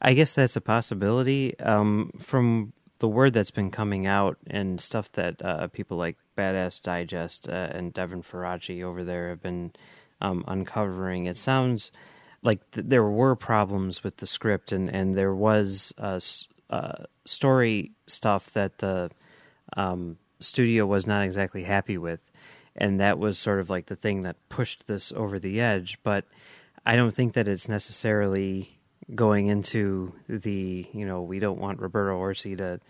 I 0.00 0.14
guess 0.14 0.32
that's 0.32 0.56
a 0.56 0.60
possibility. 0.62 1.58
Um, 1.58 2.12
from 2.18 2.72
the 2.98 3.08
word 3.08 3.32
that's 3.32 3.50
been 3.50 3.70
coming 3.70 4.06
out 4.06 4.38
and 4.48 4.80
stuff 4.80 5.12
that 5.12 5.40
uh, 5.42 5.68
people 5.68 5.96
like 5.96 6.16
Badass 6.36 6.82
Digest 6.82 7.48
uh, 7.48 7.68
and 7.70 7.92
Devin 7.92 8.22
Faraci 8.22 8.82
over 8.82 9.04
there 9.04 9.28
have 9.28 9.42
been 9.42 9.72
um, 10.20 10.44
uncovering, 10.48 11.26
it 11.26 11.36
sounds 11.36 11.90
like 12.42 12.68
th- 12.72 12.86
there 12.86 13.04
were 13.04 13.36
problems 13.36 14.02
with 14.02 14.16
the 14.16 14.26
script 14.26 14.72
and, 14.72 14.88
and 14.88 15.14
there 15.14 15.34
was 15.34 15.92
uh, 15.98 16.20
uh, 16.70 17.04
story 17.24 17.92
stuff 18.06 18.52
that 18.52 18.78
the 18.78 19.10
um, 19.76 20.18
studio 20.40 20.86
was 20.86 21.06
not 21.06 21.22
exactly 21.24 21.62
happy 21.62 21.98
with. 21.98 22.20
And 22.76 23.00
that 23.00 23.18
was 23.18 23.38
sort 23.38 23.58
of 23.58 23.70
like 23.70 23.86
the 23.86 23.96
thing 23.96 24.22
that 24.22 24.36
pushed 24.48 24.86
this 24.86 25.12
over 25.12 25.38
the 25.38 25.60
edge. 25.60 25.98
But 26.04 26.24
I 26.86 26.94
don't 26.94 27.12
think 27.12 27.32
that 27.32 27.48
it's 27.48 27.68
necessarily 27.68 28.77
going 29.14 29.46
into 29.46 30.12
the 30.28 30.86
you 30.92 31.06
know 31.06 31.22
we 31.22 31.38
don't 31.38 31.60
want 31.60 31.80
Roberto 31.80 32.18
Orci 32.18 32.56
to 32.58 32.80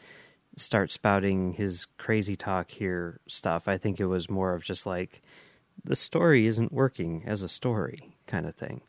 start 0.57 0.91
spouting 0.91 1.53
his 1.53 1.87
crazy 1.99 2.37
talk 2.37 2.71
here 2.71 3.21
stuff. 3.29 3.69
I 3.69 3.79
think 3.79 4.01
it 4.01 4.07
was 4.07 4.29
more 4.29 4.55
of 4.55 4.65
just 4.65 4.87
like 4.87 5.23
the 5.85 5.97
story 5.97 6.47
isn't 6.47 6.73
working 6.73 7.23
as 7.27 7.43
a 7.43 7.49
story 7.49 8.17
kind 8.27 8.47
of 8.47 8.55
thing. 8.55 8.81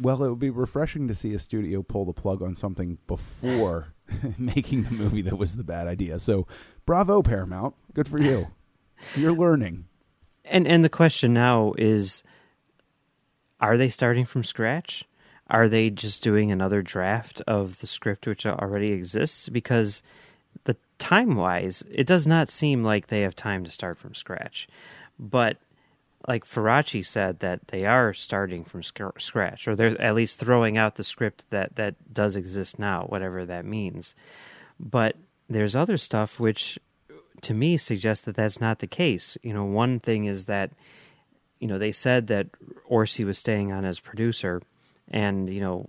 Well, 0.00 0.24
it 0.24 0.30
would 0.30 0.38
be 0.38 0.50
refreshing 0.50 1.06
to 1.08 1.14
see 1.14 1.34
a 1.34 1.38
studio 1.38 1.82
pull 1.82 2.04
the 2.04 2.12
plug 2.12 2.42
on 2.42 2.54
something 2.54 2.98
before 3.06 3.94
making 4.38 4.84
the 4.84 4.90
movie 4.90 5.22
that 5.22 5.38
was 5.38 5.56
the 5.56 5.64
bad 5.64 5.86
idea. 5.86 6.18
So, 6.18 6.46
bravo, 6.86 7.22
Paramount. 7.22 7.74
Good 7.94 8.08
for 8.08 8.20
you. 8.20 8.48
You're 9.16 9.32
learning. 9.32 9.86
And 10.44 10.66
and 10.66 10.84
the 10.84 10.88
question 10.88 11.32
now 11.32 11.74
is 11.78 12.22
are 13.60 13.76
they 13.76 13.88
starting 13.88 14.24
from 14.24 14.42
scratch? 14.42 15.04
Are 15.52 15.68
they 15.68 15.90
just 15.90 16.22
doing 16.22 16.50
another 16.50 16.82
draft 16.82 17.42
of 17.46 17.78
the 17.80 17.86
script 17.86 18.26
which 18.26 18.46
already 18.46 18.90
exists 18.90 19.48
because 19.48 20.02
the 20.64 20.76
time 20.98 21.36
wise 21.36 21.84
it 21.90 22.06
does 22.06 22.26
not 22.26 22.48
seem 22.48 22.82
like 22.82 23.06
they 23.06 23.20
have 23.20 23.36
time 23.36 23.62
to 23.64 23.70
start 23.70 23.98
from 23.98 24.14
scratch. 24.14 24.66
But 25.18 25.58
like 26.26 26.44
Faraci 26.44 27.04
said 27.04 27.40
that 27.40 27.68
they 27.68 27.84
are 27.84 28.14
starting 28.14 28.64
from 28.64 28.82
sc- 28.82 29.18
scratch 29.18 29.66
or 29.66 29.76
they're 29.76 30.00
at 30.00 30.14
least 30.14 30.38
throwing 30.38 30.78
out 30.78 30.94
the 30.94 31.04
script 31.04 31.44
that 31.50 31.76
that 31.76 31.96
does 32.12 32.36
exist 32.36 32.78
now 32.78 33.04
whatever 33.08 33.44
that 33.44 33.64
means. 33.64 34.14
But 34.80 35.16
there's 35.50 35.76
other 35.76 35.98
stuff 35.98 36.40
which 36.40 36.78
to 37.42 37.52
me 37.52 37.76
suggests 37.76 38.24
that 38.24 38.36
that's 38.36 38.60
not 38.60 38.78
the 38.78 38.86
case. 38.86 39.36
You 39.42 39.52
know, 39.52 39.64
one 39.64 40.00
thing 40.00 40.24
is 40.24 40.46
that 40.46 40.70
you 41.58 41.68
know 41.68 41.78
they 41.78 41.92
said 41.92 42.28
that 42.28 42.46
Orci 42.90 43.24
was 43.26 43.38
staying 43.38 43.72
on 43.72 43.84
as 43.84 44.00
producer, 44.00 44.62
and 45.12 45.48
you 45.48 45.60
know 45.60 45.88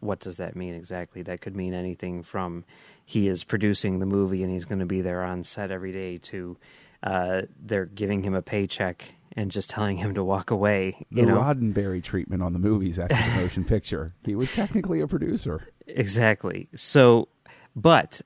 what 0.00 0.20
does 0.20 0.36
that 0.36 0.54
mean 0.54 0.74
exactly? 0.74 1.22
That 1.22 1.40
could 1.40 1.56
mean 1.56 1.72
anything 1.72 2.22
from 2.22 2.64
he 3.06 3.28
is 3.28 3.42
producing 3.42 3.98
the 3.98 4.06
movie 4.06 4.42
and 4.42 4.52
he's 4.52 4.66
going 4.66 4.80
to 4.80 4.86
be 4.86 5.00
there 5.00 5.22
on 5.22 5.44
set 5.44 5.70
every 5.70 5.92
day 5.92 6.18
to 6.18 6.56
uh, 7.02 7.42
they're 7.64 7.86
giving 7.86 8.22
him 8.22 8.34
a 8.34 8.42
paycheck 8.42 9.14
and 9.36 9.50
just 9.50 9.68
telling 9.70 9.96
him 9.96 10.14
to 10.14 10.24
walk 10.24 10.50
away. 10.50 11.06
The 11.10 11.22
know 11.22 11.36
Roddenberry 11.36 12.02
treatment 12.02 12.42
on 12.42 12.52
the 12.52 12.58
movies 12.58 12.98
after 12.98 13.14
the 13.14 13.42
motion 13.42 13.64
picture. 13.76 14.10
He 14.24 14.34
was 14.34 14.52
technically 14.54 15.00
a 15.00 15.08
producer. 15.08 15.66
exactly. 15.86 16.68
So, 16.74 17.28
but 17.74 18.20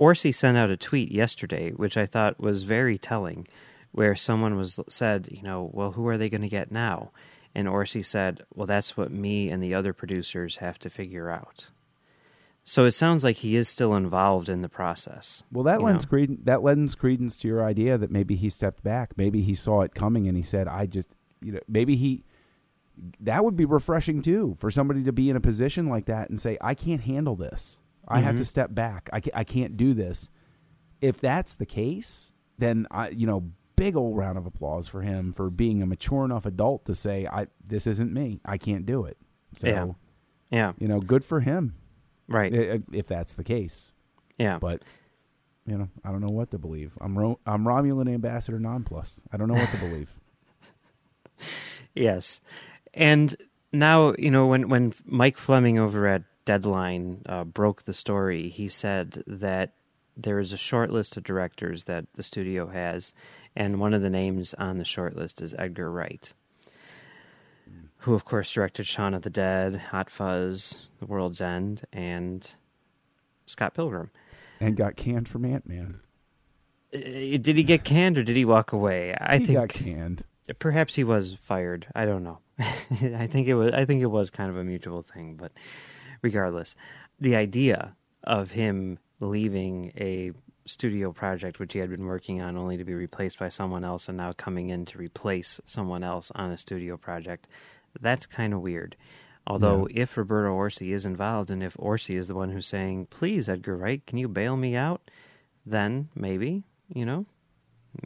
Orci 0.00 0.34
sent 0.34 0.58
out 0.58 0.70
a 0.70 0.76
tweet 0.76 1.12
yesterday, 1.12 1.70
which 1.70 1.96
I 1.96 2.06
thought 2.06 2.40
was 2.40 2.64
very 2.64 2.98
telling, 2.98 3.46
where 3.92 4.16
someone 4.16 4.56
was 4.56 4.80
said, 4.88 5.28
you 5.30 5.42
know, 5.42 5.70
well, 5.72 5.92
who 5.92 6.08
are 6.08 6.18
they 6.18 6.28
going 6.28 6.42
to 6.42 6.48
get 6.48 6.72
now? 6.72 7.12
And 7.54 7.68
Orci 7.68 8.04
said, 8.04 8.42
well, 8.54 8.66
that's 8.66 8.96
what 8.96 9.12
me 9.12 9.48
and 9.48 9.62
the 9.62 9.74
other 9.74 9.92
producers 9.92 10.56
have 10.56 10.78
to 10.80 10.90
figure 10.90 11.30
out. 11.30 11.68
So 12.64 12.84
it 12.84 12.92
sounds 12.92 13.22
like 13.22 13.36
he 13.36 13.56
is 13.56 13.68
still 13.68 13.94
involved 13.94 14.48
in 14.48 14.62
the 14.62 14.68
process. 14.68 15.42
Well, 15.52 15.64
that 15.64 15.82
lends 15.82 16.04
know? 16.06 16.08
credence. 16.08 16.40
That 16.44 16.62
lends 16.62 16.94
credence 16.94 17.36
to 17.38 17.48
your 17.48 17.62
idea 17.62 17.98
that 17.98 18.10
maybe 18.10 18.36
he 18.36 18.48
stepped 18.50 18.82
back. 18.82 19.12
Maybe 19.16 19.42
he 19.42 19.54
saw 19.54 19.82
it 19.82 19.94
coming 19.94 20.26
and 20.26 20.36
he 20.36 20.42
said, 20.42 20.66
"I 20.66 20.86
just, 20.86 21.14
you 21.42 21.52
know, 21.52 21.60
maybe 21.68 21.94
he." 21.94 22.24
That 23.20 23.44
would 23.44 23.54
be 23.56 23.66
refreshing 23.66 24.22
too 24.22 24.56
for 24.58 24.70
somebody 24.70 25.02
to 25.04 25.12
be 25.12 25.28
in 25.28 25.36
a 25.36 25.40
position 25.40 25.88
like 25.90 26.06
that 26.06 26.30
and 26.30 26.40
say, 26.40 26.56
"I 26.60 26.74
can't 26.74 27.02
handle 27.02 27.36
this. 27.36 27.80
I 28.08 28.20
have 28.20 28.34
Mhm. 28.34 28.38
to 28.38 28.44
step 28.46 28.74
back. 28.74 29.10
I, 29.12 29.20
ca- 29.20 29.30
I 29.34 29.44
can't 29.44 29.76
do 29.76 29.92
this." 29.92 30.30
If 31.02 31.20
that's 31.20 31.54
the 31.56 31.66
case, 31.66 32.32
then 32.56 32.86
I, 32.90 33.10
you 33.10 33.26
know, 33.26 33.50
big 33.76 33.96
old 33.96 34.16
round 34.16 34.38
of 34.38 34.46
applause 34.46 34.88
for 34.88 35.02
him 35.02 35.32
for 35.32 35.50
being 35.50 35.82
a 35.82 35.86
mature 35.86 36.24
enough 36.24 36.46
adult 36.46 36.84
to 36.86 36.94
say, 36.94 37.26
"I 37.26 37.46
this 37.66 37.86
isn't 37.86 38.12
me. 38.12 38.40
I 38.44 38.58
can't 38.58 38.86
do 38.86 39.04
it." 39.04 39.16
So, 39.54 39.68
Yeah. 39.68 39.86
Yeah, 40.50 40.72
you 40.78 40.86
know, 40.88 41.00
good 41.00 41.24
for 41.24 41.40
him 41.40 41.74
right. 42.28 42.52
if 42.92 43.06
that's 43.08 43.32
the 43.34 43.42
case. 43.44 43.92
yeah. 44.38 44.58
But 44.58 44.82
you 45.66 45.78
know, 45.78 45.88
I 46.04 46.10
don't 46.12 46.20
know 46.20 46.32
what 46.32 46.50
to 46.50 46.58
believe. 46.58 46.92
I'm 47.00 47.18
Ro- 47.18 47.40
I'm 47.46 47.64
Romulan 47.64 48.12
ambassador 48.12 48.58
Nanclus. 48.60 49.22
I 49.32 49.36
don't 49.38 49.48
know 49.48 49.54
what 49.54 49.70
to 49.70 49.76
believe. 49.78 50.12
Yes, 51.94 52.40
and 52.92 53.34
now 53.72 54.14
you 54.18 54.30
know 54.30 54.46
when 54.46 54.68
when 54.68 54.92
Mike 55.04 55.36
Fleming 55.36 55.78
over 55.78 56.06
at 56.08 56.22
Deadline 56.44 57.22
uh, 57.26 57.44
broke 57.44 57.84
the 57.84 57.94
story, 57.94 58.48
he 58.48 58.68
said 58.68 59.22
that 59.26 59.74
there 60.16 60.38
is 60.40 60.52
a 60.52 60.56
short 60.56 60.90
list 60.90 61.16
of 61.16 61.22
directors 61.24 61.84
that 61.84 62.06
the 62.14 62.22
studio 62.22 62.66
has, 62.68 63.12
and 63.56 63.80
one 63.80 63.94
of 63.94 64.02
the 64.02 64.10
names 64.10 64.54
on 64.54 64.78
the 64.78 64.84
short 64.84 65.16
list 65.16 65.40
is 65.42 65.54
Edgar 65.58 65.90
Wright, 65.90 66.32
who 67.98 68.14
of 68.14 68.24
course 68.24 68.50
directed 68.52 68.86
Shaun 68.86 69.14
of 69.14 69.22
the 69.22 69.30
Dead, 69.30 69.76
Hot 69.90 70.10
Fuzz, 70.10 70.88
The 71.00 71.06
World's 71.06 71.40
End, 71.40 71.82
and 71.92 72.50
Scott 73.46 73.74
Pilgrim. 73.74 74.10
and 74.60 74.76
got 74.76 74.96
canned 74.96 75.28
from 75.28 75.44
Ant 75.44 75.66
Man. 75.66 76.00
Uh, 76.94 76.98
Did 76.98 77.56
he 77.56 77.62
get 77.62 77.84
canned 77.84 78.18
or 78.18 78.22
did 78.24 78.36
he 78.36 78.44
walk 78.44 78.72
away? 78.72 79.14
I 79.20 79.38
think 79.38 79.40
he 79.40 79.46
think 79.54 79.58
got 79.58 79.68
canned. 79.70 80.22
Perhaps 80.58 80.94
he 80.94 81.04
was 81.04 81.34
fired. 81.34 81.86
I 81.94 82.04
don't 82.04 82.22
know. 82.22 82.38
I 82.60 83.26
think 83.26 83.48
it 83.48 83.54
was. 83.54 83.72
I 83.72 83.84
think 83.84 84.02
it 84.02 84.06
was 84.06 84.30
kind 84.30 84.50
of 84.50 84.56
a 84.56 84.64
mutual 84.64 85.02
thing, 85.02 85.34
but 85.36 85.52
regardless, 86.22 86.76
the 87.18 87.34
idea 87.34 87.96
of 88.22 88.50
him 88.52 88.98
leaving 89.20 89.92
a 89.96 90.32
studio 90.66 91.12
project 91.12 91.58
which 91.58 91.72
he 91.72 91.78
had 91.78 91.90
been 91.90 92.06
working 92.06 92.40
on 92.40 92.56
only 92.56 92.76
to 92.76 92.84
be 92.84 92.94
replaced 92.94 93.38
by 93.38 93.48
someone 93.48 93.84
else 93.84 94.08
and 94.08 94.16
now 94.16 94.32
coming 94.32 94.70
in 94.70 94.84
to 94.86 94.98
replace 94.98 95.60
someone 95.66 96.02
else 96.02 96.30
on 96.34 96.50
a 96.50 96.56
studio 96.58 96.96
project. 96.96 97.46
That's 98.00 98.26
kind 98.26 98.54
of 98.54 98.60
weird. 98.60 98.96
Although 99.46 99.86
if 99.90 100.16
roberto 100.16 100.54
orci 100.56 100.94
is 100.94 101.04
involved 101.04 101.50
and 101.50 101.62
if 101.62 101.74
orci 101.74 102.16
is 102.18 102.28
the 102.28 102.34
one 102.34 102.50
who's 102.50 102.66
saying 102.66 103.06
please 103.10 103.48
edgar 103.48 103.76
wright 103.76 104.04
can 104.06 104.18
you 104.18 104.28
bail 104.28 104.56
me 104.56 104.74
out? 104.76 105.02
then 105.66 106.08
maybe 106.14 106.62
you 106.94 107.04
know 107.06 107.24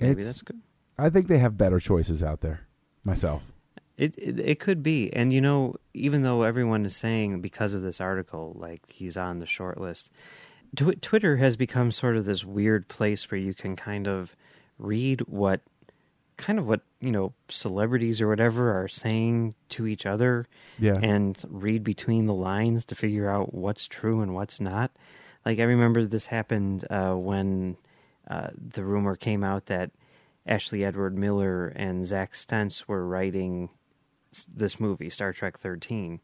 maybe 0.00 0.12
It's- 0.12 0.26
that's 0.26 0.42
good. 0.42 0.60
I 1.00 1.10
think 1.10 1.28
they 1.28 1.38
have 1.38 1.56
better 1.56 1.78
choices 1.78 2.24
out 2.24 2.40
there. 2.40 2.62
Myself. 3.04 3.52
It, 3.96 4.14
it 4.18 4.38
it 4.40 4.60
could 4.60 4.82
be, 4.82 5.12
and 5.12 5.32
you 5.32 5.40
know, 5.40 5.76
even 5.94 6.22
though 6.22 6.42
everyone 6.42 6.84
is 6.84 6.96
saying 6.96 7.40
because 7.40 7.72
of 7.74 7.82
this 7.82 8.00
article, 8.00 8.54
like 8.58 8.82
he's 8.88 9.16
on 9.16 9.38
the 9.38 9.46
short 9.46 9.80
list, 9.80 10.10
Tw- 10.76 11.00
Twitter 11.00 11.36
has 11.36 11.56
become 11.56 11.90
sort 11.92 12.16
of 12.16 12.24
this 12.24 12.44
weird 12.44 12.88
place 12.88 13.30
where 13.30 13.40
you 13.40 13.54
can 13.54 13.76
kind 13.76 14.06
of 14.06 14.34
read 14.78 15.20
what, 15.22 15.60
kind 16.36 16.58
of 16.58 16.66
what 16.66 16.80
you 17.00 17.10
know, 17.10 17.32
celebrities 17.48 18.20
or 18.20 18.28
whatever 18.28 18.78
are 18.80 18.88
saying 18.88 19.54
to 19.70 19.86
each 19.86 20.04
other, 20.06 20.46
Yeah. 20.78 20.98
and 21.00 21.36
read 21.48 21.84
between 21.84 22.26
the 22.26 22.34
lines 22.34 22.84
to 22.86 22.94
figure 22.94 23.30
out 23.30 23.54
what's 23.54 23.86
true 23.86 24.20
and 24.20 24.34
what's 24.34 24.60
not. 24.60 24.90
Like 25.46 25.60
I 25.60 25.64
remember 25.64 26.04
this 26.04 26.26
happened 26.26 26.84
uh, 26.90 27.14
when 27.14 27.76
uh, 28.28 28.48
the 28.56 28.84
rumor 28.84 29.16
came 29.16 29.42
out 29.44 29.66
that 29.66 29.90
Ashley 30.46 30.84
Edward 30.84 31.16
Miller 31.16 31.68
and 31.68 32.06
Zack 32.06 32.34
Stentz 32.34 32.86
were 32.88 33.06
writing 33.06 33.68
this 34.54 34.78
movie, 34.80 35.10
Star 35.10 35.32
Trek 35.32 35.58
13. 35.58 36.20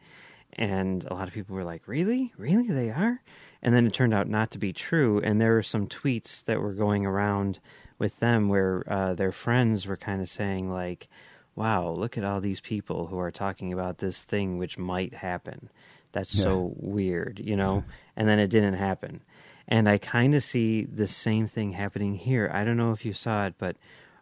And 0.54 1.04
a 1.04 1.14
lot 1.14 1.26
of 1.28 1.34
people 1.34 1.54
were 1.56 1.64
like, 1.64 1.86
really? 1.88 2.32
Really? 2.36 2.68
They 2.68 2.90
are? 2.90 3.20
And 3.64 3.74
then 3.74 3.86
it 3.86 3.94
turned 3.94 4.14
out 4.14 4.28
not 4.28 4.50
to 4.52 4.58
be 4.58 4.72
true. 4.72 5.20
And 5.24 5.40
there 5.40 5.54
were 5.54 5.62
some 5.62 5.88
tweets 5.88 6.44
that 6.44 6.60
were 6.60 6.74
going 6.74 7.06
around 7.06 7.58
with 7.98 8.18
them 8.20 8.48
where 8.48 8.84
uh, 8.86 9.14
their 9.14 9.32
friends 9.32 9.86
were 9.86 9.96
kind 9.96 10.20
of 10.20 10.28
saying, 10.28 10.70
like, 10.70 11.08
wow, 11.56 11.88
look 11.90 12.18
at 12.18 12.24
all 12.24 12.40
these 12.40 12.60
people 12.60 13.06
who 13.06 13.18
are 13.18 13.30
talking 13.30 13.72
about 13.72 13.98
this 13.98 14.22
thing 14.22 14.58
which 14.58 14.76
might 14.76 15.14
happen. 15.14 15.70
That's 16.12 16.30
so 16.30 16.74
weird, 16.76 17.40
you 17.42 17.56
know? 17.56 17.84
and 18.16 18.28
then 18.28 18.38
it 18.38 18.48
didn't 18.48 18.74
happen. 18.74 19.22
And 19.66 19.88
I 19.88 19.98
kind 19.98 20.34
of 20.34 20.44
see 20.44 20.84
the 20.84 21.06
same 21.06 21.46
thing 21.46 21.72
happening 21.72 22.14
here. 22.14 22.50
I 22.52 22.64
don't 22.64 22.76
know 22.76 22.92
if 22.92 23.04
you 23.04 23.12
saw 23.14 23.46
it, 23.46 23.54
but 23.58 23.76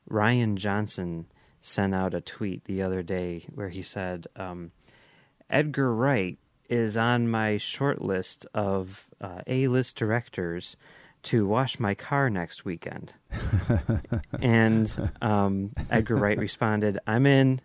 Rian 0.08 0.54
Johnson 0.54 1.26
sent 1.60 1.94
out 1.94 2.14
a 2.14 2.20
tweet 2.20 2.64
the 2.64 2.82
other 2.82 3.02
day 3.02 3.46
where 3.54 3.68
he 3.68 3.82
said, 3.82 4.26
um, 4.36 4.70
Edgar 5.50 5.94
Wright 5.94 6.38
is 6.72 6.96
on 6.96 7.28
my 7.28 7.58
short 7.58 8.00
list 8.00 8.46
of 8.54 9.06
uh, 9.20 9.42
A 9.46 9.68
list 9.68 9.96
directors 9.96 10.74
to 11.24 11.46
wash 11.46 11.78
my 11.78 11.94
car 11.94 12.30
next 12.30 12.64
weekend. 12.64 13.12
and 14.40 15.12
um, 15.20 15.72
Edgar 15.90 16.16
Wright 16.16 16.38
responded, 16.38 16.98
I'm 17.06 17.26
in, 17.26 17.60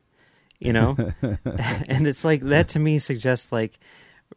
you 0.60 0.74
know? 0.74 0.98
and 1.88 2.06
it's 2.06 2.26
like, 2.26 2.42
that 2.42 2.68
to 2.70 2.80
me 2.80 3.00
suggests 3.00 3.50
like 3.50 3.80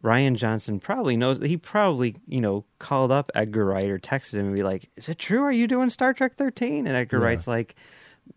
Rian 0.01 0.37
Johnson 0.37 0.79
probably 0.79 1.17
knows, 1.17 1.39
he 1.39 1.57
probably, 1.57 2.15
you 2.25 2.39
know, 2.39 2.63
called 2.79 3.11
up 3.11 3.29
Edgar 3.35 3.65
Wright 3.65 3.89
or 3.89 3.99
texted 3.99 4.35
him 4.35 4.45
and 4.47 4.55
be 4.55 4.63
like, 4.63 4.89
Is 4.95 5.09
it 5.09 5.19
true? 5.19 5.43
Are 5.43 5.51
you 5.51 5.67
doing 5.67 5.89
Star 5.89 6.13
Trek 6.13 6.35
13? 6.35 6.87
And 6.87 6.95
Edgar 6.95 7.19
Yeah. 7.19 7.25
Wright's 7.25 7.45
like, 7.45 7.75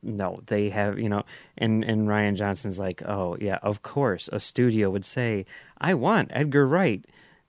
no, 0.03 0.41
they 0.47 0.71
have, 0.71 0.99
you 0.99 1.09
know, 1.09 1.23
and 1.59 1.85
and 1.85 2.09
Rian 2.09 2.37
Johnson's 2.37 2.79
like, 2.79 3.03
oh 3.05 3.37
yeah, 3.41 3.59
of 3.63 3.83
course, 3.83 4.29
a 4.33 4.41
studio 4.41 4.91
would 4.91 5.05
say, 5.05 5.47
I 5.79 5.95
want 5.95 6.31
Edgar 6.33 6.67
Wright 6.67 7.05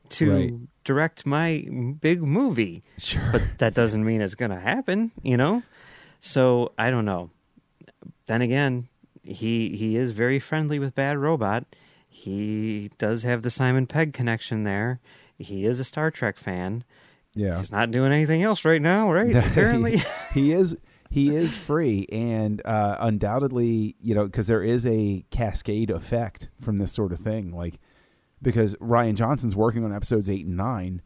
to 0.09 0.31
Right. 0.31 0.53
direct 0.83 1.25
my 1.25 1.65
big 1.99 2.21
movie, 2.21 2.83
Sure. 2.97 3.29
but 3.31 3.41
that 3.57 3.73
doesn't 3.73 4.05
mean 4.05 4.21
it's 4.21 4.35
going 4.35 4.51
to 4.51 4.59
happen, 4.59 5.11
you 5.23 5.35
know. 5.37 5.63
So 6.19 6.71
I 6.77 6.91
don't 6.91 7.05
know. 7.05 7.29
Then 8.27 8.41
again, 8.41 8.87
he 9.23 9.75
he 9.75 9.97
is 9.97 10.11
very 10.11 10.39
friendly 10.39 10.79
with 10.79 10.95
Bad 10.95 11.17
Robot. 11.17 11.65
He 12.07 12.91
does 12.97 13.23
have 13.23 13.41
the 13.41 13.51
Simon 13.51 13.87
Pegg 13.87 14.13
connection 14.13 14.63
there. 14.63 14.99
He 15.37 15.65
is 15.65 15.79
a 15.79 15.83
Star 15.83 16.11
Trek 16.11 16.37
fan. 16.37 16.83
yeah. 17.33 17.57
He's 17.57 17.71
not 17.71 17.91
doing 17.91 18.13
anything 18.13 18.41
else 18.43 18.63
right 18.63 18.81
now, 18.81 19.11
right? 19.11 19.35
Apparently. 19.47 20.01
he 20.33 20.51
is 20.53 20.77
he 21.09 21.35
is 21.35 21.55
free 21.55 22.05
and 22.11 22.61
uh, 22.65 22.97
undoubtedly 22.99 23.95
you 23.99 24.13
know 24.15 24.25
because 24.25 24.47
there 24.47 24.63
is 24.63 24.85
a 24.87 25.25
cascade 25.31 25.89
effect 25.89 26.49
from 26.61 26.77
this 26.77 26.91
sort 26.91 27.11
of 27.11 27.19
thing 27.19 27.51
like 27.51 27.79
because 28.41 28.75
rian 28.75 29.15
johnson's 29.15 29.55
working 29.55 29.83
on 29.85 29.93
episodes 29.93 30.29
8 30.29 30.45
and 30.45 30.57
9 30.57 31.01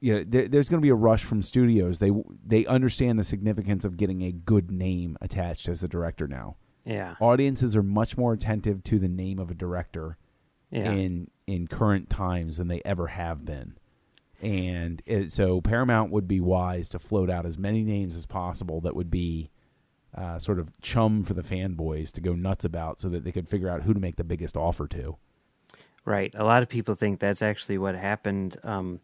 you 0.00 0.14
know 0.14 0.24
there, 0.26 0.48
there's 0.48 0.68
going 0.68 0.80
to 0.80 0.84
be 0.84 0.90
a 0.90 0.94
rush 0.94 1.24
from 1.24 1.42
studios 1.42 1.98
they 1.98 2.10
they 2.46 2.64
understand 2.66 3.18
the 3.18 3.24
significance 3.24 3.84
of 3.84 3.96
getting 3.96 4.22
a 4.22 4.32
good 4.32 4.70
name 4.70 5.16
attached 5.20 5.68
as 5.68 5.82
a 5.82 5.88
director 5.88 6.26
now 6.28 6.56
yeah. 6.84 7.14
audiences 7.20 7.76
are 7.76 7.82
much 7.82 8.16
more 8.16 8.32
attentive 8.32 8.82
to 8.84 8.98
the 8.98 9.08
name 9.08 9.38
of 9.38 9.50
a 9.50 9.54
director 9.54 10.16
Yeah. 10.70 10.92
in 10.92 11.30
in 11.46 11.66
current 11.66 12.08
times 12.08 12.56
than 12.56 12.68
they 12.68 12.80
ever 12.84 13.08
have 13.08 13.44
been. 13.44 13.76
And 14.40 15.02
it, 15.04 15.32
so 15.32 15.60
Paramount 15.60 16.10
would 16.10 16.26
be 16.26 16.40
wise 16.40 16.88
to 16.90 16.98
float 16.98 17.30
out 17.30 17.44
as 17.44 17.58
many 17.58 17.82
names 17.82 18.16
as 18.16 18.26
possible 18.26 18.80
that 18.82 18.96
would 18.96 19.10
be 19.10 19.50
uh, 20.14 20.38
sort 20.38 20.58
of 20.58 20.72
chum 20.80 21.22
for 21.22 21.34
the 21.34 21.42
fanboys 21.42 22.10
to 22.12 22.20
go 22.20 22.34
nuts 22.34 22.64
about, 22.64 22.98
so 23.00 23.08
that 23.10 23.24
they 23.24 23.32
could 23.32 23.48
figure 23.48 23.68
out 23.68 23.82
who 23.82 23.94
to 23.94 24.00
make 24.00 24.16
the 24.16 24.24
biggest 24.24 24.56
offer 24.56 24.86
to. 24.88 25.16
Right. 26.04 26.34
A 26.34 26.44
lot 26.44 26.62
of 26.62 26.68
people 26.68 26.94
think 26.94 27.20
that's 27.20 27.42
actually 27.42 27.78
what 27.78 27.94
happened 27.94 28.56
um, 28.64 29.00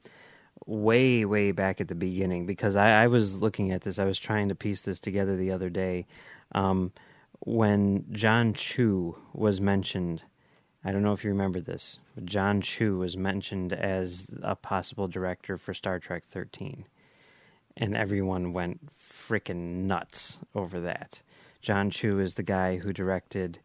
way, 0.64 1.24
way 1.24 1.52
back 1.52 1.80
at 1.80 1.88
the 1.88 1.94
beginning 1.94 2.46
because 2.46 2.74
I, 2.74 3.04
I 3.04 3.06
was 3.08 3.36
looking 3.36 3.72
at 3.72 3.82
this. 3.82 3.98
I 3.98 4.04
was 4.04 4.18
trying 4.18 4.48
to 4.48 4.54
piece 4.54 4.80
this 4.80 4.98
together 4.98 5.36
the 5.36 5.52
other 5.52 5.68
day. 5.68 6.06
Um, 6.52 6.92
when 7.40 8.06
Jon 8.12 8.54
Chu 8.54 9.16
was 9.34 9.60
mentioned, 9.60 10.22
I 10.86 10.92
don't 10.92 11.02
know 11.02 11.12
if 11.12 11.24
you 11.24 11.30
remember 11.30 11.60
this, 11.60 11.98
but 12.14 12.26
Jon 12.26 12.60
Chu 12.60 12.98
was 12.98 13.16
mentioned 13.16 13.72
as 13.72 14.30
a 14.42 14.54
possible 14.54 15.08
director 15.08 15.58
for 15.58 15.74
Star 15.74 15.98
Trek 15.98 16.22
13. 16.30 16.84
and 17.76 17.94
everyone 17.96 18.52
went 18.54 18.80
freaking 18.96 19.84
nuts 19.84 20.38
over 20.54 20.80
that. 20.80 21.20
Jon 21.60 21.90
Chu 21.90 22.20
is 22.20 22.34
the 22.34 22.42
guy 22.42 22.76
who 22.76 22.92
directed 22.92 23.58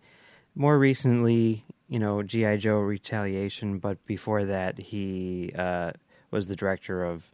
more 0.56 0.78
recently, 0.80 1.64
you 1.88 2.00
know, 2.00 2.24
G.I. 2.24 2.58
Joe 2.58 2.80
Retaliation, 2.80 3.78
but 3.80 4.04
before 4.06 4.44
that, 4.46 4.80
he 4.80 5.54
uh, 5.58 5.92
was 6.32 6.48
the 6.48 6.56
director 6.56 7.06
of 7.06 7.32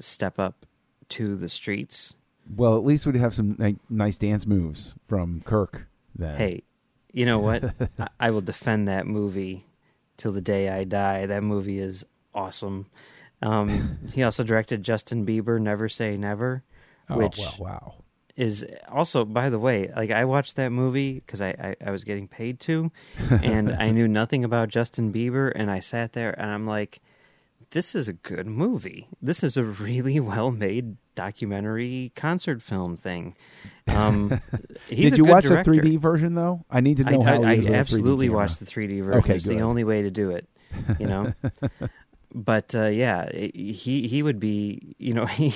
Step 0.00 0.38
Up 0.38 0.66
to 1.10 1.36
the 1.36 1.48
Streets. 1.48 2.14
Well, 2.56 2.76
at 2.76 2.84
least 2.84 3.06
we'd 3.06 3.14
have 3.16 3.32
some 3.32 3.54
ni- 3.58 3.78
nice 3.88 4.18
dance 4.18 4.44
moves 4.44 4.96
from 5.06 5.40
Kirk. 5.46 5.86
Then, 6.14 6.36
Hey, 6.36 6.62
you 7.12 7.26
know 7.26 7.38
what? 7.38 7.64
I, 7.98 8.08
I 8.18 8.30
will 8.30 8.40
defend 8.40 8.88
that 8.88 9.06
movie 9.06 9.66
till 10.16 10.32
the 10.32 10.40
day 10.40 10.68
I 10.68 10.84
die. 10.84 11.26
That 11.26 11.42
movie 11.42 11.78
is 11.78 12.04
awesome. 12.34 12.86
Um, 13.42 13.98
he 14.12 14.22
also 14.22 14.44
directed 14.44 14.82
Justin 14.82 15.26
Bieber, 15.26 15.60
Never 15.60 15.88
Say 15.88 16.16
Never, 16.16 16.62
oh 17.08 17.16
which 17.16 17.38
wow, 17.38 17.54
wow. 17.58 17.94
is 18.36 18.64
also, 18.90 19.24
by 19.24 19.50
the 19.50 19.58
way, 19.58 19.90
like 19.94 20.10
I 20.10 20.24
watched 20.24 20.56
that 20.56 20.70
movie 20.70 21.14
because 21.14 21.40
I, 21.40 21.48
I, 21.48 21.88
I 21.88 21.90
was 21.90 22.04
getting 22.04 22.28
paid 22.28 22.60
to, 22.60 22.90
and 23.30 23.72
I 23.72 23.90
knew 23.90 24.08
nothing 24.08 24.44
about 24.44 24.68
Justin 24.68 25.12
Bieber, 25.12 25.50
and 25.54 25.70
I 25.70 25.80
sat 25.80 26.12
there 26.12 26.38
and 26.38 26.50
I'm 26.50 26.66
like, 26.66 27.00
this 27.70 27.94
is 27.94 28.08
a 28.08 28.12
good 28.12 28.46
movie. 28.46 29.08
This 29.22 29.42
is 29.42 29.56
a 29.56 29.64
really 29.64 30.20
well 30.20 30.50
made 30.50 30.96
documentary 31.14 32.12
concert 32.16 32.62
film 32.62 32.96
thing. 32.96 33.36
Um, 33.88 34.40
he's 34.88 35.10
Did 35.10 35.18
you 35.18 35.24
watch 35.24 35.44
director. 35.44 35.72
the 35.72 35.80
3D 35.80 35.98
version 35.98 36.34
though? 36.34 36.64
I 36.70 36.80
need 36.80 36.98
to 36.98 37.04
know 37.04 37.20
I, 37.20 37.24
how 37.24 37.42
I, 37.42 37.52
I 37.52 37.56
with 37.56 37.66
a 37.66 37.68
3D 37.68 37.74
absolutely 37.74 38.28
watched 38.28 38.58
the 38.58 38.66
3D 38.66 39.02
version. 39.02 39.20
Okay, 39.20 39.36
it's 39.36 39.46
good. 39.46 39.58
the 39.58 39.62
only 39.62 39.84
way 39.84 40.02
to 40.02 40.10
do 40.10 40.30
it, 40.30 40.48
you 40.98 41.06
know. 41.06 41.32
but 42.34 42.74
uh, 42.74 42.86
yeah, 42.86 43.30
he 43.32 44.08
he 44.08 44.22
would 44.22 44.40
be, 44.40 44.94
you 44.98 45.14
know, 45.14 45.26
he 45.26 45.54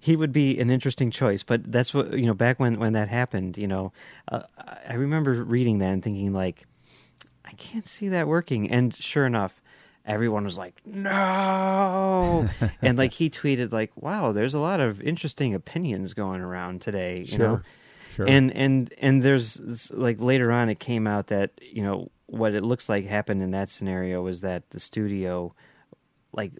he 0.00 0.16
would 0.16 0.32
be 0.32 0.58
an 0.58 0.70
interesting 0.70 1.10
choice. 1.10 1.42
But 1.42 1.70
that's 1.70 1.94
what 1.94 2.12
you 2.12 2.26
know. 2.26 2.34
Back 2.34 2.60
when 2.60 2.78
when 2.78 2.92
that 2.92 3.08
happened, 3.08 3.56
you 3.56 3.66
know, 3.66 3.92
uh, 4.30 4.42
I 4.88 4.94
remember 4.94 5.44
reading 5.44 5.78
that 5.78 5.92
and 5.92 6.02
thinking 6.02 6.32
like, 6.32 6.66
I 7.44 7.52
can't 7.52 7.86
see 7.86 8.08
that 8.08 8.28
working. 8.28 8.70
And 8.70 8.94
sure 8.94 9.26
enough. 9.26 9.62
Everyone 10.06 10.44
was 10.44 10.56
like, 10.56 10.74
"No!" 10.86 12.48
and 12.82 12.96
like 12.96 13.12
he 13.12 13.28
tweeted, 13.30 13.72
like, 13.72 13.90
"Wow, 13.96 14.32
there's 14.32 14.54
a 14.54 14.58
lot 14.58 14.80
of 14.80 15.02
interesting 15.02 15.54
opinions 15.54 16.14
going 16.14 16.40
around 16.40 16.80
today." 16.80 17.20
You 17.20 17.26
Sure, 17.26 17.38
know, 17.38 17.60
sure. 18.14 18.26
and 18.28 18.52
and 18.54 18.92
and 18.98 19.22
there's 19.22 19.90
like 19.90 20.20
later 20.20 20.52
on 20.52 20.68
it 20.68 20.78
came 20.78 21.06
out 21.06 21.26
that 21.28 21.50
you 21.60 21.82
know 21.82 22.10
what 22.26 22.54
it 22.54 22.62
looks 22.62 22.88
like 22.88 23.06
happened 23.06 23.42
in 23.42 23.50
that 23.52 23.68
scenario 23.68 24.22
was 24.22 24.40
that 24.42 24.68
the 24.70 24.80
studio 24.80 25.54
like 26.32 26.52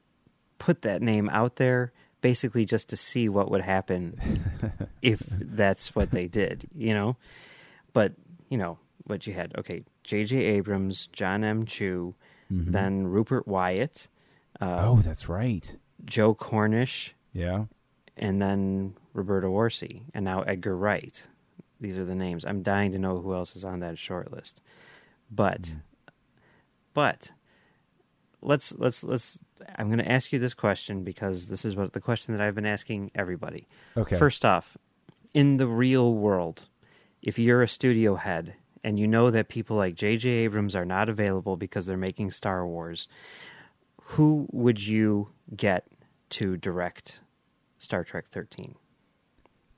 put 0.58 0.82
that 0.82 1.02
name 1.02 1.28
out 1.28 1.56
there 1.56 1.92
basically 2.20 2.64
just 2.64 2.88
to 2.88 2.96
see 2.96 3.28
what 3.28 3.50
would 3.50 3.60
happen 3.60 4.18
if 5.02 5.20
that's 5.28 5.94
what 5.94 6.10
they 6.12 6.26
did 6.28 6.66
you 6.74 6.94
know 6.94 7.16
but 7.92 8.12
you 8.48 8.56
know 8.56 8.78
what 9.06 9.26
you 9.26 9.32
had 9.34 9.52
okay 9.58 9.82
jj 10.04 10.32
abrams 10.38 11.08
jon 11.08 11.42
m 11.44 11.66
chu 11.66 12.14
then 12.50 13.06
rupert 13.06 13.46
wyatt 13.48 14.08
uh, 14.60 14.78
oh, 14.88 15.00
that's 15.02 15.28
right. 15.28 15.76
joe 16.04 16.34
cornish 16.34 17.14
Yeah. 17.32 17.64
and 18.16 18.40
then 18.40 18.94
Roberto 19.12 19.50
Orci, 19.52 20.02
and 20.14 20.24
now 20.24 20.42
Edgar 20.42 20.76
Wright. 20.76 21.22
These 21.80 21.96
are 21.98 22.04
the 22.04 22.14
names. 22.14 22.44
I'm 22.44 22.62
dying 22.62 22.92
to 22.92 22.98
know 22.98 23.18
who 23.18 23.32
else 23.34 23.56
is 23.56 23.64
on 23.64 23.80
that 23.80 23.98
short 23.98 24.30
list. 24.30 24.60
But, 25.30 25.74
but 26.94 27.30
let's 28.42 28.74
let's 28.76 29.02
let's. 29.04 29.38
I'm 29.76 29.88
going 29.88 29.98
to 30.04 30.10
ask 30.10 30.32
you 30.32 30.38
this 30.38 30.54
question 30.54 31.02
because 31.02 31.48
this 31.48 31.64
is 31.64 31.76
what 31.76 31.92
the 31.92 32.00
question 32.00 32.36
that 32.36 32.42
I've 32.46 32.54
been 32.54 32.66
asking 32.66 33.10
everybody. 33.14 33.66
Okay. 33.96 34.16
First 34.16 34.44
off, 34.44 34.76
in 35.34 35.56
the 35.56 35.66
real 35.66 36.12
world, 36.14 36.66
if 37.22 37.38
you're 37.38 37.62
a 37.62 37.68
studio 37.68 38.16
head 38.16 38.54
and 38.86 39.00
you 39.00 39.08
know 39.08 39.32
that 39.32 39.48
people 39.48 39.76
like 39.76 39.96
J.J. 39.96 40.28
Abrams 40.28 40.76
are 40.76 40.84
not 40.84 41.08
available 41.08 41.56
because 41.56 41.86
they're 41.86 41.96
making 41.96 42.30
Star 42.30 42.64
Wars, 42.64 43.08
who 44.00 44.46
would 44.52 44.86
you 44.86 45.30
get 45.56 45.88
to 46.30 46.56
direct 46.56 47.20
Star 47.78 48.04
Trek 48.04 48.28
13? 48.28 48.76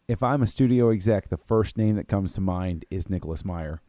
If 0.09 0.22
I'm 0.22 0.42
a 0.42 0.46
studio 0.46 0.90
exec, 0.90 1.30
the 1.30 1.38
first 1.38 1.78
name 1.78 1.96
that 1.96 2.06
comes 2.06 2.34
to 2.34 2.42
mind 2.42 2.84
is 2.90 3.09
Nicholas 3.09 3.46
Meyer. 3.46 3.80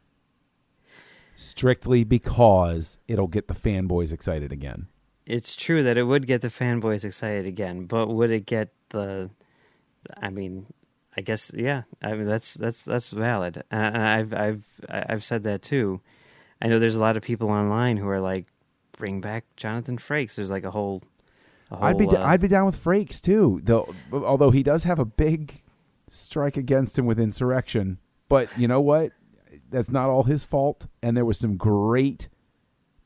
Strictly 1.34 2.02
because 2.02 2.98
it'll 3.06 3.28
get 3.28 3.46
the 3.46 3.54
fanboys 3.54 4.14
excited 4.14 4.52
again. 4.52 4.88
It's 5.26 5.54
true 5.54 5.82
that 5.82 5.98
it 5.98 6.04
would 6.04 6.26
get 6.26 6.40
the 6.40 6.48
fanboys 6.48 7.04
excited 7.04 7.44
again, 7.44 7.84
but 7.84 8.08
would 8.08 8.30
it 8.30 8.46
get 8.46 8.72
the? 8.88 9.28
I 10.16 10.30
mean, 10.30 10.64
I 11.16 11.22
guess 11.22 11.50
yeah. 11.54 11.82
I 12.02 12.14
mean 12.14 12.28
that's 12.28 12.54
that's 12.54 12.84
that's 12.84 13.08
valid, 13.08 13.62
and 13.70 13.96
I've 13.96 14.32
I've 14.32 14.64
I've 14.88 15.24
said 15.24 15.42
that 15.44 15.62
too. 15.62 16.00
I 16.62 16.68
know 16.68 16.78
there's 16.78 16.96
a 16.96 17.00
lot 17.00 17.16
of 17.16 17.22
people 17.22 17.48
online 17.48 17.96
who 17.96 18.08
are 18.08 18.20
like, 18.20 18.46
bring 18.96 19.20
back 19.20 19.44
Jonathan 19.56 19.98
Frakes. 19.98 20.34
There's 20.34 20.50
like 20.50 20.64
a 20.64 20.70
whole. 20.70 21.02
a 21.70 21.82
I'd 21.82 21.98
be 21.98 22.06
uh, 22.06 22.24
I'd 22.24 22.40
be 22.40 22.48
down 22.48 22.66
with 22.66 22.82
Frakes 22.82 23.20
too. 23.20 23.60
Though 23.62 23.92
although 24.12 24.50
he 24.50 24.62
does 24.62 24.84
have 24.84 24.98
a 24.98 25.04
big 25.04 25.62
strike 26.08 26.56
against 26.56 26.98
him 26.98 27.06
with 27.06 27.18
insurrection, 27.18 27.98
but 28.28 28.48
you 28.56 28.68
know 28.68 28.80
what? 28.80 29.12
That's 29.70 29.90
not 29.90 30.10
all 30.10 30.24
his 30.24 30.44
fault. 30.44 30.86
And 31.02 31.16
there 31.16 31.24
was 31.24 31.38
some 31.38 31.56
great, 31.56 32.28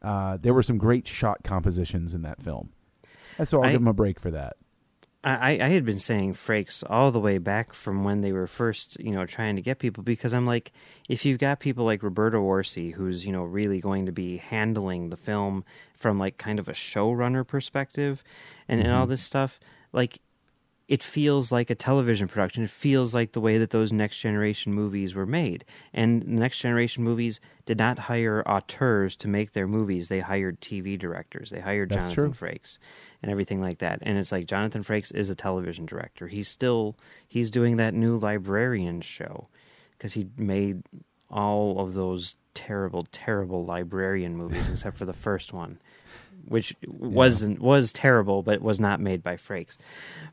uh, 0.02 0.38
there 0.40 0.54
were 0.54 0.62
some 0.62 0.78
great 0.78 1.06
shot 1.06 1.42
compositions 1.44 2.14
in 2.14 2.22
that 2.22 2.42
film. 2.42 2.70
And 3.38 3.46
so 3.48 3.58
I'll 3.60 3.68
I- 3.68 3.72
give 3.72 3.80
him 3.80 3.88
a 3.88 3.94
break 3.94 4.18
for 4.20 4.30
that. 4.30 4.56
I, 5.24 5.58
I 5.60 5.68
had 5.68 5.84
been 5.84 5.98
saying 5.98 6.34
Frakes 6.34 6.84
all 6.88 7.10
the 7.10 7.20
way 7.20 7.38
back 7.38 7.72
from 7.72 8.04
when 8.04 8.20
they 8.20 8.32
were 8.32 8.46
first, 8.46 9.00
you 9.00 9.12
know, 9.12 9.24
trying 9.24 9.56
to 9.56 9.62
get 9.62 9.78
people 9.78 10.02
because 10.02 10.34
I'm 10.34 10.46
like, 10.46 10.72
if 11.08 11.24
you've 11.24 11.38
got 11.38 11.60
people 11.60 11.84
like 11.84 12.02
Roberto 12.02 12.42
Orci, 12.42 12.92
who's, 12.92 13.24
you 13.24 13.32
know, 13.32 13.42
really 13.42 13.80
going 13.80 14.06
to 14.06 14.12
be 14.12 14.36
handling 14.36 15.08
the 15.08 15.16
film 15.16 15.64
from 15.94 16.18
like 16.18 16.36
kind 16.36 16.58
of 16.58 16.68
a 16.68 16.72
showrunner 16.72 17.46
perspective 17.46 18.22
and, 18.68 18.80
and 18.80 18.92
all 18.92 19.02
mm-hmm. 19.02 19.12
this 19.12 19.22
stuff, 19.22 19.58
like 19.92 20.20
it 20.86 21.02
feels 21.02 21.50
like 21.50 21.70
a 21.70 21.74
television 21.74 22.28
production. 22.28 22.62
It 22.62 22.70
feels 22.70 23.14
like 23.14 23.32
the 23.32 23.40
way 23.40 23.56
that 23.56 23.70
those 23.70 23.90
next 23.90 24.18
generation 24.18 24.74
movies 24.74 25.14
were 25.14 25.24
made. 25.24 25.64
And 25.94 26.22
the 26.22 26.26
next 26.28 26.58
generation 26.58 27.02
movies 27.02 27.40
did 27.64 27.78
not 27.78 27.98
hire 27.98 28.42
auteurs 28.46 29.16
to 29.16 29.28
make 29.28 29.52
their 29.52 29.66
movies. 29.66 30.08
They 30.08 30.20
hired 30.20 30.60
TV 30.60 30.98
directors. 30.98 31.48
They 31.48 31.60
hired 31.60 31.88
That's 31.88 32.14
Jonathan 32.14 32.32
true. 32.34 32.48
Frakes 32.48 32.78
and 33.24 33.30
everything 33.30 33.62
like 33.62 33.78
that. 33.78 34.00
And 34.02 34.18
it's 34.18 34.30
like 34.30 34.44
Jonathan 34.46 34.84
Frakes 34.84 35.10
is 35.14 35.30
a 35.30 35.34
television 35.34 35.86
director. 35.86 36.28
He's 36.28 36.46
still 36.46 36.94
he's 37.26 37.48
doing 37.48 37.78
that 37.78 37.94
new 37.94 38.18
librarian 38.18 39.00
show 39.00 39.48
because 39.96 40.12
he 40.12 40.26
made 40.36 40.82
all 41.30 41.80
of 41.80 41.94
those 41.94 42.34
terrible, 42.52 43.06
terrible 43.12 43.64
librarian 43.64 44.36
movies 44.36 44.68
except 44.72 44.98
for 44.98 45.06
the 45.06 45.14
first 45.14 45.54
one, 45.54 45.78
which 46.44 46.76
wasn't 46.86 47.62
was 47.62 47.94
terrible, 47.94 48.42
but 48.42 48.60
was 48.60 48.78
not 48.78 49.00
made 49.00 49.22
by 49.22 49.36
Frakes. 49.38 49.78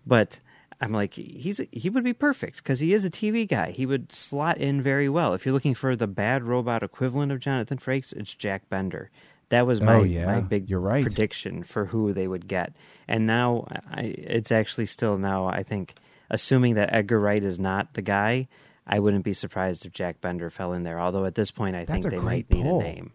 But 0.05 0.41
I'm 0.81 0.91
like, 0.91 1.13
he's 1.13 1.61
he 1.71 1.89
would 1.89 2.03
be 2.03 2.11
perfect 2.11 2.57
because 2.57 2.81
he 2.81 2.93
is 2.93 3.05
a 3.05 3.09
TV 3.09 3.47
guy. 3.47 3.71
He 3.71 3.85
would 3.85 4.11
slot 4.11 4.57
in 4.57 4.81
very 4.81 5.07
well. 5.07 5.33
If 5.33 5.45
you're 5.45 5.53
looking 5.53 5.75
for 5.75 5.95
the 5.95 6.07
bad 6.07 6.43
robot 6.43 6.83
equivalent 6.83 7.31
of 7.31 7.39
Jonathan 7.39 7.77
Frakes, 7.77 8.11
it's 8.11 8.33
Jack 8.33 8.67
Bender. 8.67 9.11
That 9.51 9.67
was 9.67 9.79
my 9.79 9.95
Oh, 9.95 10.03
yeah. 10.03 10.25
my 10.25 10.41
big 10.41 10.69
You're 10.69 10.79
right. 10.79 11.03
prediction 11.03 11.63
for 11.63 11.85
who 11.85 12.11
they 12.11 12.27
would 12.27 12.47
get. 12.47 12.75
And 13.07 13.27
now 13.27 13.67
I, 13.89 14.01
it's 14.17 14.51
actually 14.51 14.87
still 14.87 15.17
now 15.17 15.45
I 15.45 15.63
think 15.63 15.95
assuming 16.29 16.75
that 16.75 16.93
Edgar 16.93 17.19
Wright 17.19 17.43
is 17.43 17.59
not 17.59 17.93
the 17.93 18.01
guy, 18.01 18.47
I 18.87 18.99
wouldn't 18.99 19.23
be 19.23 19.33
surprised 19.33 19.85
if 19.85 19.93
Jack 19.93 20.19
Bender 20.21 20.49
fell 20.49 20.73
in 20.73 20.83
there. 20.83 20.99
Although 20.99 21.25
at 21.25 21.35
this 21.35 21.51
point 21.51 21.75
I 21.75 21.85
That's 21.85 22.03
think 22.03 22.13
they 22.15 22.19
might 22.19 22.49
need 22.49 22.65
a 22.65 22.77
name. 22.79 23.13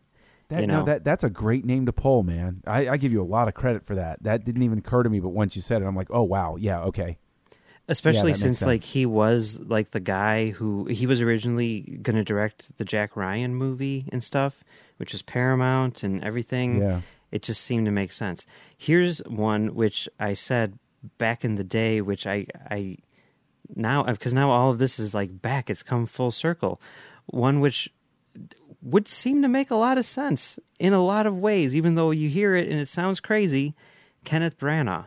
That, 0.48 0.60
you 0.60 0.66
no, 0.68 0.78
know? 0.78 0.84
that 0.84 1.02
that's 1.02 1.24
a 1.24 1.30
great 1.30 1.64
name 1.64 1.86
to 1.86 1.92
pull, 1.92 2.22
man. 2.22 2.62
I, 2.66 2.90
I 2.90 2.96
give 2.98 3.10
you 3.10 3.20
a 3.20 3.24
lot 3.26 3.48
of 3.48 3.54
credit 3.54 3.84
for 3.84 3.96
that. 3.96 4.22
That 4.22 4.44
didn't 4.44 4.62
even 4.62 4.78
occur 4.78 5.02
to 5.02 5.10
me, 5.10 5.18
but 5.18 5.30
once 5.30 5.56
you 5.56 5.62
said 5.62 5.82
it, 5.82 5.86
I'm 5.86 5.96
like, 5.96 6.08
oh 6.10 6.22
wow, 6.22 6.56
yeah, 6.56 6.82
okay. 6.84 7.18
Especially 7.88 8.32
makes 8.32 8.40
since 8.40 8.62
like 8.62 8.82
he 8.82 9.06
was 9.06 9.60
like 9.60 9.92
the 9.92 10.00
guy 10.00 10.50
who 10.50 10.86
he 10.86 11.06
was 11.06 11.20
originally 11.20 11.80
going 12.02 12.16
to 12.16 12.24
direct 12.24 12.76
the 12.78 12.84
Jack 12.84 13.16
Ryan 13.16 13.54
movie 13.54 14.08
and 14.12 14.22
stuff, 14.22 14.64
which 14.96 15.14
is 15.14 15.22
Paramount 15.22 16.02
and 16.02 16.22
everything. 16.24 16.80
Yeah. 16.80 17.00
It 17.32 17.42
just 17.42 17.62
seemed 17.62 17.86
to 17.86 17.92
make 17.92 18.12
sense. 18.12 18.46
Here's 18.76 19.18
one 19.26 19.74
which 19.74 20.08
I 20.18 20.34
said 20.34 20.78
back 21.18 21.44
in 21.44 21.56
the 21.56 21.64
day, 21.64 22.00
which 22.00 22.26
I 22.26 22.46
I 22.70 22.98
now 23.74 24.04
uh, 24.04 24.12
because 24.12 24.32
now 24.32 24.50
all 24.50 24.70
of 24.70 24.78
this 24.78 24.98
is 24.98 25.12
like 25.14 25.42
back. 25.42 25.70
It's 25.70 25.82
come 25.82 26.06
full 26.06 26.30
circle. 26.30 26.80
One 27.26 27.60
which 27.60 27.90
would 28.82 29.08
seem 29.08 29.42
to 29.42 29.48
make 29.48 29.70
a 29.70 29.76
lot 29.76 29.98
of 29.98 30.04
sense 30.04 30.58
in 30.78 30.92
a 30.92 31.04
lot 31.04 31.26
of 31.26 31.38
ways, 31.38 31.74
even 31.74 31.96
though 31.96 32.12
you 32.12 32.28
hear 32.28 32.54
it 32.54 32.68
and 32.68 32.78
it 32.78 32.88
sounds 32.88 33.20
crazy. 33.20 33.74
Kenneth 34.24 34.58
Branagh. 34.58 35.06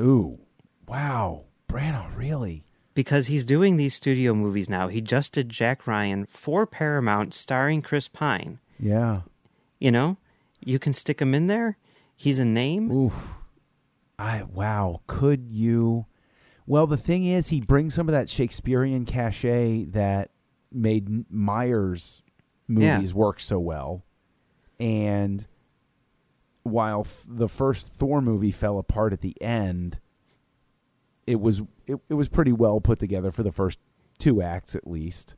Ooh, 0.00 0.38
wow, 0.86 1.44
Branagh, 1.68 2.16
really? 2.16 2.64
Because 2.98 3.28
he's 3.28 3.44
doing 3.44 3.76
these 3.76 3.94
studio 3.94 4.34
movies 4.34 4.68
now. 4.68 4.88
He 4.88 5.00
just 5.00 5.30
did 5.30 5.50
Jack 5.50 5.86
Ryan 5.86 6.26
for 6.26 6.66
Paramount, 6.66 7.32
starring 7.32 7.80
Chris 7.80 8.08
Pine. 8.08 8.58
Yeah. 8.76 9.20
You 9.78 9.92
know, 9.92 10.16
you 10.64 10.80
can 10.80 10.92
stick 10.92 11.22
him 11.22 11.32
in 11.32 11.46
there. 11.46 11.78
He's 12.16 12.40
a 12.40 12.44
name. 12.44 12.90
Oof. 12.90 13.14
I 14.18 14.42
wow. 14.42 15.02
Could 15.06 15.46
you? 15.48 16.06
Well, 16.66 16.88
the 16.88 16.96
thing 16.96 17.24
is, 17.24 17.50
he 17.50 17.60
brings 17.60 17.94
some 17.94 18.08
of 18.08 18.12
that 18.14 18.28
Shakespearean 18.28 19.04
cachet 19.04 19.84
that 19.90 20.32
made 20.72 21.30
Meyer's 21.30 22.24
movies 22.66 23.14
work 23.14 23.38
so 23.38 23.60
well, 23.60 24.02
and 24.80 25.46
while 26.64 27.06
the 27.28 27.48
first 27.48 27.86
Thor 27.86 28.20
movie 28.20 28.50
fell 28.50 28.76
apart 28.76 29.12
at 29.12 29.20
the 29.20 29.40
end, 29.40 30.00
it 31.28 31.40
was 31.40 31.62
it, 31.88 31.98
it 32.08 32.14
was 32.14 32.28
pretty 32.28 32.52
well 32.52 32.80
put 32.80 32.98
together 32.98 33.30
for 33.30 33.42
the 33.42 33.52
first 33.52 33.78
two 34.18 34.42
acts 34.42 34.74
at 34.76 34.86
least. 34.86 35.34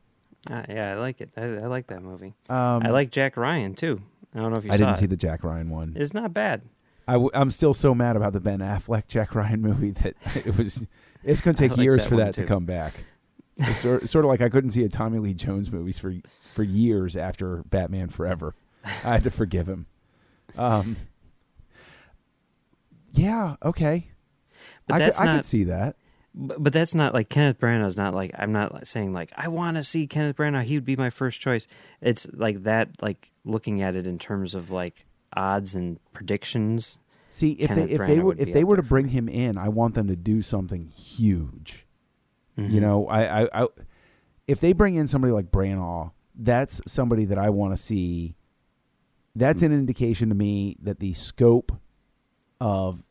Uh, 0.49 0.63
yeah, 0.69 0.93
I 0.93 0.95
like 0.95 1.21
it. 1.21 1.29
I, 1.37 1.41
I 1.41 1.67
like 1.67 1.87
that 1.87 2.01
movie. 2.01 2.33
Um, 2.49 2.81
I 2.83 2.89
like 2.89 3.11
Jack 3.11 3.37
Ryan 3.37 3.75
too. 3.75 4.01
I 4.33 4.39
don't 4.39 4.51
know 4.51 4.57
if 4.57 4.65
you 4.65 4.71
I 4.71 4.77
didn't 4.77 4.93
it. 4.93 4.97
see 4.97 5.05
the 5.05 5.17
Jack 5.17 5.43
Ryan 5.43 5.69
one. 5.69 5.93
It's 5.95 6.13
not 6.13 6.33
bad. 6.33 6.61
I 7.07 7.13
w- 7.13 7.31
I'm 7.33 7.51
still 7.51 7.73
so 7.73 7.93
mad 7.93 8.15
about 8.15 8.33
the 8.33 8.39
Ben 8.39 8.59
Affleck 8.59 9.07
Jack 9.07 9.35
Ryan 9.35 9.61
movie 9.61 9.91
that 9.91 10.15
it 10.45 10.57
was. 10.57 10.85
It's 11.23 11.41
going 11.41 11.55
to 11.55 11.61
take 11.61 11.71
like 11.77 11.83
years 11.83 12.03
that 12.03 12.09
for 12.09 12.15
that 12.17 12.35
to 12.35 12.45
come 12.45 12.65
back. 12.65 13.05
It's 13.57 13.79
sort, 13.79 14.09
sort 14.09 14.25
of 14.25 14.29
like 14.29 14.41
I 14.41 14.49
couldn't 14.49 14.71
see 14.71 14.83
a 14.85 14.89
Tommy 14.89 15.19
Lee 15.19 15.35
Jones 15.35 15.71
movies 15.71 15.99
for 15.99 16.15
for 16.53 16.63
years 16.63 17.15
after 17.15 17.57
Batman 17.63 18.09
Forever. 18.09 18.55
I 18.83 18.89
had 19.11 19.23
to 19.25 19.29
forgive 19.29 19.67
him. 19.67 19.85
Um. 20.57 20.95
Yeah. 23.11 23.57
Okay. 23.63 24.07
But 24.87 24.95
I, 24.95 24.99
that's 24.99 25.17
could, 25.17 25.23
I 25.23 25.25
not. 25.27 25.35
could 25.39 25.45
see 25.45 25.63
that. 25.65 25.95
But, 26.33 26.63
but 26.63 26.73
that's 26.73 26.95
not 26.95 27.13
like 27.13 27.29
Kenneth 27.29 27.59
Branagh's 27.59 27.97
not 27.97 28.13
like 28.13 28.31
I'm 28.37 28.51
not 28.51 28.87
saying 28.87 29.13
like 29.13 29.31
I 29.35 29.47
want 29.47 29.77
to 29.77 29.83
see 29.83 30.07
Kenneth 30.07 30.37
Branagh. 30.37 30.63
He 30.63 30.75
would 30.75 30.85
be 30.85 30.95
my 30.95 31.09
first 31.09 31.39
choice. 31.41 31.67
It's 31.99 32.27
like 32.33 32.63
that. 32.63 33.01
Like 33.01 33.31
looking 33.43 33.81
at 33.81 33.95
it 33.95 34.07
in 34.07 34.17
terms 34.17 34.55
of 34.55 34.71
like 34.71 35.05
odds 35.35 35.75
and 35.75 35.99
predictions. 36.13 36.97
See, 37.29 37.51
if 37.53 37.69
Kenneth 37.69 37.89
they 37.89 37.95
if 37.95 38.07
they 38.07 38.19
were 38.19 38.35
if 38.37 38.53
they 38.53 38.63
were 38.63 38.75
to 38.75 38.83
bring 38.83 39.09
him 39.09 39.27
in, 39.29 39.57
I 39.57 39.69
want 39.69 39.93
them 39.93 40.07
to 40.07 40.15
do 40.15 40.41
something 40.41 40.87
huge. 40.87 41.85
Mm-hmm. 42.57 42.73
You 42.73 42.81
know, 42.81 43.07
I, 43.07 43.43
I, 43.43 43.63
I 43.63 43.67
if 44.47 44.59
they 44.59 44.73
bring 44.73 44.95
in 44.95 45.07
somebody 45.07 45.31
like 45.31 45.51
Branagh, 45.51 46.11
that's 46.35 46.81
somebody 46.85 47.25
that 47.25 47.37
I 47.37 47.49
want 47.49 47.73
to 47.75 47.81
see. 47.81 48.35
That's 49.33 49.61
an 49.61 49.71
indication 49.71 50.27
to 50.27 50.35
me 50.35 50.75
that 50.81 50.99
the 50.99 51.13
scope 51.13 51.71
of 52.59 53.05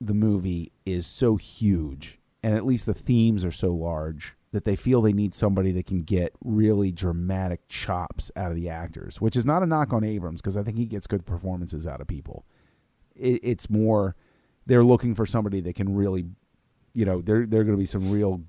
the 0.00 0.14
movie 0.14 0.70
is 0.86 1.06
so 1.06 1.34
huge, 1.34 2.20
and 2.44 2.54
at 2.54 2.64
least 2.64 2.86
the 2.86 2.94
themes 2.94 3.44
are 3.44 3.50
so 3.50 3.72
large 3.72 4.34
that 4.52 4.64
they 4.64 4.76
feel 4.76 5.02
they 5.02 5.12
need 5.12 5.34
somebody 5.34 5.72
that 5.72 5.86
can 5.86 6.02
get 6.02 6.32
really 6.44 6.92
dramatic 6.92 7.66
chops 7.68 8.30
out 8.36 8.50
of 8.50 8.56
the 8.56 8.68
actors. 8.68 9.20
Which 9.20 9.34
is 9.34 9.44
not 9.44 9.64
a 9.64 9.66
knock 9.66 9.92
on 9.92 10.04
Abrams 10.04 10.40
because 10.40 10.56
I 10.56 10.62
think 10.62 10.76
he 10.76 10.86
gets 10.86 11.08
good 11.08 11.26
performances 11.26 11.86
out 11.86 12.00
of 12.00 12.06
people. 12.06 12.44
It, 13.16 13.40
it's 13.42 13.68
more 13.68 14.14
they're 14.66 14.84
looking 14.84 15.14
for 15.14 15.26
somebody 15.26 15.60
that 15.62 15.74
can 15.74 15.94
really 15.96 16.26
you 16.94 17.04
know, 17.04 17.20
there 17.20 17.44
there 17.44 17.60
are 17.60 17.64
going 17.64 17.76
to 17.76 17.80
be 17.80 17.86
some 17.86 18.10
real, 18.10 18.42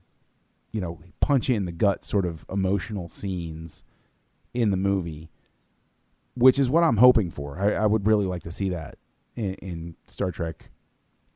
you 0.72 0.80
know, 0.80 1.00
punch 1.20 1.50
in 1.50 1.66
the 1.66 1.72
gut 1.72 2.06
sort 2.06 2.26
of 2.26 2.46
emotional 2.50 3.10
scenes 3.10 3.84
in 4.54 4.70
the 4.70 4.78
movie, 4.78 5.32
which 6.36 6.60
is 6.60 6.70
what 6.70 6.84
I'm 6.84 6.98
hoping 6.98 7.32
for. 7.32 7.60
I, 7.60 7.74
I 7.74 7.86
would 7.88 8.06
really 8.06 8.26
like 8.26 8.44
to 8.44 8.52
see 8.52 8.70
that 8.70 8.98
in, 9.36 9.56
in 9.56 9.96
Star 10.08 10.32
Trek 10.32 10.70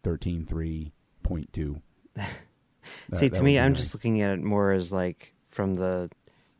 thirteen 0.03 0.45
three 0.45 0.93
point 1.23 1.51
two. 1.51 1.81
See, 3.13 3.29
to 3.29 3.43
me, 3.43 3.59
I'm 3.59 3.75
just 3.75 3.93
looking 3.93 4.21
at 4.21 4.31
it 4.33 4.43
more 4.43 4.71
as 4.71 4.91
like 4.91 5.33
from 5.49 5.73
the, 5.75 6.09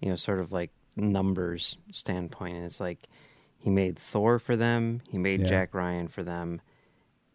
you 0.02 0.10
know, 0.10 0.16
sort 0.16 0.40
of 0.40 0.52
like 0.52 0.72
numbers 0.96 1.78
standpoint. 1.92 2.56
And 2.58 2.66
it's 2.66 2.80
like 2.80 3.08
he 3.58 3.70
made 3.70 3.98
Thor 3.98 4.40
for 4.40 4.56
them, 4.56 5.02
he 5.10 5.18
made 5.18 5.42
Yeah. 5.42 5.48
Jack 5.48 5.74
Ryan 5.74 6.08
for 6.08 6.24
them. 6.24 6.62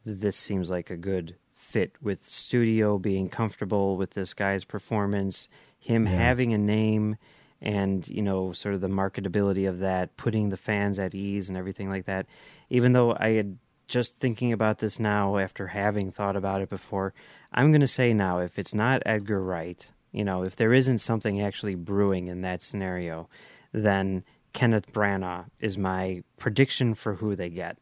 This 0.04 0.36
seems 0.36 0.70
like 0.70 0.90
a 0.90 0.96
good 0.96 1.36
fit 1.54 1.92
with 2.02 2.28
studio 2.28 2.98
being 2.98 3.28
comfortable 3.28 3.96
with 3.96 4.10
this 4.10 4.34
guy's 4.34 4.64
performance, 4.64 5.48
him 5.78 6.06
Yeah. 6.06 6.12
having 6.12 6.52
a 6.52 6.58
name, 6.58 7.16
and 7.60 8.06
you 8.08 8.20
know, 8.22 8.52
sort 8.52 8.74
of 8.74 8.80
the 8.82 8.88
marketability 8.88 9.68
of 9.68 9.78
that, 9.78 10.16
putting 10.16 10.50
the 10.50 10.56
fans 10.56 10.98
at 10.98 11.14
ease 11.14 11.48
and 11.48 11.56
everything 11.56 11.88
like 11.88 12.04
that. 12.04 12.26
Even 12.68 12.92
though 12.92 13.16
I 13.18 13.30
had 13.32 13.58
just 13.86 14.18
thinking 14.18 14.52
about 14.52 14.78
this 14.78 14.98
now 14.98 15.36
after 15.38 15.66
having 15.66 16.10
thought 16.10 16.36
about 16.36 16.62
it 16.62 16.70
before, 16.70 17.12
I'm 17.54 17.70
going 17.70 17.80
to 17.80 17.88
say 17.88 18.12
now 18.12 18.40
if 18.40 18.58
it's 18.58 18.74
not 18.74 19.02
Edgar 19.06 19.40
Wright, 19.42 19.88
you 20.12 20.24
know, 20.24 20.42
if 20.42 20.56
there 20.56 20.72
isn't 20.72 20.98
something 20.98 21.40
actually 21.40 21.76
brewing 21.76 22.26
in 22.26 22.42
that 22.42 22.62
scenario, 22.62 23.28
then 23.72 24.24
Kenneth 24.52 24.92
Branagh 24.92 25.46
is 25.60 25.78
my 25.78 26.22
prediction 26.36 26.94
for 26.94 27.14
who 27.14 27.36
they 27.36 27.48
get. 27.48 27.78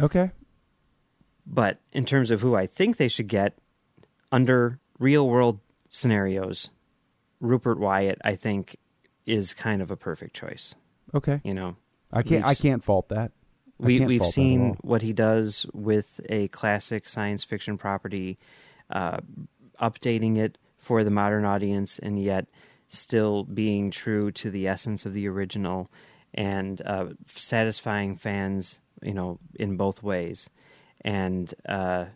okay. 0.00 0.30
But 1.44 1.78
in 1.92 2.04
terms 2.04 2.30
of 2.30 2.40
who 2.40 2.54
I 2.54 2.66
think 2.66 2.96
they 2.96 3.08
should 3.08 3.26
get 3.26 3.58
under 4.30 4.78
real 5.00 5.28
world 5.28 5.58
scenarios, 5.90 6.70
Rupert 7.40 7.80
Wyatt, 7.80 8.20
I 8.24 8.36
think, 8.36 8.76
is 9.26 9.52
kind 9.52 9.82
of 9.82 9.90
a 9.90 9.96
perfect 9.96 10.36
choice. 10.36 10.76
Okay. 11.12 11.40
You 11.42 11.54
know, 11.54 11.76
I 12.12 12.22
can't. 12.22 12.44
I 12.44 12.54
can't 12.54 12.82
fault 12.84 13.08
that. 13.08 13.32
I 13.80 13.84
we 13.84 14.00
we've 14.00 14.20
that 14.20 14.28
seen 14.28 14.68
all. 14.68 14.76
what 14.82 15.02
he 15.02 15.12
does 15.12 15.66
with 15.72 16.20
a 16.28 16.46
classic 16.48 17.08
science 17.08 17.42
fiction 17.42 17.76
property, 17.76 18.38
uh, 18.90 19.18
updating 19.80 20.38
it 20.38 20.58
for 20.78 21.04
the 21.04 21.10
modern 21.10 21.44
audience, 21.44 21.98
and 21.98 22.22
yet 22.22 22.46
still 22.88 23.44
being 23.44 23.90
true 23.90 24.30
to 24.32 24.50
the 24.50 24.68
essence 24.68 25.06
of 25.06 25.14
the 25.14 25.28
original, 25.28 25.90
and 26.34 26.82
uh, 26.84 27.06
satisfying 27.24 28.16
fans, 28.16 28.80
you 29.02 29.14
know, 29.14 29.38
in 29.58 29.76
both 29.76 30.02
ways. 30.02 30.50
And 31.02 31.52
uh, 31.68 32.06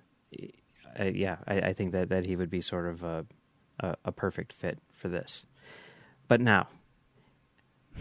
uh, 0.98 1.04
yeah, 1.04 1.36
I, 1.46 1.60
I 1.60 1.72
think 1.72 1.92
that, 1.92 2.08
that 2.08 2.26
he 2.26 2.36
would 2.36 2.50
be 2.50 2.60
sort 2.60 2.86
of 2.86 3.02
a, 3.02 3.26
a, 3.80 3.96
a 4.06 4.12
perfect 4.12 4.52
fit 4.52 4.78
for 4.92 5.08
this. 5.08 5.46
But 6.28 6.40
now, 6.40 6.68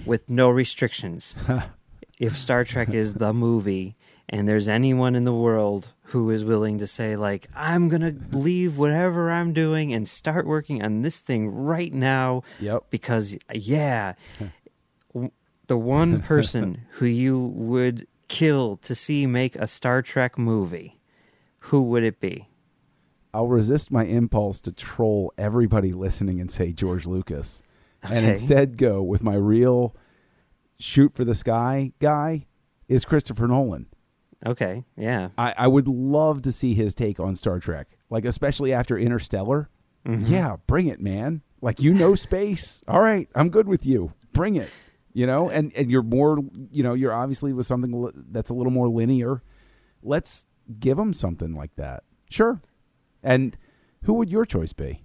with 0.05 0.29
no 0.29 0.49
restrictions, 0.49 1.35
if 2.19 2.37
Star 2.37 2.63
Trek 2.63 2.89
is 2.89 3.13
the 3.13 3.33
movie 3.33 3.95
and 4.29 4.47
there's 4.47 4.67
anyone 4.67 5.15
in 5.15 5.23
the 5.25 5.33
world 5.33 5.89
who 6.09 6.29
is 6.31 6.43
willing 6.45 6.77
to 6.79 6.87
say 6.87 7.15
like 7.15 7.47
I'm 7.55 7.89
going 7.89 8.01
to 8.01 8.37
leave 8.37 8.77
whatever 8.77 9.31
I'm 9.31 9.53
doing 9.53 9.93
and 9.93 10.07
start 10.07 10.45
working 10.47 10.83
on 10.83 11.01
this 11.01 11.19
thing 11.21 11.47
right 11.49 11.93
now 11.93 12.43
Yep. 12.59 12.85
because 12.89 13.37
yeah 13.53 14.13
the 15.67 15.77
one 15.77 16.21
person 16.23 16.81
who 16.93 17.05
you 17.05 17.39
would 17.39 18.07
kill 18.27 18.77
to 18.77 18.95
see 18.95 19.25
make 19.25 19.55
a 19.55 19.67
Star 19.67 20.01
Trek 20.01 20.37
movie 20.37 20.99
who 21.59 21.81
would 21.83 22.03
it 22.03 22.19
be 22.19 22.47
I'll 23.33 23.47
resist 23.47 23.91
my 23.91 24.05
impulse 24.05 24.61
to 24.61 24.71
troll 24.71 25.33
everybody 25.37 25.91
listening 25.91 26.39
and 26.39 26.49
say 26.49 26.71
George 26.71 27.05
Lucas, 27.05 27.61
and 28.01 28.25
instead 28.25 28.77
go 28.77 29.03
with 29.03 29.23
my 29.23 29.35
real 29.35 29.93
shoot 30.79 31.13
for 31.13 31.25
the 31.25 31.35
sky 31.35 31.91
guy 31.99 32.45
is 32.87 33.03
Christopher 33.03 33.45
Nolan. 33.49 33.87
Okay 34.45 34.83
yeah 34.97 35.29
I, 35.37 35.53
I 35.57 35.67
would 35.67 35.87
love 35.87 36.41
to 36.43 36.51
see 36.51 36.73
his 36.73 36.95
take 36.95 37.19
on 37.19 37.35
Star 37.35 37.59
Trek, 37.59 37.97
like 38.09 38.25
especially 38.25 38.73
after 38.73 38.97
Interstellar. 38.97 39.69
Mm-hmm. 40.07 40.31
Yeah, 40.31 40.57
bring 40.67 40.87
it, 40.87 41.01
man. 41.01 41.41
Like 41.61 41.81
you 41.81 41.93
know 41.93 42.15
space. 42.15 42.83
All 42.87 43.01
right, 43.01 43.27
I'm 43.33 43.49
good 43.49 43.67
with 43.67 43.85
you. 43.85 44.13
Bring 44.33 44.55
it. 44.55 44.69
You 45.13 45.25
know, 45.25 45.49
and 45.49 45.73
and 45.75 45.89
you're 45.89 46.03
more. 46.03 46.39
You 46.71 46.83
know, 46.83 46.93
you're 46.93 47.13
obviously 47.13 47.53
with 47.53 47.65
something 47.65 48.11
that's 48.29 48.49
a 48.49 48.53
little 48.53 48.71
more 48.71 48.87
linear. 48.87 49.41
Let's 50.03 50.45
give 50.79 50.99
him 50.99 51.13
something 51.13 51.55
like 51.55 51.75
that. 51.77 52.03
Sure. 52.29 52.61
And 53.23 53.57
who 54.03 54.13
would 54.15 54.29
your 54.29 54.45
choice 54.45 54.73
be? 54.73 55.04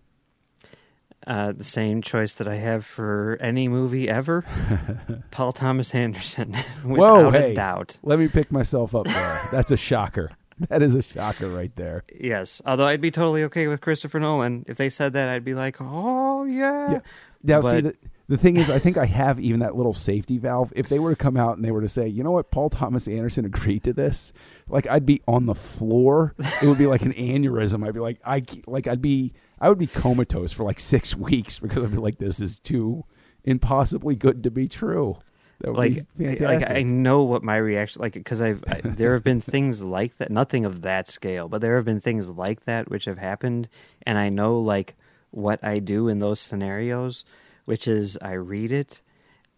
Uh, 1.31 1.53
the 1.53 1.65
same 1.65 2.03
choice 2.03 2.35
that 2.35 2.49
I 2.49 2.57
have 2.57 2.85
for 2.85 3.39
any 3.41 3.69
movie 3.69 4.09
ever 4.09 4.45
Paul 5.31 5.53
Thomas 5.53 5.95
Anderson 5.95 6.51
without 6.85 7.25
Whoa, 7.25 7.31
hey. 7.31 7.53
a 7.53 7.55
doubt 7.55 7.97
Let 8.03 8.19
me 8.19 8.27
pick 8.27 8.51
myself 8.51 8.97
up 8.97 9.07
there. 9.07 9.49
That's 9.53 9.71
a 9.71 9.77
shocker. 9.77 10.31
That 10.69 10.83
is 10.83 10.95
a 10.95 11.01
shocker 11.01 11.49
right 11.49 11.75
there. 11.77 12.05
Yes, 12.15 12.61
although 12.67 12.87
I'd 12.87 13.01
be 13.01 13.11
totally 13.11 13.45
okay 13.45 13.67
with 13.67 13.81
Christopher 13.81 14.21
Nolan 14.21 14.67
if 14.69 14.77
they 14.77 14.91
said 14.91 15.15
that. 15.15 15.31
I'd 15.31 15.43
be 15.43 15.55
like, 15.55 15.77
"Oh 15.81 16.45
yeah." 16.45 16.93
Yeah. 16.93 17.01
Now, 17.43 17.63
see, 17.63 17.81
the, 17.81 17.97
the 18.31 18.37
thing 18.37 18.59
is, 18.59 18.71
I 18.71 18.79
think 18.79 18.97
I 18.97 19.07
have 19.07 19.41
even 19.41 19.59
that 19.59 19.75
little 19.75 19.93
safety 19.93 20.39
valve. 20.39 20.73
If 20.77 20.89
they 20.89 21.01
were 21.01 21.11
to 21.11 21.17
come 21.17 21.37
out 21.37 21.57
and 21.57 21.65
they 21.65 21.73
were 21.73 21.81
to 21.81 21.89
say, 21.89 22.07
you 22.07 22.23
know 22.23 22.31
what, 22.31 22.53
Paul 22.53 22.69
Thomas 22.69 23.09
Anderson 23.09 23.45
agreed 23.45 23.83
to 23.85 23.93
this, 23.93 24.33
like 24.69 24.87
I'd 24.87 25.05
be 25.05 25.21
on 25.27 25.47
the 25.47 25.55
floor. 25.55 26.35
It 26.63 26.67
would 26.67 26.79
be 26.79 26.87
like 26.87 27.03
an 27.03 27.13
aneurysm. 27.15 27.85
I'd 27.85 27.93
be 27.93 27.99
like, 27.99 28.21
I 28.25 28.45
like 28.69 28.87
I'd 28.87 29.03
be, 29.03 29.33
I 29.61 29.69
would 29.69 29.79
be 29.79 29.87
comatose 29.87 30.53
for 30.53 30.65
like 30.65 30.81
six 30.95 31.17
weeks 31.17 31.59
because 31.59 31.85
I'd 31.85 31.91
be 31.91 31.97
like, 31.99 32.19
this 32.19 32.41
is 32.41 32.61
too 32.61 33.05
impossibly 33.45 34.17
good 34.17 34.43
to 34.45 34.51
be 34.51 34.69
true. 34.69 35.19
That 35.61 35.73
would 35.73 35.79
Like, 35.79 36.07
be 36.17 36.37
like. 36.39 36.71
I 36.71 36.83
know 36.83 37.23
what 37.25 37.43
my 37.43 37.57
reaction 37.57 38.01
like 38.01 38.15
because 38.15 38.41
I've 38.41 38.65
I, 38.67 38.81
there 38.85 39.13
have 39.13 39.25
been 39.25 39.43
things 39.43 39.83
like 39.83 40.17
that, 40.17 40.31
nothing 40.31 40.65
of 40.65 40.83
that 40.83 41.07
scale, 41.09 41.49
but 41.49 41.61
there 41.61 41.77
have 41.77 41.85
been 41.85 42.01
things 42.01 42.29
like 42.31 42.65
that 42.65 42.91
which 42.91 43.05
have 43.05 43.19
happened, 43.19 43.69
and 44.05 44.17
I 44.17 44.31
know 44.31 44.61
like 44.61 44.97
what 45.33 45.63
I 45.63 45.79
do 45.79 46.09
in 46.09 46.19
those 46.19 46.41
scenarios, 46.41 47.25
which 47.67 47.87
is 47.87 48.19
I 48.23 48.33
read 48.33 48.73
it, 48.73 49.03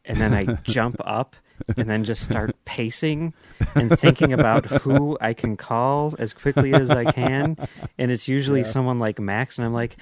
and 0.05 0.19
then 0.19 0.35
I 0.35 0.45
jump 0.65 0.97
up 1.05 1.37
and 1.77 1.89
then 1.89 2.05
just 2.05 2.23
start 2.23 2.55
pacing 2.65 3.33
and 3.75 3.99
thinking 3.99 4.33
about 4.33 4.67
who 4.83 5.17
I 5.21 5.35
can 5.35 5.57
call 5.57 6.15
as 6.19 6.33
quickly 6.33 6.73
as 6.75 6.91
I 6.91 7.05
can. 7.05 7.57
And 7.99 8.11
it's 8.11 8.29
usually 8.29 8.65
someone 8.65 8.99
like 8.99 9.19
Max, 9.19 9.59
and 9.59 9.67
I'm 9.67 9.73
like, 9.73 9.97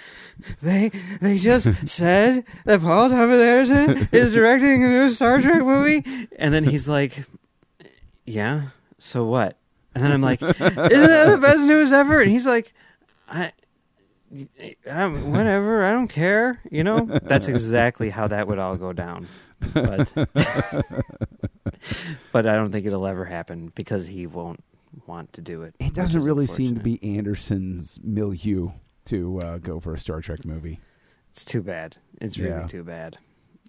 they 0.63 0.91
they 1.21 1.39
just 1.39 1.89
said 1.89 2.45
that 2.65 2.81
Paul 2.81 3.09
Thomas 3.09 3.43
Anderson 3.43 4.09
is 4.13 4.33
directing 4.33 4.85
a 4.85 4.89
new 4.89 5.11
Star 5.11 5.41
Trek 5.41 5.63
movie, 5.63 6.05
and 6.39 6.53
then 6.55 6.65
he's 6.65 6.89
like, 6.89 7.25
yeah, 8.25 8.69
so 8.99 9.25
what? 9.25 9.57
And 9.95 10.05
then 10.05 10.13
I'm 10.13 10.23
like, 10.23 10.41
isn't 10.43 10.59
that 10.65 11.31
the 11.31 11.39
best 11.41 11.67
news 11.67 11.93
ever? 11.93 12.21
And 12.21 12.31
he's 12.31 12.47
like, 12.47 12.73
I. 13.29 13.53
I'm, 14.89 15.33
whatever, 15.33 15.85
I 15.85 15.91
don't 15.91 16.07
care. 16.07 16.61
You 16.71 16.85
know, 16.85 17.01
that's 17.01 17.49
exactly 17.49 18.11
how 18.11 18.29
that 18.29 18.47
would 18.47 18.61
all 18.61 18.77
go 18.77 18.93
down. 18.93 19.27
But, 19.75 20.13
but 22.33 22.47
I 22.47 22.55
don't 22.57 22.71
think 22.73 22.87
it'll 22.87 23.07
ever 23.07 23.25
happen 23.25 23.73
because 23.75 24.07
he 24.07 24.27
won't 24.27 24.63
want 25.07 25.33
to 25.35 25.41
do 25.41 25.63
it. 25.63 25.75
It 25.79 25.95
doesn't 25.95 26.23
really 26.23 26.47
seem 26.47 26.75
to 26.75 26.81
be 26.81 27.17
Anderson's 27.17 27.99
milieu 28.03 28.71
to 29.07 29.39
uh, 29.41 29.59
go 29.59 29.81
for 29.81 29.95
a 29.95 29.99
Star 29.99 30.21
Trek 30.21 30.45
movie. 30.45 30.81
It's 31.31 31.45
too 31.45 31.63
bad. 31.63 31.97
It's 32.21 32.39
really 32.39 32.51
Yeah. 32.51 32.67
too 32.67 32.83
bad. 32.83 33.19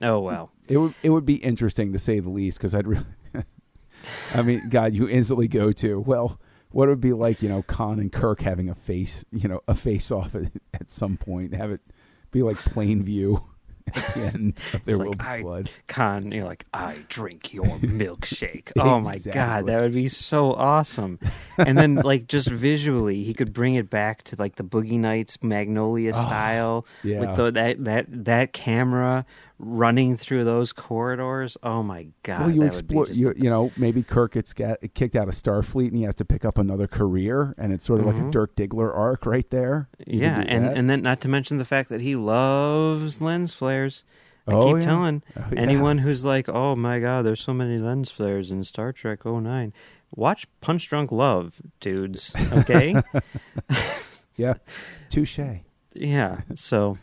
Oh 0.01 0.19
well. 0.19 0.51
It 0.67 0.77
would 0.77 0.93
it 1.03 1.09
would 1.11 1.25
be 1.25 1.35
interesting 1.35 1.93
to 1.93 1.99
say 1.99 2.19
the 2.19 2.29
least 2.29 2.57
because 2.57 2.73
I'd 2.73 2.87
really, 2.87 3.05
I 4.33 4.41
mean, 4.41 4.67
God, 4.69 4.95
you 4.95 5.07
instantly 5.07 5.47
go 5.47 5.71
to 5.73 5.99
well, 5.99 6.39
what 6.71 6.85
it 6.87 6.89
would 6.89 7.01
be 7.01 7.13
like, 7.13 7.41
you 7.43 7.49
know, 7.49 7.61
Khan 7.61 7.99
and 7.99 8.11
Kirk 8.11 8.41
having 8.41 8.67
a 8.69 8.75
face, 8.75 9.23
you 9.31 9.47
know, 9.47 9.61
a 9.67 9.75
face 9.75 10.11
off 10.11 10.33
at, 10.33 10.51
at 10.73 10.89
some 10.91 11.17
point, 11.17 11.53
have 11.53 11.69
it 11.71 11.81
be 12.31 12.41
like 12.41 12.57
plain 12.57 13.03
view 13.03 13.43
at 13.95 14.13
the 14.13 14.21
end 14.21 14.59
of 14.73 14.83
their 14.85 14.95
It's 14.95 14.99
will 14.99 15.07
like, 15.09 15.17
be 15.17 15.25
I- 15.25 15.41
blood. 15.41 15.69
Khan, 15.87 16.31
you're 16.31 16.45
like, 16.45 16.65
I 16.73 16.95
drink 17.09 17.53
your 17.53 17.65
milkshake. 18.01 18.71
oh 18.79 18.99
my 18.99 19.15
Exactly. 19.15 19.31
god, 19.33 19.65
that 19.67 19.81
would 19.81 19.93
be 19.93 20.07
so 20.09 20.53
awesome. 20.53 21.19
And 21.57 21.77
then, 21.77 21.95
like, 22.03 22.27
just 22.27 22.47
visually, 22.49 23.23
he 23.23 23.33
could 23.33 23.53
bring 23.53 23.75
it 23.75 23.89
back 23.89 24.23
to 24.23 24.35
like 24.37 24.55
the 24.55 24.63
Boogie 24.63 24.99
Nights 24.99 25.37
Magnolia 25.41 26.11
oh, 26.15 26.21
style 26.21 26.85
Oh, 26.87 27.07
yeah. 27.07 27.19
with 27.21 27.35
the, 27.35 27.51
that 27.51 27.83
that 27.85 28.05
that 28.25 28.53
camera 28.53 29.25
running 29.63 30.17
through 30.17 30.43
those 30.43 30.73
corridors. 30.73 31.55
Oh 31.63 31.83
my 31.83 32.07
god, 32.23 32.41
Well, 32.41 32.51
you 32.51 32.61
that 32.61 32.67
explore, 32.67 33.01
would 33.03 33.09
be 33.09 33.11
just 33.13 33.19
you, 33.21 33.33
the 33.33 33.43
you 33.43 33.49
know, 33.49 33.71
maybe 33.77 34.01
Kirk 34.03 34.33
gets 34.33 34.53
got, 34.53 34.79
kicked 34.95 35.15
out 35.15 35.27
of 35.27 35.33
Starfleet 35.35 35.87
and 35.89 35.97
he 35.97 36.03
has 36.03 36.15
to 36.15 36.25
pick 36.25 36.43
up 36.45 36.57
another 36.57 36.87
career, 36.87 37.53
and 37.57 37.71
it's 37.71 37.85
sort 37.85 37.99
of 37.99 38.05
like 38.07 38.15
a 38.17 38.29
Dirk 38.31 38.55
Diggler 38.55 38.95
arc 38.95 39.25
right 39.25 39.49
there. 39.51 39.87
You 40.05 40.21
Mm-hmm. 40.21 40.23
Yeah, 40.23 40.39
and 40.47 40.65
that. 40.65 40.77
and 40.77 40.89
then 40.89 41.01
not 41.03 41.21
to 41.21 41.27
mention 41.29 41.57
the 41.57 41.65
fact 41.65 41.89
that 41.89 42.01
he 42.01 42.15
loves 42.15 43.21
lens 43.21 43.53
flares. 43.53 44.03
I 44.47 44.53
Oh, 44.53 44.67
keep 44.67 44.77
yeah. 44.77 44.85
telling 44.85 45.23
Oh, 45.37 45.43
yeah. 45.53 45.59
anyone 45.59 45.99
who's 45.99 46.25
like, 46.25 46.49
"Oh 46.49 46.75
my 46.75 46.99
god, 46.99 47.25
there's 47.25 47.39
so 47.41 47.53
many 47.53 47.77
lens 47.77 48.09
flares 48.09 48.49
in 48.51 48.63
Star 48.63 48.91
Trek 48.91 49.23
09. 49.25 49.71
Watch 50.15 50.47
Punch 50.61 50.89
Drunk 50.89 51.11
Love, 51.11 51.53
dudes. 51.79 52.33
Okay? 52.51 52.95
yeah, 54.35 54.55
touche. 55.09 55.39
yeah. 55.93 56.41
So 56.55 56.97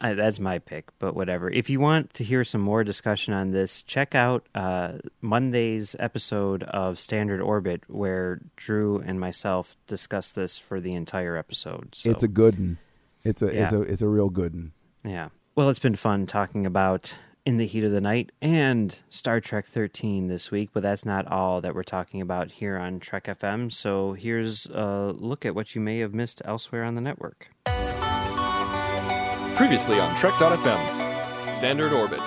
I, 0.00 0.12
that's 0.12 0.38
my 0.40 0.58
pick, 0.58 0.86
but 0.98 1.14
whatever. 1.14 1.50
If 1.50 1.68
you 1.68 1.80
want 1.80 2.14
to 2.14 2.24
hear 2.24 2.44
some 2.44 2.60
more 2.60 2.84
discussion 2.84 3.34
on 3.34 3.50
this, 3.50 3.82
check 3.82 4.14
out 4.14 4.46
uh, 4.54 4.98
Monday's 5.20 5.96
episode 5.98 6.62
of 6.64 7.00
Standard 7.00 7.40
Orbit, 7.40 7.82
where 7.88 8.40
Drew 8.56 8.98
and 8.98 9.18
myself 9.18 9.76
discuss 9.86 10.30
this 10.32 10.56
for 10.56 10.80
the 10.80 10.94
entire 10.94 11.36
episode. 11.36 11.94
So. 11.94 12.10
It's 12.10 12.22
a 12.22 12.28
good 12.28 12.58
one. 12.58 12.78
It's 13.24 13.42
a 13.42 13.46
it's 13.46 13.72
a 13.72 13.82
it's 13.82 14.02
a 14.02 14.08
real 14.08 14.30
good 14.30 14.54
one. 14.54 14.72
Yeah. 15.04 15.28
Well, 15.56 15.68
it's 15.68 15.80
been 15.80 15.96
fun 15.96 16.26
talking 16.26 16.66
about 16.66 17.14
In 17.44 17.56
the 17.56 17.66
Heat 17.66 17.82
of 17.82 17.90
the 17.90 18.00
Night 18.00 18.30
and 18.40 18.96
Star 19.10 19.40
Trek 19.40 19.66
13 19.66 20.28
this 20.28 20.52
week, 20.52 20.70
but 20.72 20.84
that's 20.84 21.04
not 21.04 21.26
all 21.26 21.60
that 21.62 21.74
we're 21.74 21.82
talking 21.82 22.20
about 22.20 22.52
here 22.52 22.78
on 22.78 23.00
Trek 23.00 23.24
FM. 23.24 23.72
So 23.72 24.12
here's 24.12 24.66
a 24.66 25.12
look 25.18 25.44
at 25.44 25.56
what 25.56 25.74
you 25.74 25.80
may 25.80 25.98
have 25.98 26.14
missed 26.14 26.42
elsewhere 26.44 26.84
on 26.84 26.94
the 26.94 27.00
network. 27.00 27.50
Previously 29.58 29.98
on 29.98 30.14
Trek.fm, 30.16 31.54
Standard 31.54 31.92
Orbit. 31.92 32.20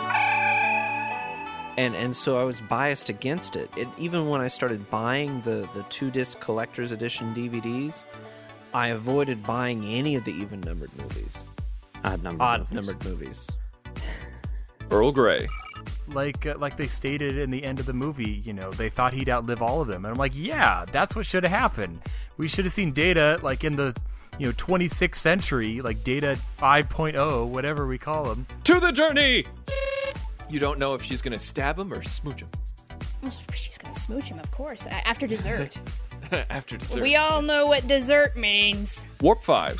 and 1.77 1.95
and 1.95 2.13
so 2.13 2.38
I 2.39 2.43
was 2.43 2.59
biased 2.59 3.07
against 3.09 3.55
it. 3.55 3.69
it 3.77 3.88
even 3.97 4.27
when 4.27 4.41
I 4.41 4.47
started 4.49 4.89
buying 4.89 5.41
the 5.43 5.67
the 5.73 5.84
two 5.89 6.11
disc 6.11 6.39
collector's 6.41 6.91
edition 6.91 7.34
DVDs, 7.34 8.03
I 8.73 8.88
avoided 8.89 9.41
buying 9.47 9.86
any 9.86 10.15
of 10.15 10.25
the 10.25 10.32
even 10.34 10.59
numbered 10.61 10.91
movies, 10.97 11.45
Odd 12.03 12.21
number. 12.21 12.43
odd 12.43 12.59
movies. 12.59 12.73
numbered 12.73 13.05
movies. 13.05 13.49
Earl 14.91 15.13
Grey. 15.13 15.47
like 16.09 16.45
uh, 16.45 16.55
like 16.57 16.75
they 16.75 16.88
stated 16.88 17.38
in 17.38 17.49
the 17.49 17.63
end 17.63 17.79
of 17.79 17.86
the 17.86 17.93
movie, 17.93 18.41
you 18.43 18.51
know, 18.51 18.71
they 18.71 18.89
thought 18.89 19.13
he'd 19.13 19.29
outlive 19.29 19.61
all 19.61 19.79
of 19.82 19.88
them, 19.88 20.03
and 20.03 20.11
I'm 20.11 20.19
like, 20.19 20.34
yeah, 20.36 20.84
that's 20.91 21.15
what 21.15 21.25
should 21.25 21.43
have 21.43 21.57
happened. 21.57 22.01
We 22.38 22.49
should 22.49 22.65
have 22.65 22.73
seen 22.73 22.91
Data 22.91 23.39
like 23.41 23.63
in 23.63 23.77
the 23.77 23.95
you 24.38 24.47
know 24.47 24.53
26th 24.53 25.15
century, 25.15 25.82
like 25.82 26.03
Data 26.03 26.38
5.0, 26.59 27.47
whatever 27.47 27.88
we 27.88 27.97
call 27.97 28.23
them 28.25 28.45
To 28.65 28.79
the 28.79 28.91
journey! 28.91 29.45
You 30.49 30.59
don't 30.59 30.79
know 30.79 30.93
if 30.95 31.03
she's 31.03 31.21
gonna 31.21 31.39
stab 31.39 31.77
him 31.79 31.93
or 31.93 32.03
smooch 32.03 32.41
him. 32.41 32.49
She's 33.53 33.77
gonna 33.77 33.93
smooch 33.93 34.25
him, 34.25 34.39
of 34.39 34.49
course, 34.51 34.88
after 34.88 35.27
dessert. 35.27 35.79
After 36.49 36.77
dessert. 36.77 37.01
we 37.01 37.15
all 37.17 37.41
know 37.41 37.65
what 37.65 37.88
dessert 37.88 38.38
means. 38.38 39.05
Warp 39.21 39.43
5. 39.43 39.75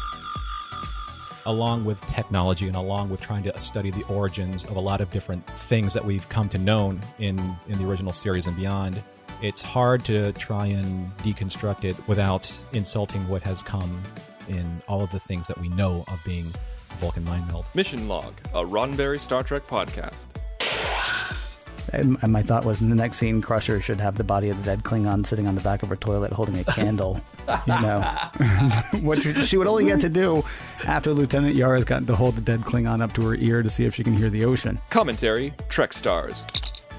along 1.46 1.86
with 1.86 2.02
technology 2.08 2.68
and 2.68 2.76
along 2.76 3.10
with 3.10 3.22
trying 3.22 3.44
to 3.44 3.58
study 3.62 3.90
the 3.90 4.04
origins 4.06 4.66
of 4.66 4.76
a 4.76 4.80
lot 4.80 5.02
of 5.02 5.10
different 5.12 5.46
things 5.52 5.94
that 5.94 6.04
we've 6.04 6.28
come 6.30 6.50
to 6.50 6.58
know 6.58 6.98
in 7.20 7.56
in 7.70 7.78
the 7.78 7.88
original 7.88 8.12
series 8.12 8.48
and 8.48 8.56
beyond 8.58 9.02
it's 9.42 9.62
hard 9.62 10.04
to 10.06 10.32
try 10.34 10.66
and 10.68 11.10
deconstruct 11.20 11.84
it 11.86 11.96
without 12.08 12.64
insulting 12.74 13.26
what 13.30 13.42
has 13.44 13.64
come 13.64 14.02
in 14.52 14.82
all 14.88 15.04
of 15.04 15.12
the 15.12 15.20
things 15.20 15.48
that 15.48 15.58
we 15.58 15.70
know 15.70 16.04
of 16.08 16.22
being 16.24 16.46
Vulcan 17.00 17.24
mind 17.24 17.48
meld. 17.48 17.66
Mission 17.74 18.08
Log, 18.08 18.34
a 18.54 18.62
Roddenberry 18.64 19.20
Star 19.20 19.44
Trek 19.44 19.64
podcast. 19.66 20.28
And, 21.94 22.18
and 22.22 22.32
my 22.32 22.42
thought 22.42 22.64
was 22.64 22.80
in 22.80 22.90
the 22.90 22.96
next 22.96 23.18
scene, 23.18 23.42
Crusher 23.42 23.82
should 23.82 24.00
have 24.00 24.16
the 24.16 24.24
body 24.24 24.50
of 24.50 24.58
the 24.58 24.64
dead 24.64 24.84
Klingon 24.84 25.26
sitting 25.26 25.46
on 25.48 25.56
the 25.56 25.62
back 25.62 25.84
of 25.84 25.90
her 25.90 25.96
toilet 25.98 26.32
holding 26.32 26.58
a 26.60 26.64
candle. 26.64 27.20
you 27.68 27.74
know, 27.82 28.00
what 29.02 29.22
she- 29.22 29.34
she 29.46 29.58
would 29.58 29.68
only 29.68 29.84
get 29.86 30.00
to 30.02 30.10
do 30.10 30.44
after 30.86 31.14
Lieutenant 31.14 31.56
Yara's 31.56 31.84
gotten 31.84 32.06
to 32.08 32.16
hold 32.16 32.36
the 32.36 32.42
dead 32.42 32.62
Klingon 32.62 33.02
up 33.02 33.12
to 33.14 33.22
her 33.28 33.36
ear 33.36 33.62
to 33.62 33.70
see 33.70 33.84
if 33.86 33.94
she 33.96 34.04
can 34.04 34.16
hear 34.16 34.30
the 34.30 34.46
ocean. 34.46 34.80
Commentary 34.90 35.52
Trek 35.68 35.92
Stars. 35.92 36.44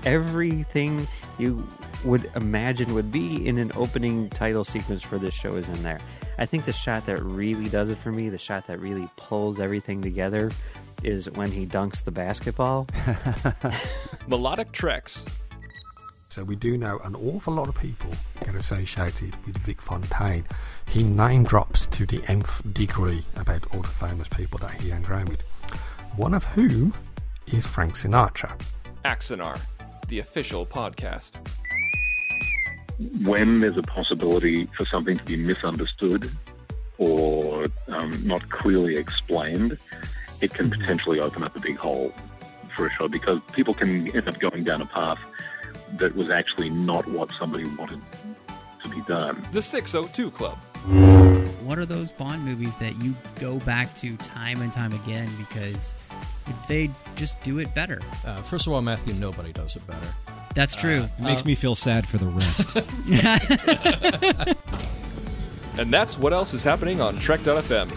Everything 0.05 1.07
you 1.39 1.67
would 2.05 2.31
imagine 2.37 2.95
would 2.95 3.13
be 3.13 3.47
in 3.47 3.59
an 3.59 3.73
opening 3.75 4.29
title 4.31 4.65
sequence 4.65 5.03
for 5.03 5.19
this 5.19 5.35
show 5.35 5.55
is 5.57 5.69
in 5.69 5.83
there. 5.83 6.01
I 6.39 6.47
think 6.47 6.65
the 6.65 6.73
shot 6.73 7.07
that 7.07 7.23
really 7.23 7.69
does 7.69 7.91
it 7.91 7.99
for 7.99 8.13
me, 8.13 8.29
the 8.29 8.39
shot 8.39 8.67
that 8.67 8.81
really 8.81 9.09
pulls 9.17 9.61
everything 9.61 10.03
together, 10.03 10.51
is 11.03 11.31
when 11.31 11.51
he 11.51 11.67
dunks 11.67 12.03
the 12.03 12.11
basketball. 12.11 12.87
Melodic 14.29 14.73
Treks. 14.73 15.27
So 16.29 16.43
we 16.45 16.57
do 16.57 16.79
know 16.79 16.99
an 17.05 17.15
awful 17.15 17.53
lot 17.53 17.69
of 17.69 17.75
people 17.75 18.11
get 18.43 18.55
associated 18.55 19.37
with 19.45 19.59
Vic 19.59 19.83
Fontaine. 19.83 20.47
He 20.89 21.03
name 21.03 21.45
drops 21.45 21.87
to 21.89 22.07
the 22.07 22.23
nth 22.27 22.63
degree 22.73 23.23
about 23.37 23.67
all 23.75 23.83
the 23.83 23.89
famous 23.89 24.29
people 24.29 24.59
that 24.61 24.71
he 24.73 24.89
hung 24.89 25.05
around 25.05 25.29
with. 25.29 25.43
One 26.17 26.33
of 26.33 26.45
whom 26.45 26.95
is 27.49 27.67
Frank 27.67 27.97
Sinatra. 27.97 28.59
Axanar, 29.05 29.61
the 30.09 30.21
official 30.21 30.65
podcast. 30.65 31.37
When 32.99 33.61
there's 33.61 33.77
a 33.77 33.83
possibility 33.83 34.67
for 34.77 34.85
something 34.87 35.17
to 35.17 35.25
be 35.25 35.37
misunderstood 35.37 36.31
or 36.99 37.67
um, 37.89 38.27
not 38.27 38.49
clearly 38.51 38.97
explained, 38.97 39.79
it 40.41 40.53
can 40.55 40.71
potentially 40.71 41.21
open 41.21 41.43
up 41.43 41.57
a 41.57 41.61
big 41.61 41.77
hole 41.77 42.13
for 42.77 42.87
a 42.87 42.91
show 42.91 43.09
because 43.09 43.41
people 43.53 43.75
can 43.75 44.15
end 44.15 44.29
up 44.29 44.39
going 44.39 44.65
down 44.65 44.83
a 44.83 44.87
path 44.87 45.19
that 45.95 46.15
was 46.17 46.31
actually 46.31 46.71
not 46.71 47.07
what 47.09 47.31
somebody 47.33 47.65
wanted 47.77 48.01
to 48.83 48.89
be 48.89 49.01
done. 49.03 49.43
The 49.53 49.63
602 49.63 50.31
Club. 50.31 50.59
What 51.63 51.79
are 51.79 51.87
those 51.87 52.11
Bond 52.11 52.45
movies 52.45 52.77
that 52.79 53.01
you 53.01 53.15
go 53.39 53.59
back 53.61 53.95
to 53.97 54.17
time 54.17 54.61
and 54.63 54.73
time 54.73 54.93
again 54.93 55.31
because 55.39 55.95
they 56.67 56.91
just 57.15 57.41
do 57.43 57.59
it 57.59 57.73
better? 57.75 58.01
Uh, 58.27 58.43
first 58.43 58.67
of 58.67 58.73
all, 58.73 58.83
Matthew, 58.83 59.15
nobody 59.15 59.53
does 59.53 59.77
it 59.77 59.87
better. 59.87 60.09
That's 60.55 60.75
true. 60.77 61.03
It 61.19 61.21
makes 61.21 61.43
Uh, 61.43 61.47
me 61.47 61.55
feel 61.55 61.75
sad 61.75 62.07
for 62.07 62.19
the 62.19 62.27
rest. 62.27 62.77
And 65.79 65.91
that's 65.93 66.19
what 66.19 66.35
else 66.35 66.53
is 66.53 66.65
happening 66.65 67.01
on 67.01 67.19
Trek.fm. 67.19 67.91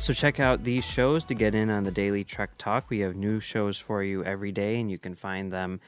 So 0.00 0.12
check 0.12 0.40
out 0.40 0.64
these 0.64 0.84
shows 0.84 1.22
to 1.26 1.34
get 1.34 1.54
in 1.54 1.70
on 1.70 1.84
the 1.84 1.92
daily 1.92 2.24
Trek 2.24 2.50
Talk. 2.58 2.90
We 2.90 2.98
have 2.98 3.14
new 3.14 3.38
shows 3.38 3.78
for 3.78 4.02
you 4.02 4.24
every 4.24 4.50
day, 4.50 4.80
and 4.80 4.90
you 4.90 4.98
can 4.98 5.14
find 5.14 5.52
them 5.52 5.80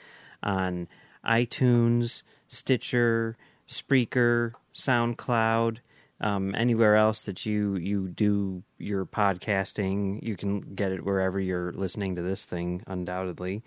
on 0.44 0.86
iTunes, 1.26 2.22
Stitcher, 2.46 3.36
Spreaker, 3.68 4.52
SoundCloud, 4.76 5.78
um, 6.20 6.54
anywhere 6.54 6.94
else 6.94 7.24
that 7.24 7.44
you 7.44 7.74
you 7.76 8.08
do 8.08 8.62
your 8.78 9.04
podcasting. 9.04 10.22
You 10.22 10.36
can 10.36 10.60
get 10.60 10.92
it 10.92 11.04
wherever 11.04 11.40
you're 11.40 11.72
listening 11.72 12.14
to 12.14 12.22
this 12.22 12.44
thing, 12.44 12.82
undoubtedly. 12.86 13.62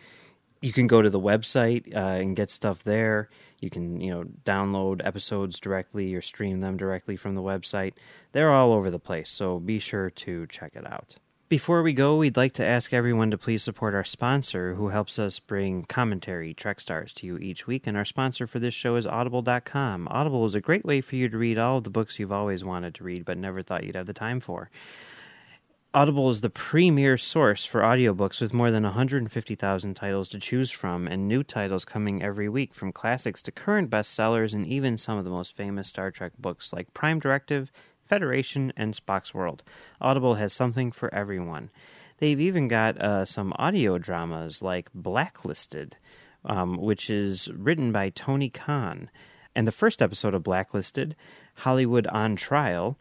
You 0.62 0.72
can 0.72 0.88
go 0.88 1.02
to 1.02 1.10
the 1.10 1.20
website 1.20 1.94
uh, 1.96 2.00
and 2.00 2.36
get 2.36 2.50
stuff 2.50 2.84
there. 2.84 3.30
You 3.60 3.70
can, 3.70 4.00
you 4.00 4.12
know, 4.12 4.24
download 4.46 5.06
episodes 5.06 5.60
directly 5.60 6.14
or 6.16 6.22
stream 6.22 6.62
them 6.62 6.78
directly 6.78 7.16
from 7.16 7.36
the 7.36 7.42
website. 7.42 7.94
They're 8.32 8.52
all 8.52 8.74
over 8.74 8.90
the 8.90 9.00
place, 9.00 9.30
so 9.30 9.60
be 9.60 9.80
sure 9.80 10.10
to 10.10 10.48
check 10.48 10.74
it 10.76 10.86
out. 10.86 11.18
Before 11.50 11.84
we 11.84 11.92
go, 11.92 12.16
we'd 12.16 12.38
like 12.38 12.54
to 12.54 12.66
ask 12.66 12.94
everyone 12.94 13.30
to 13.32 13.38
please 13.38 13.62
support 13.62 13.94
our 13.94 14.06
sponsor 14.06 14.76
who 14.76 14.88
helps 14.88 15.20
us 15.20 15.40
bring 15.40 15.84
commentary 15.84 16.54
Trek 16.54 16.80
Stars 16.80 17.12
to 17.16 17.28
you 17.28 17.38
each 17.40 17.68
week. 17.68 17.88
And 17.88 17.98
our 17.98 18.06
sponsor 18.06 18.48
for 18.48 18.60
this 18.60 18.74
show 18.74 18.96
is 18.96 19.06
Audible.com. 19.06 20.08
Audible 20.08 20.46
is 20.46 20.56
a 20.56 20.62
great 20.62 20.86
way 20.86 21.02
for 21.02 21.18
you 21.18 21.28
to 21.28 21.38
read 21.38 21.58
all 21.58 21.80
of 21.80 21.84
the 21.84 21.90
books 21.90 22.20
you've 22.20 22.32
always 22.32 22.64
wanted 22.64 22.96
to 22.96 23.04
read 23.04 23.26
but 23.26 23.38
never 23.38 23.62
thought 23.62 23.84
you'd 23.84 23.98
have 23.98 24.08
the 24.08 24.14
time 24.14 24.40
for. 24.40 24.70
Audible 25.94 26.30
is 26.30 26.40
the 26.40 26.50
premier 26.50 27.18
source 27.18 27.66
for 27.66 27.82
audiobooks 27.82 28.40
with 28.40 28.54
more 28.54 28.72
than 28.72 28.84
150,000 28.84 29.94
titles 29.94 30.30
to 30.30 30.40
choose 30.40 30.72
from 30.72 31.06
and 31.06 31.28
new 31.28 31.44
titles 31.44 31.84
coming 31.84 32.24
every 32.24 32.48
week 32.48 32.74
from 32.74 32.94
classics 32.94 33.42
to 33.42 33.52
current 33.52 33.90
bestsellers 33.90 34.54
and 34.54 34.66
even 34.66 34.96
some 34.96 35.18
of 35.18 35.26
the 35.26 35.30
most 35.30 35.54
famous 35.54 35.90
Star 35.90 36.10
Trek 36.10 36.32
books 36.40 36.72
like 36.72 36.94
Prime 36.94 37.20
Directive, 37.20 37.74
Federation, 38.06 38.72
and 38.78 38.94
Spock's 38.94 39.34
World. 39.34 39.64
Audible 40.00 40.36
has 40.36 40.54
something 40.54 40.94
for 40.94 41.14
everyone. 41.14 41.70
They've 42.20 42.40
even 42.40 42.70
got 42.70 42.98
uh, 42.98 43.26
some 43.26 43.52
audio 43.58 43.98
dramas 43.98 44.62
like 44.62 44.88
Blacklisted, 44.96 45.98
um, 46.46 46.78
which 46.78 47.10
is 47.10 47.50
written 47.50 47.92
by 47.92 48.12
Tony 48.12 48.50
Kahn. 48.50 49.10
And 49.54 49.68
the 49.68 49.74
first 49.74 50.02
episode 50.02 50.36
of 50.36 50.44
Blacklisted, 50.44 51.18
Hollywood 51.56 52.08
on 52.08 52.38
Trial, 52.38 52.98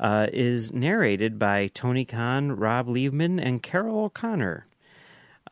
uh, 0.00 0.26
is 0.32 0.72
narrated 0.72 1.38
by 1.38 1.68
Tony 1.68 2.04
Kahn, 2.04 2.52
Rob 2.52 2.86
Liebman, 2.86 3.40
and 3.42 3.62
Carroll 3.62 4.04
O'Connor. 4.04 4.66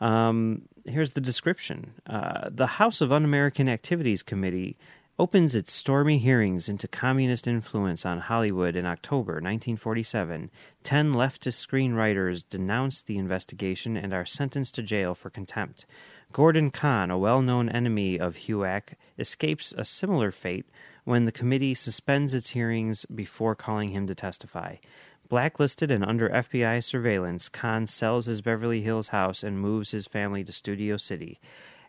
Um, 0.01 0.63
here's 0.85 1.13
the 1.13 1.21
description 1.21 1.93
uh, 2.07 2.51
The 2.51 2.67
House 2.67 3.01
of 3.01 3.13
Un 3.13 3.25
American 3.25 3.69
Activities 3.69 4.23
Committee 4.23 4.77
opens 5.19 5.55
its 5.55 5.73
stormy 5.73 6.19
hearings 6.19 6.69
into 6.69 6.87
communist 6.87 7.47
influence 7.47 8.05
on 8.05 8.21
Hollywood 8.21 8.77
in 8.77 8.85
October 8.85 9.35
1947. 9.35 10.51
Ten 10.83 11.15
leftist 11.15 11.67
screenwriters 11.67 12.45
denounce 12.49 13.01
the 13.03 13.17
investigation 13.17 13.97
and 13.97 14.13
are 14.13 14.27
sentenced 14.27 14.75
to 14.75 14.83
jail 14.83 15.15
for 15.15 15.31
contempt. 15.31 15.87
Gordon 16.33 16.71
Kahn, 16.71 17.11
a 17.11 17.19
well 17.19 17.41
known 17.41 17.69
enemy 17.71 18.19
of 18.21 18.37
HUAC, 18.37 18.95
escapes 19.19 19.73
a 19.73 19.85
similar 19.85 20.31
fate 20.31 20.67
when 21.07 21.25
the 21.25 21.33
committee 21.33 21.73
suspends 21.73 22.35
its 22.35 22.51
hearings 22.51 23.07
before 23.15 23.55
calling 23.55 23.91
him 23.91 24.09
to 24.09 24.15
testify. 24.15 24.75
Blacklisted 25.29 25.89
and 25.89 26.05
under 26.05 26.29
FBI 26.29 26.83
surveillance, 26.83 27.49
Kahn 27.49 27.87
sells 27.87 28.27
his 28.27 28.41
Beverly 28.41 28.83
Hills 28.83 29.09
house 29.09 29.45
and 29.45 29.61
moves 29.61 29.93
his 29.93 30.09
family 30.09 30.43
to 30.43 30.53
Studio 30.53 30.97
City. 30.97 31.39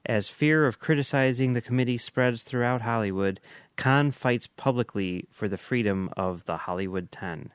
As 0.05 0.29
fear 0.29 0.67
of 0.67 0.79
criticizing 0.79 1.53
the 1.53 1.61
committee 1.61 1.97
spreads 1.97 2.43
throughout 2.43 2.83
Hollywood, 2.83 3.39
Kahn 3.75 4.11
fights 4.11 4.45
publicly 4.45 5.25
for 5.31 5.47
the 5.47 5.57
freedom 5.57 6.11
of 6.15 6.45
the 6.45 6.57
Hollywood 6.57 7.11
Ten. 7.11 7.51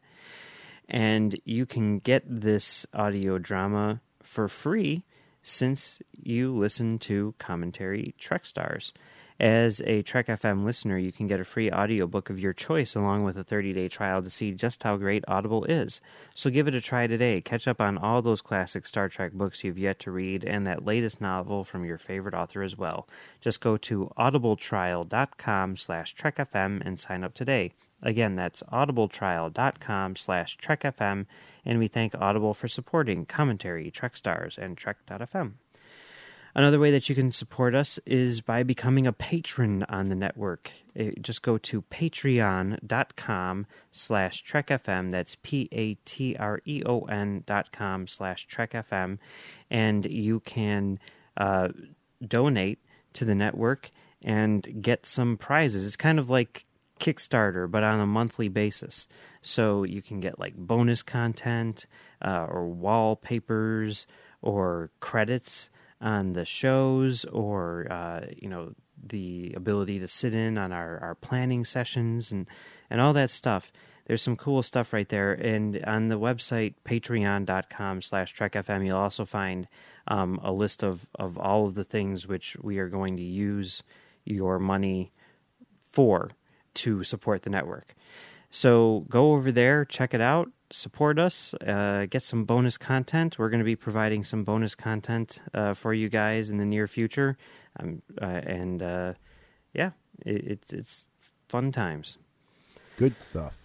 And 0.88 1.38
you 1.44 1.64
can 1.64 2.00
get 2.00 2.24
this 2.26 2.86
audio 2.92 3.38
drama 3.38 4.00
for 4.20 4.48
free 4.48 5.04
since 5.44 6.00
you 6.12 6.56
listen 6.56 6.98
to 6.98 7.34
Commentary 7.38 8.16
Trek 8.18 8.46
Stars. 8.46 8.92
As 9.40 9.80
a 9.86 10.02
Trek 10.02 10.26
FM 10.26 10.64
listener, 10.64 10.98
you 10.98 11.12
can 11.12 11.26
get 11.26 11.40
a 11.40 11.44
free 11.44 11.70
audiobook 11.70 12.30
of 12.30 12.38
your 12.38 12.52
choice 12.52 12.94
along 12.94 13.24
with 13.24 13.36
a 13.36 13.44
30 13.44 13.72
day 13.72 13.88
trial 13.88 14.22
to 14.22 14.30
see 14.30 14.52
just 14.52 14.82
how 14.82 14.96
great 14.96 15.24
Audible 15.26 15.64
is. 15.64 16.00
So 16.34 16.50
give 16.50 16.68
it 16.68 16.74
a 16.74 16.80
try 16.80 17.06
today. 17.06 17.40
Catch 17.40 17.66
up 17.66 17.80
on 17.80 17.98
all 17.98 18.22
those 18.22 18.42
classic 18.42 18.86
Star 18.86 19.08
Trek 19.08 19.32
books 19.32 19.64
you've 19.64 19.78
yet 19.78 19.98
to 20.00 20.10
read 20.10 20.44
and 20.44 20.66
that 20.66 20.84
latest 20.84 21.20
novel 21.20 21.64
from 21.64 21.84
your 21.84 21.98
favorite 21.98 22.34
author 22.34 22.62
as 22.62 22.76
well. 22.76 23.08
Just 23.40 23.60
go 23.60 23.76
to 23.78 24.12
audibletrial.com 24.18 25.76
slash 25.76 26.14
trekfm 26.14 26.82
and 26.84 27.00
sign 27.00 27.24
up 27.24 27.34
today. 27.34 27.72
Again, 28.02 28.34
that's 28.34 28.62
audibletrial.com 28.64 30.16
slash 30.16 30.58
trekfm, 30.58 31.26
and 31.64 31.78
we 31.78 31.86
thank 31.86 32.14
Audible 32.16 32.52
for 32.52 32.66
supporting 32.66 33.26
commentary, 33.26 33.90
Trek 33.90 34.16
Stars, 34.16 34.58
and 34.58 34.76
Trek.fm. 34.76 35.52
Another 36.54 36.78
way 36.78 36.90
that 36.90 37.08
you 37.08 37.14
can 37.14 37.32
support 37.32 37.74
us 37.74 37.98
is 38.04 38.42
by 38.42 38.62
becoming 38.62 39.06
a 39.06 39.12
patron 39.12 39.84
on 39.88 40.10
the 40.10 40.14
network. 40.14 40.70
Uh, 40.98 41.04
just 41.20 41.40
go 41.40 41.56
to 41.56 41.80
patreon.com 41.82 43.66
slash 43.90 44.44
trekfm. 44.44 45.12
That's 45.12 45.36
P-A-T-R-E-O-N 45.42 45.84
dot 47.46 47.72
com 47.72 48.06
slash 48.06 48.46
trekfm. 48.46 49.18
And 49.70 50.04
you 50.04 50.40
can 50.40 50.98
uh, 51.38 51.68
donate 52.26 52.80
to 53.14 53.24
the 53.24 53.34
network 53.34 53.90
and 54.22 54.82
get 54.82 55.06
some 55.06 55.38
prizes. 55.38 55.86
It's 55.86 55.96
kind 55.96 56.18
of 56.18 56.28
like 56.28 56.66
Kickstarter, 57.00 57.68
but 57.70 57.82
on 57.82 57.98
a 57.98 58.06
monthly 58.06 58.48
basis. 58.48 59.08
So 59.40 59.84
you 59.84 60.02
can 60.02 60.20
get 60.20 60.38
like 60.38 60.54
bonus 60.54 61.02
content 61.02 61.86
uh, 62.20 62.46
or 62.48 62.68
wallpapers 62.68 64.06
or 64.42 64.90
credits 65.00 65.70
on 66.02 66.32
the 66.34 66.44
shows 66.44 67.24
or 67.26 67.86
uh, 67.90 68.26
you 68.36 68.48
know 68.48 68.74
the 69.02 69.52
ability 69.56 69.98
to 69.98 70.08
sit 70.08 70.34
in 70.34 70.58
on 70.58 70.72
our, 70.72 70.98
our 70.98 71.14
planning 71.14 71.64
sessions 71.64 72.30
and, 72.30 72.46
and 72.90 73.00
all 73.00 73.12
that 73.12 73.30
stuff. 73.30 73.72
There's 74.06 74.22
some 74.22 74.36
cool 74.36 74.62
stuff 74.62 74.92
right 74.92 75.08
there. 75.08 75.32
And 75.32 75.82
on 75.84 76.08
the 76.08 76.18
website 76.18 76.74
patreon.com 76.84 78.02
slash 78.02 78.34
trekfm 78.34 78.86
you'll 78.86 78.96
also 78.96 79.24
find 79.24 79.66
um, 80.08 80.40
a 80.42 80.52
list 80.52 80.82
of, 80.82 81.06
of 81.16 81.38
all 81.38 81.66
of 81.66 81.74
the 81.74 81.84
things 81.84 82.26
which 82.26 82.56
we 82.60 82.78
are 82.78 82.88
going 82.88 83.16
to 83.16 83.22
use 83.22 83.82
your 84.24 84.58
money 84.58 85.12
for 85.90 86.30
to 86.74 87.04
support 87.04 87.42
the 87.42 87.50
network 87.50 87.94
so 88.52 89.04
go 89.08 89.32
over 89.32 89.50
there 89.50 89.84
check 89.84 90.14
it 90.14 90.20
out 90.20 90.48
support 90.72 91.18
us, 91.18 91.54
uh, 91.66 92.06
get 92.08 92.22
some 92.22 92.44
bonus 92.44 92.76
content. 92.78 93.38
We're 93.38 93.50
going 93.50 93.60
to 93.60 93.64
be 93.64 93.76
providing 93.76 94.24
some 94.24 94.44
bonus 94.44 94.74
content 94.74 95.40
uh, 95.54 95.74
for 95.74 95.94
you 95.94 96.08
guys 96.08 96.50
in 96.50 96.56
the 96.56 96.64
near 96.64 96.88
future, 96.88 97.36
um, 97.78 98.02
uh, 98.20 98.24
and 98.24 98.82
uh, 98.82 99.12
yeah, 99.74 99.90
it, 100.24 100.44
it's 100.44 100.72
it's 100.72 101.06
fun 101.48 101.72
times. 101.72 102.18
Good 102.96 103.20
stuff. 103.22 103.58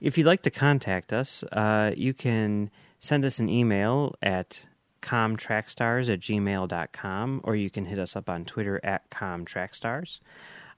If 0.00 0.16
you'd 0.16 0.26
like 0.26 0.42
to 0.42 0.50
contact 0.50 1.12
us, 1.12 1.42
uh, 1.52 1.92
you 1.96 2.14
can 2.14 2.70
send 3.00 3.24
us 3.24 3.40
an 3.40 3.48
email 3.48 4.14
at 4.22 4.64
comtrackstars 5.02 6.12
at 6.12 6.20
gmail.com 6.20 7.40
or 7.44 7.56
you 7.56 7.70
can 7.70 7.84
hit 7.84 7.98
us 7.98 8.16
up 8.16 8.28
on 8.28 8.44
Twitter 8.44 8.80
at 8.84 9.08
comtrackstars. 9.10 10.20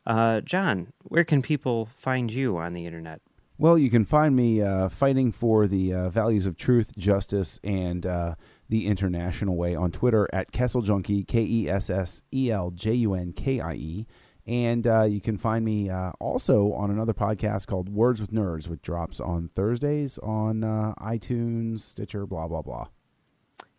Uh, 0.06 0.40
John, 0.40 0.92
where 1.02 1.24
can 1.24 1.42
people 1.42 1.86
find 1.86 2.30
you 2.30 2.56
on 2.56 2.72
the 2.72 2.86
internet? 2.86 3.20
Well, 3.60 3.76
you 3.76 3.90
can 3.90 4.06
find 4.06 4.34
me 4.34 4.62
uh, 4.62 4.88
fighting 4.88 5.32
for 5.32 5.66
the 5.66 5.92
uh, 5.92 6.08
values 6.08 6.46
of 6.46 6.56
truth, 6.56 6.96
justice, 6.96 7.60
and 7.62 8.06
uh, 8.06 8.36
the 8.70 8.86
international 8.86 9.54
way 9.54 9.74
on 9.74 9.90
Twitter 9.90 10.26
at 10.32 10.50
Kessel 10.50 10.80
Junkie, 10.80 11.24
K 11.24 11.42
E 11.42 11.68
S 11.68 11.90
S 11.90 12.22
E 12.32 12.50
L 12.50 12.70
J 12.70 12.94
U 12.94 13.12
N 13.12 13.34
K 13.34 13.60
I 13.60 13.74
E. 13.74 14.06
And 14.46 14.86
uh, 14.86 15.02
you 15.02 15.20
can 15.20 15.36
find 15.36 15.62
me 15.62 15.90
uh, 15.90 16.12
also 16.20 16.72
on 16.72 16.90
another 16.90 17.12
podcast 17.12 17.66
called 17.66 17.90
Words 17.90 18.22
with 18.22 18.32
Nerds, 18.32 18.66
which 18.66 18.80
drops 18.80 19.20
on 19.20 19.50
Thursdays 19.54 20.16
on 20.22 20.64
uh, 20.64 20.94
iTunes, 20.98 21.80
Stitcher, 21.80 22.24
blah, 22.24 22.48
blah, 22.48 22.62
blah. 22.62 22.86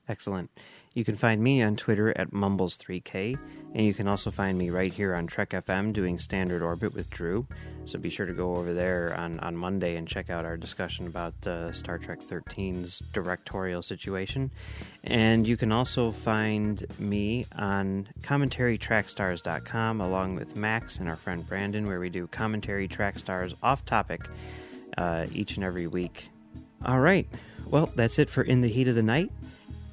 Excellent. 0.07 0.51
You 0.93 1.05
can 1.05 1.15
find 1.15 1.41
me 1.41 1.63
on 1.63 1.77
Twitter 1.77 2.15
at 2.17 2.31
Mumbles3K, 2.31 3.37
and 3.73 3.85
you 3.85 3.93
can 3.93 4.09
also 4.09 4.29
find 4.29 4.57
me 4.57 4.69
right 4.71 4.91
here 4.91 5.15
on 5.15 5.25
Trek 5.25 5.51
FM 5.51 5.93
doing 5.93 6.19
Standard 6.19 6.61
Orbit 6.61 6.93
with 6.93 7.09
Drew. 7.09 7.47
So 7.85 7.97
be 7.97 8.09
sure 8.09 8.25
to 8.25 8.33
go 8.33 8.57
over 8.57 8.73
there 8.73 9.15
on, 9.17 9.39
on 9.39 9.55
Monday 9.55 9.95
and 9.95 10.05
check 10.05 10.29
out 10.29 10.43
our 10.43 10.57
discussion 10.57 11.07
about 11.07 11.33
uh, 11.47 11.71
Star 11.71 11.97
Trek 11.97 12.19
13's 12.19 12.99
directorial 13.13 13.81
situation. 13.81 14.51
And 15.05 15.47
you 15.47 15.55
can 15.55 15.71
also 15.71 16.11
find 16.11 16.85
me 16.99 17.45
on 17.55 18.09
commentarytrackstars.com 18.23 20.01
along 20.01 20.35
with 20.35 20.57
Max 20.57 20.97
and 20.97 21.07
our 21.07 21.15
friend 21.15 21.47
Brandon, 21.47 21.87
where 21.87 22.01
we 22.01 22.09
do 22.09 22.27
commentary 22.27 22.89
track 22.89 23.17
stars 23.17 23.55
off 23.63 23.85
topic 23.85 24.27
uh, 24.97 25.25
each 25.31 25.55
and 25.55 25.63
every 25.63 25.87
week. 25.87 26.27
All 26.83 26.99
right. 26.99 27.27
Well, 27.67 27.89
that's 27.95 28.19
it 28.19 28.29
for 28.29 28.41
In 28.41 28.59
the 28.59 28.67
Heat 28.67 28.89
of 28.89 28.95
the 28.95 29.03
Night. 29.03 29.31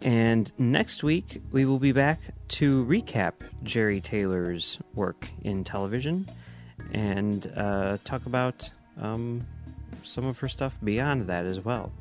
And 0.00 0.52
next 0.58 1.02
week, 1.02 1.42
we 1.50 1.64
will 1.64 1.78
be 1.78 1.92
back 1.92 2.20
to 2.48 2.84
recap 2.84 3.32
Jeri 3.64 4.02
Taylor's 4.02 4.78
work 4.94 5.28
in 5.42 5.64
television 5.64 6.26
and 6.92 7.50
uh, 7.56 7.98
talk 8.04 8.26
about 8.26 8.70
um, 9.00 9.46
some 10.04 10.24
of 10.24 10.38
her 10.38 10.48
stuff 10.48 10.76
beyond 10.82 11.26
that 11.26 11.46
as 11.46 11.60
well. 11.60 11.92